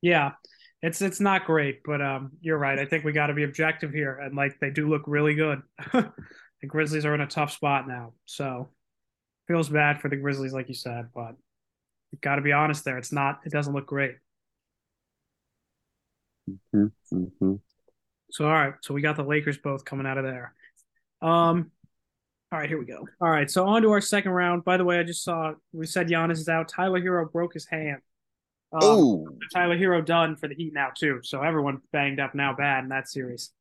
[0.00, 0.32] Yeah.
[0.82, 2.78] It's it's not great, but um you're right.
[2.78, 4.18] I think we gotta be objective here.
[4.18, 5.60] And like they do look really good.
[5.92, 8.14] the Grizzlies are in a tough spot now.
[8.24, 8.70] So
[9.48, 11.36] feels bad for the Grizzlies, like you said, but
[12.22, 12.96] got to be honest there.
[12.96, 13.40] It's not.
[13.44, 14.16] It doesn't look great.
[16.48, 17.54] Mm-hmm, mm-hmm.
[18.30, 18.74] So all right.
[18.82, 20.54] So we got the Lakers both coming out of there.
[21.22, 21.70] Um.
[22.52, 23.08] All right, here we go.
[23.20, 24.64] All right, so on to our second round.
[24.64, 26.68] By the way, I just saw we said Giannis is out.
[26.68, 28.00] Tyler Herro broke his hand.
[28.72, 31.20] Um, oh, Tyler Herro done for the Heat now too.
[31.24, 33.52] So everyone banged up now bad in that series.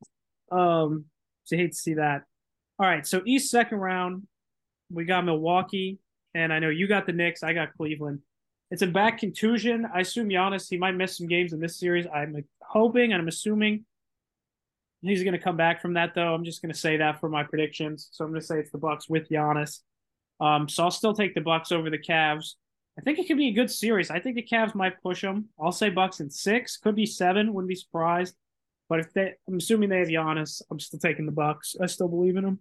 [0.52, 1.06] Um,
[1.46, 2.24] so you hate to see that.
[2.78, 4.28] All right, so East second round,
[4.92, 5.98] we got Milwaukee,
[6.36, 7.42] and I know you got the Knicks.
[7.42, 8.20] I got Cleveland.
[8.70, 9.88] It's a back contusion.
[9.92, 12.06] I assume Giannis, he might miss some games in this series.
[12.14, 13.86] I'm hoping and I'm assuming
[15.08, 16.34] he's going to come back from that, though.
[16.34, 18.10] I'm just going to say that for my predictions.
[18.12, 19.80] So I'm going to say it's the Bucks with Giannis.
[20.40, 22.54] Um, so I'll still take the Bucks over the Cavs.
[22.98, 24.10] I think it could be a good series.
[24.10, 25.50] I think the Cavs might push them.
[25.60, 27.54] I'll say Bucks in six, could be seven.
[27.54, 28.36] Wouldn't be surprised.
[28.88, 30.62] But if they, I'm assuming they have Giannis.
[30.72, 31.76] I'm still taking the Bucks.
[31.82, 32.60] I still believe in them.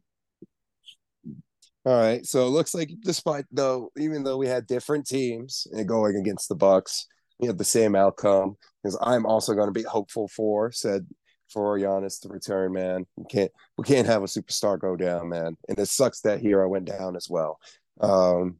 [1.87, 2.25] All right.
[2.25, 6.55] So it looks like despite though, even though we had different teams going against the
[6.55, 7.07] Bucks,
[7.39, 8.57] we had the same outcome.
[8.83, 11.07] Because I'm also going to be hopeful for said
[11.49, 13.07] for Giannis to return, man.
[13.17, 15.57] We can't we can't have a superstar go down, man.
[15.69, 17.61] And it sucks that Herro went down as well.
[18.01, 18.57] Um,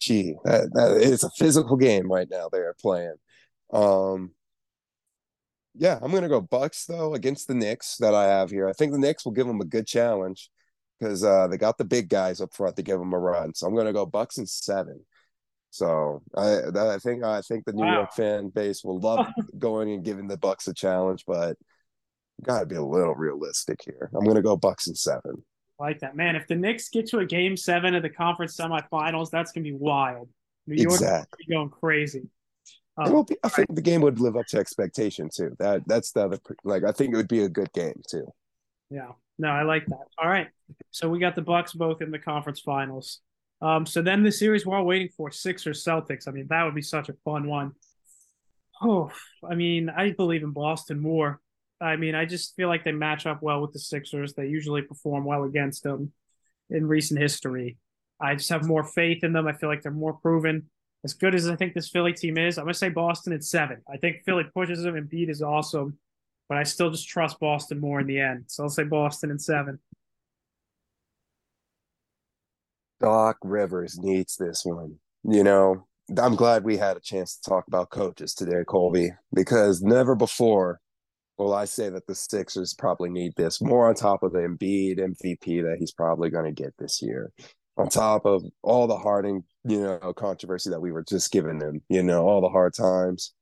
[0.00, 3.16] gee, that, that it's a physical game right now they're playing.
[3.72, 4.32] Um,
[5.74, 8.68] yeah, I'm gonna go Bucks though against the Knicks that I have here.
[8.68, 10.50] I think the Knicks will give them a good challenge
[10.98, 13.54] because uh, they got the big guys up front to give them a run.
[13.54, 15.04] So I'm gonna go Bucks and seven.
[15.70, 17.94] So I I think I think the New wow.
[17.94, 19.26] York fan base will love
[19.58, 21.56] going and giving the Bucks a challenge, but
[22.42, 24.10] got to be a little realistic here.
[24.14, 25.42] I'm going to go Bucks and seven.
[25.78, 26.36] like that, man.
[26.36, 29.70] If the Knicks get to a game seven of the conference semifinals, that's going to
[29.70, 30.28] be wild.
[30.66, 31.44] New York exactly.
[31.48, 32.28] going crazy.
[32.98, 35.54] Um, be, I think the game would live up to expectation too.
[35.58, 38.26] That that's the other like I think it would be a good game too.
[38.88, 40.06] Yeah, no, I like that.
[40.18, 40.48] All right,
[40.90, 43.20] so we got the Bucks both in the conference finals.
[43.60, 46.26] Um, so then the series we're all waiting for, Sixers Celtics.
[46.26, 47.72] I mean, that would be such a fun one.
[48.80, 49.10] Oh,
[49.48, 51.40] I mean, I believe in Boston more.
[51.80, 54.34] I mean, I just feel like they match up well with the Sixers.
[54.34, 56.12] They usually perform well against them
[56.70, 57.76] in recent history.
[58.20, 59.46] I just have more faith in them.
[59.46, 60.70] I feel like they're more proven.
[61.04, 63.44] As good as I think this Philly team is, I'm going to say Boston at
[63.44, 63.82] seven.
[63.92, 65.98] I think Philly pushes them and beat is awesome,
[66.48, 68.44] but I still just trust Boston more in the end.
[68.46, 69.78] So I'll say Boston at seven.
[72.98, 74.96] Doc Rivers needs this one.
[75.22, 75.86] You know,
[76.16, 80.80] I'm glad we had a chance to talk about coaches today, Colby, because never before
[81.38, 84.98] well, I say that the Sixers probably need this more on top of the Embiid
[84.98, 87.32] MVP that he's probably going to get this year,
[87.76, 91.82] on top of all the Harden, you know, controversy that we were just giving them,
[91.88, 93.34] you know, all the hard times.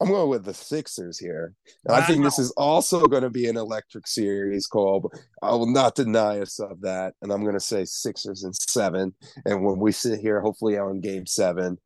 [0.00, 1.54] I'm going with the Sixers here.
[1.84, 1.96] Wow.
[1.96, 5.00] I think this is also going to be an electric series, Cole.
[5.00, 7.12] But I will not deny us of that.
[7.20, 9.14] And I'm going to say Sixers and seven.
[9.44, 11.76] And when we sit here, hopefully on game seven,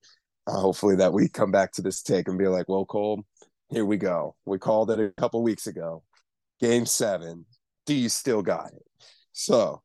[0.47, 3.25] uh, hopefully that we come back to this take and be like, well, Cole,
[3.75, 4.37] here we go.
[4.45, 6.03] We called it a couple weeks ago.
[6.61, 7.47] Game seven.
[7.87, 8.85] Do you still got it?
[9.33, 9.83] So,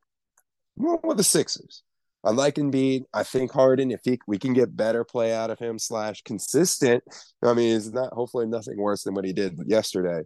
[0.80, 1.82] going with the Sixers.
[2.22, 3.04] I like Embiid.
[3.14, 7.02] I think Harden, if he, we can get better play out of him slash consistent,
[7.42, 10.22] I mean, it's not hopefully nothing worse than what he did yesterday.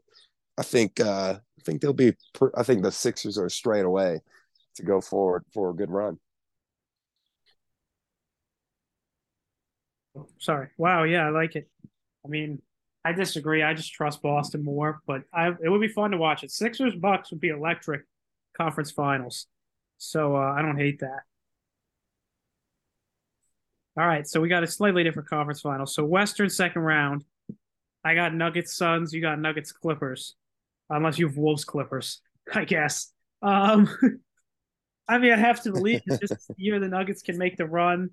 [0.59, 2.15] I think uh, I think they'll be.
[2.57, 4.21] I think the Sixers are straight away
[4.77, 6.19] to go forward for a good run.
[10.39, 10.69] Sorry.
[10.79, 11.05] Wow.
[11.05, 11.69] Yeah, I like it.
[12.25, 12.63] I mean,
[13.05, 13.63] I disagree.
[13.63, 16.51] I just trust Boston more, but I it would be fun to watch it.
[16.51, 18.03] Sixers Bucks would be electric
[18.57, 19.47] conference finals.
[19.99, 21.21] So uh, I don't hate that.
[23.97, 25.87] All right, so we got a slightly different conference final.
[25.87, 27.25] So Western second round,
[28.05, 30.35] I got Nuggets Suns, you got Nuggets Clippers.
[30.91, 32.21] Unless you have Wolves Clippers,
[32.55, 33.13] I guess.
[33.43, 33.89] Um
[35.09, 38.11] I mean, I have to believe this year the Nuggets can make the run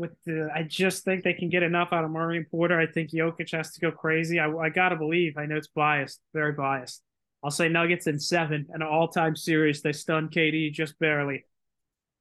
[0.00, 2.80] with the I just think they can get enough out of Murray and Porter.
[2.80, 4.40] I think Jokic has to go crazy.
[4.40, 5.36] I, I gotta believe.
[5.36, 7.02] I know it's biased, very biased.
[7.44, 9.80] I'll say Nuggets in seven, an all-time series.
[9.80, 11.46] They stun KD just barely.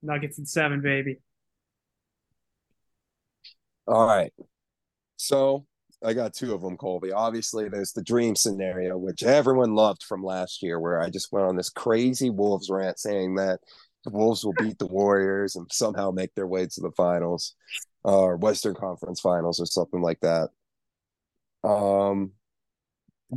[0.01, 1.19] Nuggets in seven, baby.
[3.88, 4.31] All right.
[5.18, 5.65] So
[6.03, 7.11] I got two of them, Colby.
[7.11, 11.47] Obviously, there's the dream scenario, which everyone loved from last year, where I just went
[11.47, 13.60] on this crazy Wolves rant saying that
[14.04, 17.56] the Wolves will beat the Warriors and somehow make their way to the finals
[18.06, 20.50] uh, or Western Conference Finals or something like that.
[21.64, 22.32] Um,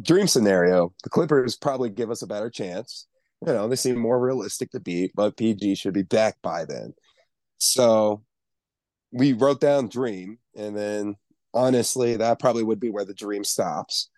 [0.00, 3.06] dream scenario: the Clippers probably give us a better chance.
[3.44, 6.94] You know, they seem more realistic to beat, but PG should be back by then.
[7.58, 8.22] So
[9.10, 11.16] we wrote down dream, and then
[11.52, 14.10] honestly, that probably would be where the dream stops.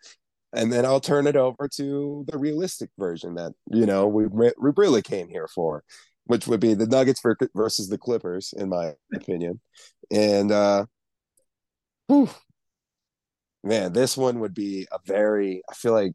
[0.52, 4.52] And then I'll turn it over to the realistic version that you know we, we
[4.76, 5.82] really came here for
[6.26, 7.20] which would be the Nuggets
[7.54, 9.60] versus the Clippers, in my opinion.
[10.10, 10.86] And uh,
[12.08, 12.30] whew,
[13.62, 15.62] man, this one would be a very.
[15.70, 16.12] I feel like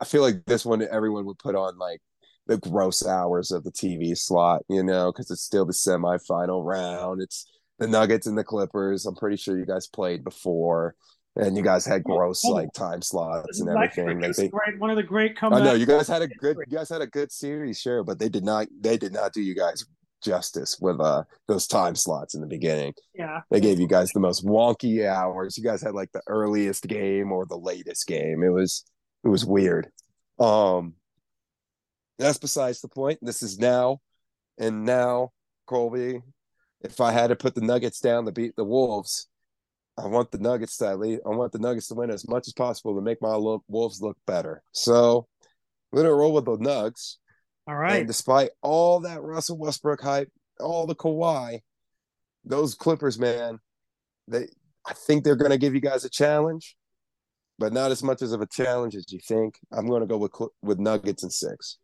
[0.00, 2.00] I feel like this one everyone would put on like
[2.46, 7.22] the gross hours of the TV slot, you know, because it's still the semifinal round.
[7.22, 7.46] It's
[7.78, 9.06] the Nuggets and the Clippers.
[9.06, 10.94] I'm pretty sure you guys played before
[11.36, 14.20] and you guys had gross like time slots and everything.
[14.20, 15.60] Like they, great, one of the great comebacks.
[15.60, 18.18] I know you guys had a good, you guys had a good series, sure, but
[18.18, 19.84] they did not, they did not do you guys
[20.22, 22.94] justice with uh those time slots in the beginning.
[23.14, 25.58] Yeah, they gave you guys the most wonky hours.
[25.58, 28.42] You guys had like the earliest game or the latest game.
[28.42, 28.84] It was,
[29.22, 29.90] it was weird.
[30.38, 30.94] Um,
[32.18, 33.18] that's besides the point.
[33.20, 34.00] This is now,
[34.58, 35.32] and now
[35.66, 36.22] Colby.
[36.80, 39.26] If I had to put the Nuggets down to beat the Wolves,
[39.98, 41.20] I want the Nuggets to lead.
[41.26, 44.02] I want the Nuggets to win as much as possible to make my look, Wolves
[44.02, 44.62] look better.
[44.72, 45.28] So
[45.92, 47.16] we're gonna roll with the Nugs.
[47.68, 47.98] All right.
[47.98, 50.30] And despite all that Russell Westbrook hype,
[50.60, 51.60] all the Kawhi,
[52.44, 53.58] those Clippers, man,
[54.28, 54.48] they
[54.86, 56.76] I think they're gonna give you guys a challenge.
[57.58, 59.58] but not as much as of a challenge as you think.
[59.72, 61.78] I'm going to go with with Nuggets and six.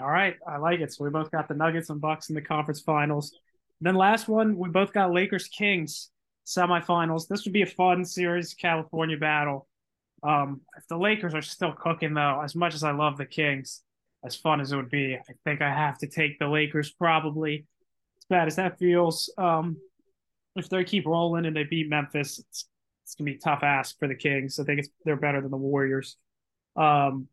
[0.00, 0.92] All right, I like it.
[0.92, 3.32] So we both got the Nuggets and Bucks in the conference finals.
[3.80, 6.10] Then last one, we both got Lakers Kings
[6.48, 7.28] semifinals.
[7.28, 9.68] This would be a fun series, California battle.
[10.22, 13.82] Um, if the Lakers are still cooking, though, as much as I love the Kings,
[14.24, 17.66] as fun as it would be, I think I have to take the Lakers probably.
[18.18, 19.76] As bad as that feels, um,
[20.56, 22.68] if they keep rolling and they beat Memphis, it's,
[23.04, 24.58] it's gonna be tough ask for the Kings.
[24.58, 26.16] I think it's they're better than the Warriors.
[26.74, 27.28] Um,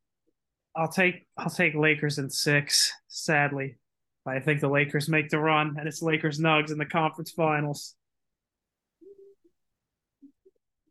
[0.76, 2.92] I'll take I'll take Lakers in six.
[3.08, 3.78] Sadly,
[4.26, 7.96] I think the Lakers make the run, and it's Lakers Nugs in the conference finals.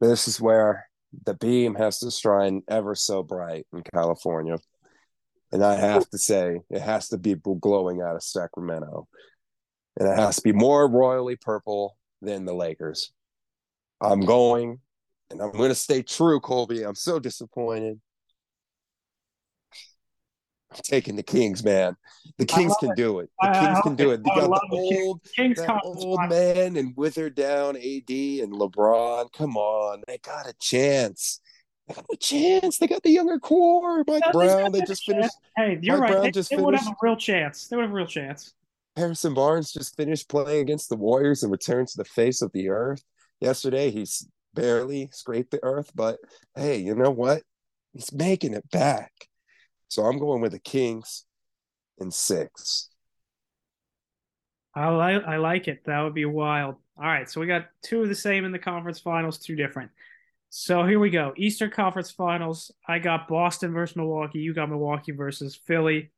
[0.00, 0.86] This is where
[1.24, 4.58] the beam has to shine ever so bright in California.
[5.52, 9.06] And I have to say, it has to be glowing out of Sacramento.
[9.98, 13.12] And it has to be more royally purple than the Lakers.
[14.00, 14.80] I'm going,
[15.30, 16.82] and I'm going to stay true, Colby.
[16.82, 18.00] I'm so disappointed.
[20.82, 21.96] Taking the Kings, man.
[22.38, 22.96] The Kings can it.
[22.96, 23.30] do it.
[23.40, 24.22] The Kings can do it.
[24.24, 29.32] They got the old, Kings that old man and withered down AD and LeBron.
[29.32, 31.40] Come on, they got a chance.
[31.86, 32.78] They got a chance.
[32.78, 34.04] They got the younger core.
[34.06, 34.72] Mike Brown.
[34.72, 35.36] They just finished.
[35.56, 36.10] Hey, you're Mike right.
[36.12, 36.66] Brown they, just they finished.
[36.66, 37.68] would have a real chance.
[37.68, 38.54] They would have a real chance.
[38.96, 42.68] Harrison Barnes just finished playing against the Warriors and returned to the face of the
[42.68, 43.02] earth
[43.40, 43.90] yesterday.
[43.90, 46.18] He's barely scraped the earth, but
[46.54, 47.42] hey, you know what?
[47.92, 49.12] He's making it back.
[49.94, 51.24] So I'm going with the Kings
[51.98, 52.88] in six.
[54.74, 55.84] I like I like it.
[55.86, 56.74] That would be wild.
[56.98, 59.92] All right, so we got two of the same in the conference finals, two different.
[60.50, 61.32] So here we go.
[61.36, 62.72] Eastern Conference Finals.
[62.88, 64.40] I got Boston versus Milwaukee.
[64.40, 66.10] You got Milwaukee versus Philly.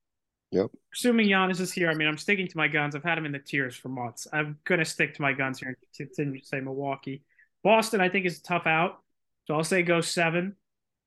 [0.52, 0.70] Yep.
[0.94, 2.94] Assuming Giannis is here, I mean, I'm sticking to my guns.
[2.94, 4.26] I've had him in the tiers for months.
[4.32, 5.76] I'm gonna stick to my guns here and
[6.08, 7.24] continue to say Milwaukee.
[7.62, 9.02] Boston, I think, is a tough out,
[9.44, 10.56] so I'll say go seven.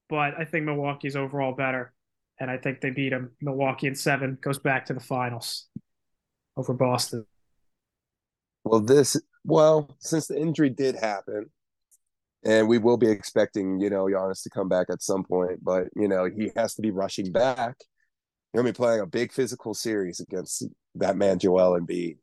[0.07, 1.93] But I think Milwaukee's overall better,
[2.39, 3.31] and I think they beat him.
[3.41, 5.67] Milwaukee in seven goes back to the finals
[6.55, 7.25] over Boston.
[8.63, 11.49] Well, this well, since the injury did happen,
[12.43, 15.87] and we will be expecting, you know, Giannis to come back at some point, but
[15.95, 17.75] you know, he has to be rushing back.
[18.53, 22.17] You're gonna be playing a big physical series against that man Joel Embiid.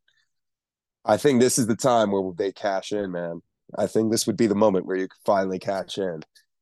[1.04, 3.40] I think this is the time where they cash in, man.
[3.78, 6.20] I think this would be the moment where you finally cash in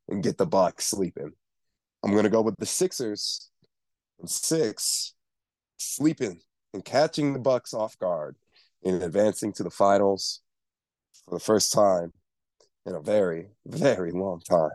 [0.08, 1.32] and get the Bucks sleeping.
[2.04, 3.50] I'm gonna go with the Sixers
[4.26, 5.14] six
[5.78, 6.40] sleeping
[6.72, 8.36] and catching the Bucks off guard
[8.84, 10.42] and advancing to the finals
[11.24, 12.12] for the first time
[12.86, 14.70] in a very, very long time.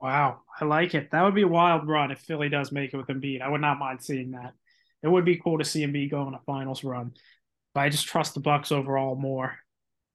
[0.00, 1.12] Wow, I like it.
[1.12, 3.40] That would be a wild run if Philly does make it with Embiid.
[3.40, 4.54] I would not mind seeing that.
[5.02, 7.12] It would be cool to see Embiid go on a finals run.
[7.72, 9.56] But I just trust the Bucks overall more.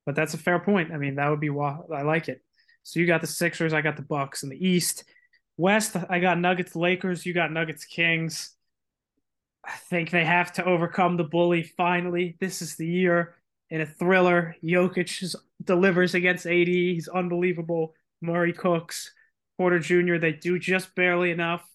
[0.05, 0.91] But that's a fair point.
[0.91, 1.91] I mean, that would be wild.
[1.93, 2.41] I like it.
[2.83, 5.05] So you got the Sixers, I got the Bucks in the East.
[5.57, 7.25] West, I got Nuggets, Lakers.
[7.25, 8.51] You got Nuggets, Kings.
[9.65, 12.37] I think they have to overcome the bully finally.
[12.39, 13.35] This is the year
[13.69, 14.55] in a thriller.
[14.63, 16.67] Jokic delivers against AD.
[16.67, 17.93] He's unbelievable.
[18.21, 19.13] Murray cooks.
[19.57, 21.67] Porter Jr., they do just barely enough.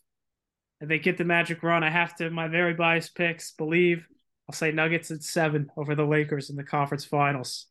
[0.80, 1.84] And they get the magic run.
[1.84, 4.06] I have to, my very biased picks, believe.
[4.48, 7.66] I'll say Nuggets at seven over the Lakers in the conference finals.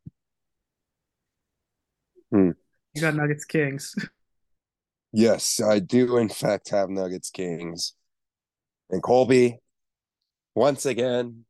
[2.31, 2.51] Hmm.
[2.93, 3.95] You got Nuggets Kings.
[5.13, 7.93] Yes, I do, in fact, have Nuggets Kings.
[8.89, 9.59] And Colby,
[10.55, 11.45] once again,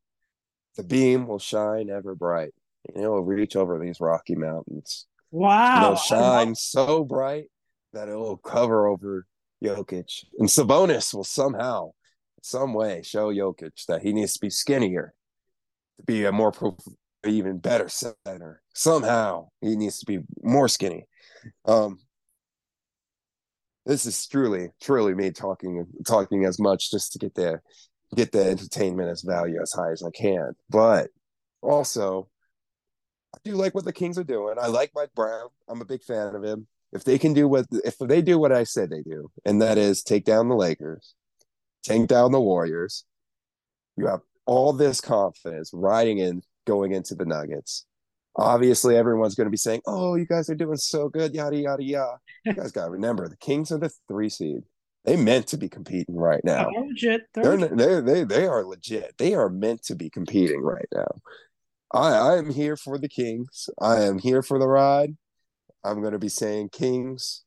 [0.78, 2.54] the beam will shine ever bright
[2.88, 5.06] And it'll reach over these Rocky Mountains.
[5.32, 5.84] Wow.
[5.84, 7.46] It'll shine so bright
[7.94, 9.26] that it will cover over
[9.64, 10.26] Jokic.
[10.40, 11.92] And Sabonis will somehow,
[12.42, 15.14] some way, show Jokic that he needs to be skinnier
[15.98, 16.54] to be a more
[17.26, 18.62] even better center.
[18.74, 21.06] Somehow he needs to be more skinny.
[21.66, 22.00] Um,
[23.92, 27.60] this is truly, truly me talking talking as much just to get the
[28.16, 30.54] get the entertainment as value as high as I can.
[30.70, 31.10] But
[31.62, 32.30] also
[33.36, 34.56] I do like what the Kings are doing.
[34.60, 35.50] I like Mike Brown.
[35.68, 36.68] I'm a big fan of him.
[36.94, 39.78] If they can do what if they do what I said they do, and that
[39.78, 41.14] is take down the Lakers,
[41.84, 43.04] take down the Warriors,
[43.98, 47.86] you have all this confidence riding in going into the Nuggets.
[48.36, 51.84] Obviously, everyone's going to be saying, "Oh, you guys are doing so good," yada yada
[51.84, 52.18] yada.
[52.46, 54.64] You guys got to remember, the Kings are the three seed.
[55.04, 56.70] They meant to be competing right now.
[56.72, 57.22] They're legit.
[57.34, 59.18] They're, They're, they they are legit.
[59.18, 61.22] They are meant to be competing right now.
[61.94, 63.70] I, I am here for the Kings.
[63.80, 65.18] I am here for the ride.
[65.84, 67.44] I'm going to be saying Kings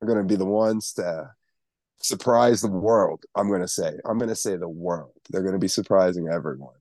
[0.00, 1.30] are going to be the ones to
[2.00, 3.24] surprise the world.
[3.34, 5.14] I'm going to say, I'm going to say the world.
[5.30, 6.76] They're going to be surprising everyone.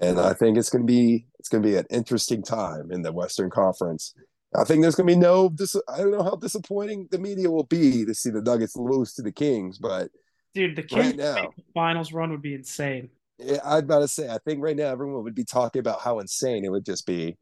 [0.00, 3.02] And I think it's going to be it's going to be an interesting time in
[3.02, 4.14] the Western Conference
[4.56, 5.50] I think there's gonna be no.
[5.50, 9.12] Dis- I don't know how disappointing the media will be to see the Nuggets lose
[9.14, 10.10] to the Kings, but
[10.54, 13.10] dude, the Kings right now, finals run would be insane.
[13.38, 14.28] Yeah, I'd about to say.
[14.28, 17.36] I think right now everyone would be talking about how insane it would just be,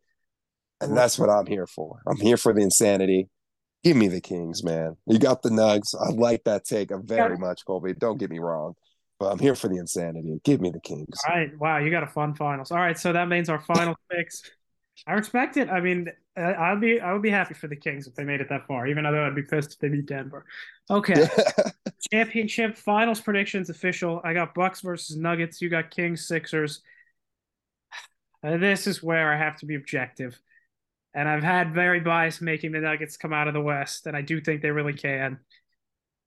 [0.81, 2.01] and that's what I'm here for.
[2.07, 3.29] I'm here for the insanity.
[3.85, 4.97] Give me the Kings, man.
[5.07, 5.95] You got the Nugs.
[5.95, 7.95] I like that take very much, Colby.
[7.95, 8.75] Don't get me wrong.
[9.19, 10.41] But I'm here for the insanity.
[10.45, 11.19] Give me the Kings.
[11.29, 11.59] All right.
[11.59, 12.71] Wow, you got a fun finals.
[12.71, 14.43] All right, so that means our final picks.
[15.07, 15.69] I respect it.
[15.69, 18.49] I mean, I'd be I would be happy for the Kings if they made it
[18.51, 20.45] that far, even though I'd be pissed if they beat Denver.
[20.91, 21.29] Okay.
[22.13, 24.21] Championship finals predictions official.
[24.25, 25.61] I got Bucks versus Nuggets.
[25.61, 26.83] You got Kings Sixers.
[28.43, 30.39] Uh, this is where I have to be objective.
[31.15, 34.21] And I've had very bias making the Nuggets come out of the West, and I
[34.21, 35.39] do think they really can.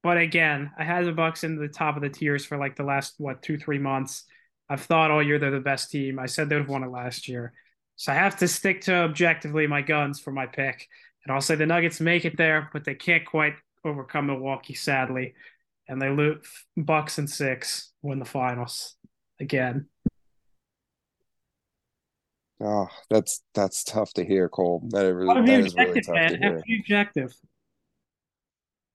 [0.02, 2.84] But again, I had the Bucks in the top of the tiers for like the
[2.84, 4.24] last what two three months.
[4.70, 6.20] I've thought all year they're the best team.
[6.20, 7.54] I said they'd have won it last year,
[7.96, 10.88] so I have to stick to objectively my guns for my pick.
[11.26, 15.34] And I'll say the Nuggets make it there, but they can't quite overcome Milwaukee, sadly,
[15.88, 16.46] and they lose
[16.78, 18.96] Bucks and six win the finals
[19.40, 19.88] again.
[22.62, 24.84] Oh, that's that's tough to hear, Cole.
[24.90, 26.32] That, really, that is really tough man.
[26.32, 26.64] to hear.
[26.80, 27.34] Objective.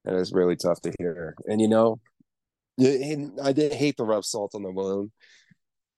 [0.04, 1.34] That is really tough to hear.
[1.46, 2.00] And you know,
[2.80, 5.10] I did hate the rough salt on the wound.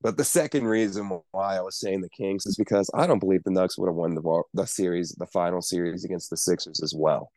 [0.03, 3.43] But the second reason why I was saying the Kings is because I don't believe
[3.45, 6.95] the Nuggets would have won the the series, the final series against the Sixers as
[6.97, 7.33] well.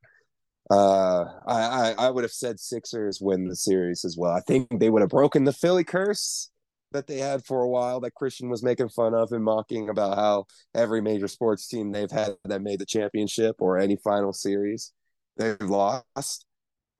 [0.69, 4.33] Uh, I, I, I would have said Sixers win the series as well.
[4.33, 6.51] I think they would have broken the Philly curse
[6.91, 10.17] that they had for a while that Christian was making fun of and mocking about
[10.17, 14.91] how every major sports team they've had that made the championship or any final series
[15.37, 16.45] they've lost.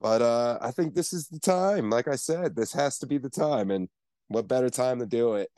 [0.00, 1.90] But uh, I think this is the time.
[1.90, 3.70] Like I said, this has to be the time.
[3.70, 3.88] And
[4.28, 5.50] what better time to do it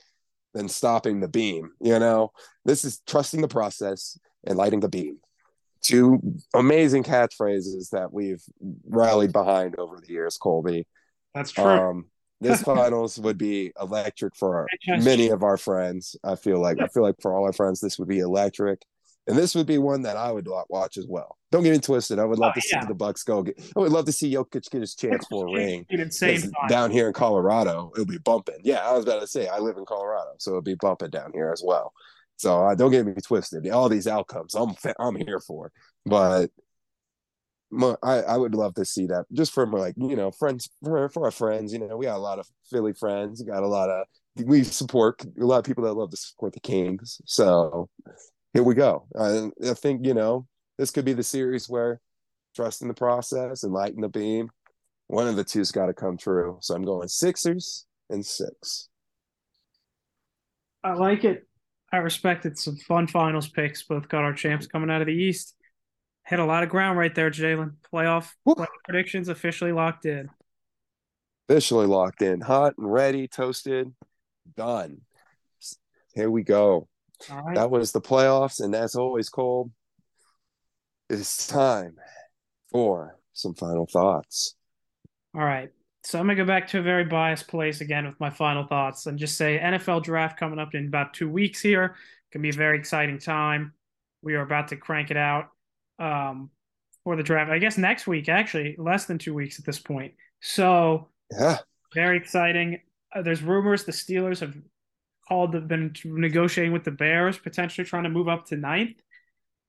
[0.55, 1.73] than stopping the beam?
[1.81, 2.32] You know,
[2.64, 5.19] this is trusting the process and lighting the beam.
[5.81, 6.20] Two
[6.55, 8.43] amazing catchphrases that we've
[8.89, 10.86] rallied behind over the years, Colby.
[11.35, 11.64] That's true.
[11.64, 12.06] Um,
[12.40, 14.66] this finals would be electric for our,
[14.98, 16.16] many of our friends.
[16.24, 18.82] I feel like I feel like for all our friends, this would be electric
[19.27, 21.36] and this would be one that I would watch as well.
[21.53, 22.19] Don't get me twisted.
[22.19, 22.81] I would love oh, to yeah.
[22.81, 23.43] see the Bucks go.
[23.43, 25.87] Get, I would love to see Jokic get his chance for a ring.
[26.70, 28.57] Down here in Colorado, it'll be bumping.
[28.65, 31.31] Yeah, I was about to say I live in Colorado, so it'll be bumping down
[31.35, 31.93] here as well.
[32.37, 33.69] So uh, don't get me twisted.
[33.69, 35.70] All these outcomes, I'm I'm here for.
[36.07, 36.51] But
[38.03, 41.27] I, I would love to see that just from like you know friends for, for
[41.27, 41.74] our friends.
[41.74, 43.43] You know, we got a lot of Philly friends.
[43.43, 44.07] We got a lot of
[44.47, 47.20] we support a lot of people that love to support the Kings.
[47.27, 47.91] So
[48.55, 49.07] here we go.
[49.15, 50.47] I, I think you know
[50.78, 52.01] this could be the series where
[52.55, 54.51] trust in the process and lighting the beam.
[55.07, 56.59] One of the two's got to come true.
[56.61, 58.89] So I'm going Sixers and six.
[60.85, 61.47] I like it.
[61.93, 62.59] I respect it.
[62.59, 63.82] Some fun finals picks.
[63.82, 65.55] Both got our champs coming out of the East.
[66.27, 67.74] Hit a lot of ground right there, Jalen.
[67.93, 70.28] Playoff, playoff predictions officially locked in.
[71.49, 72.40] Officially locked in.
[72.40, 73.93] Hot and ready, toasted,
[74.57, 75.03] done.
[76.15, 76.89] Here we go.
[77.55, 79.31] That was the playoffs, and as always,
[81.12, 81.97] Cole, it's time
[82.70, 84.55] for some final thoughts.
[85.34, 85.70] All right.
[86.05, 89.06] So I'm gonna go back to a very biased place again with my final thoughts
[89.06, 91.97] and just say NFL draft coming up in about two weeks here.
[92.32, 93.72] Can be a very exciting time.
[94.22, 95.51] We are about to crank it out
[95.98, 96.51] um,
[97.05, 97.51] for the draft.
[97.51, 100.14] I guess next week, actually, less than two weeks at this point.
[100.40, 101.59] So yeah,
[101.94, 102.80] very exciting.
[103.14, 104.56] Uh, there's rumors the Steelers have
[105.28, 108.97] called have been negotiating with the Bears, potentially trying to move up to ninth.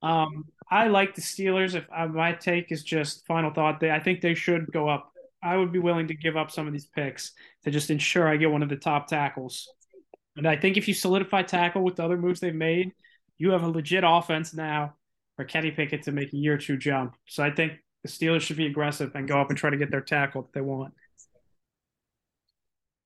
[0.04, 1.76] Um, I like the Steelers.
[1.76, 5.10] If uh, my take is just final thought, they I think they should go up.
[5.42, 7.32] I would be willing to give up some of these picks
[7.64, 9.68] to just ensure I get one of the top tackles.
[10.36, 12.92] And I think if you solidify tackle with the other moves they've made,
[13.38, 14.96] you have a legit offense now
[15.36, 17.16] for Kenny Pickett to make a year or two jump.
[17.28, 17.74] So I think
[18.04, 20.54] the Steelers should be aggressive and go up and try to get their tackle that
[20.54, 20.94] they want.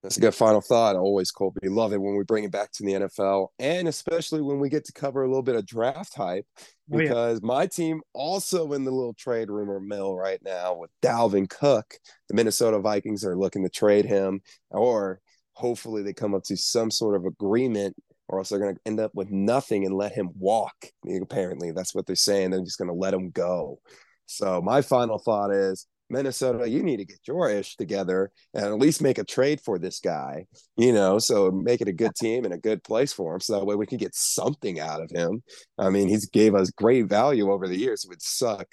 [0.08, 0.96] That's a good final thought.
[0.96, 1.68] Always, Colby.
[1.68, 4.86] Love it when we bring it back to the NFL, and especially when we get
[4.86, 6.46] to cover a little bit of draft hype.
[6.90, 7.48] Because oh, yeah.
[7.56, 11.96] my team also in the little trade rumor mill right now with Dalvin Cook.
[12.30, 14.40] The Minnesota Vikings are looking to trade him,
[14.70, 15.20] or
[15.52, 17.94] hopefully they come up to some sort of agreement,
[18.30, 20.86] or else they're going to end up with nothing and let him walk.
[21.22, 22.52] Apparently, that's what they're saying.
[22.52, 23.82] They're just going to let him go.
[24.26, 28.80] So my final thought is Minnesota, you need to get your ish together and at
[28.80, 30.46] least make a trade for this guy,
[30.78, 33.42] you know, so make it a good team and a good place for him.
[33.42, 35.44] So that way we can get something out of him.
[35.78, 38.04] I mean, he's gave us great value over the years.
[38.04, 38.68] It would suck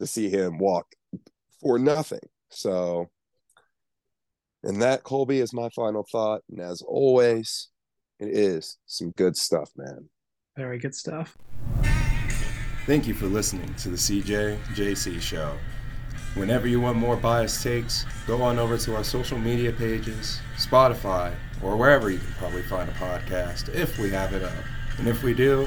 [0.00, 0.86] to see him walk
[1.60, 2.20] for nothing.
[2.50, 3.10] So,
[4.62, 6.42] and that, Colby, is my final thought.
[6.50, 7.68] And as always,
[8.18, 10.08] it is some good stuff, man.
[10.56, 11.36] Very good stuff.
[12.86, 15.56] Thank you for listening to the CJ JC Show.
[16.36, 21.32] Whenever you want more biased takes, go on over to our social media pages, Spotify,
[21.62, 24.52] or wherever you can probably find a podcast if we have it up.
[24.98, 25.66] And if we do,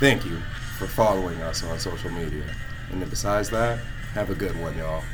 [0.00, 0.38] thank you
[0.78, 2.44] for following us on social media.
[2.90, 3.80] And besides that,
[4.14, 5.04] have a good one, y'all.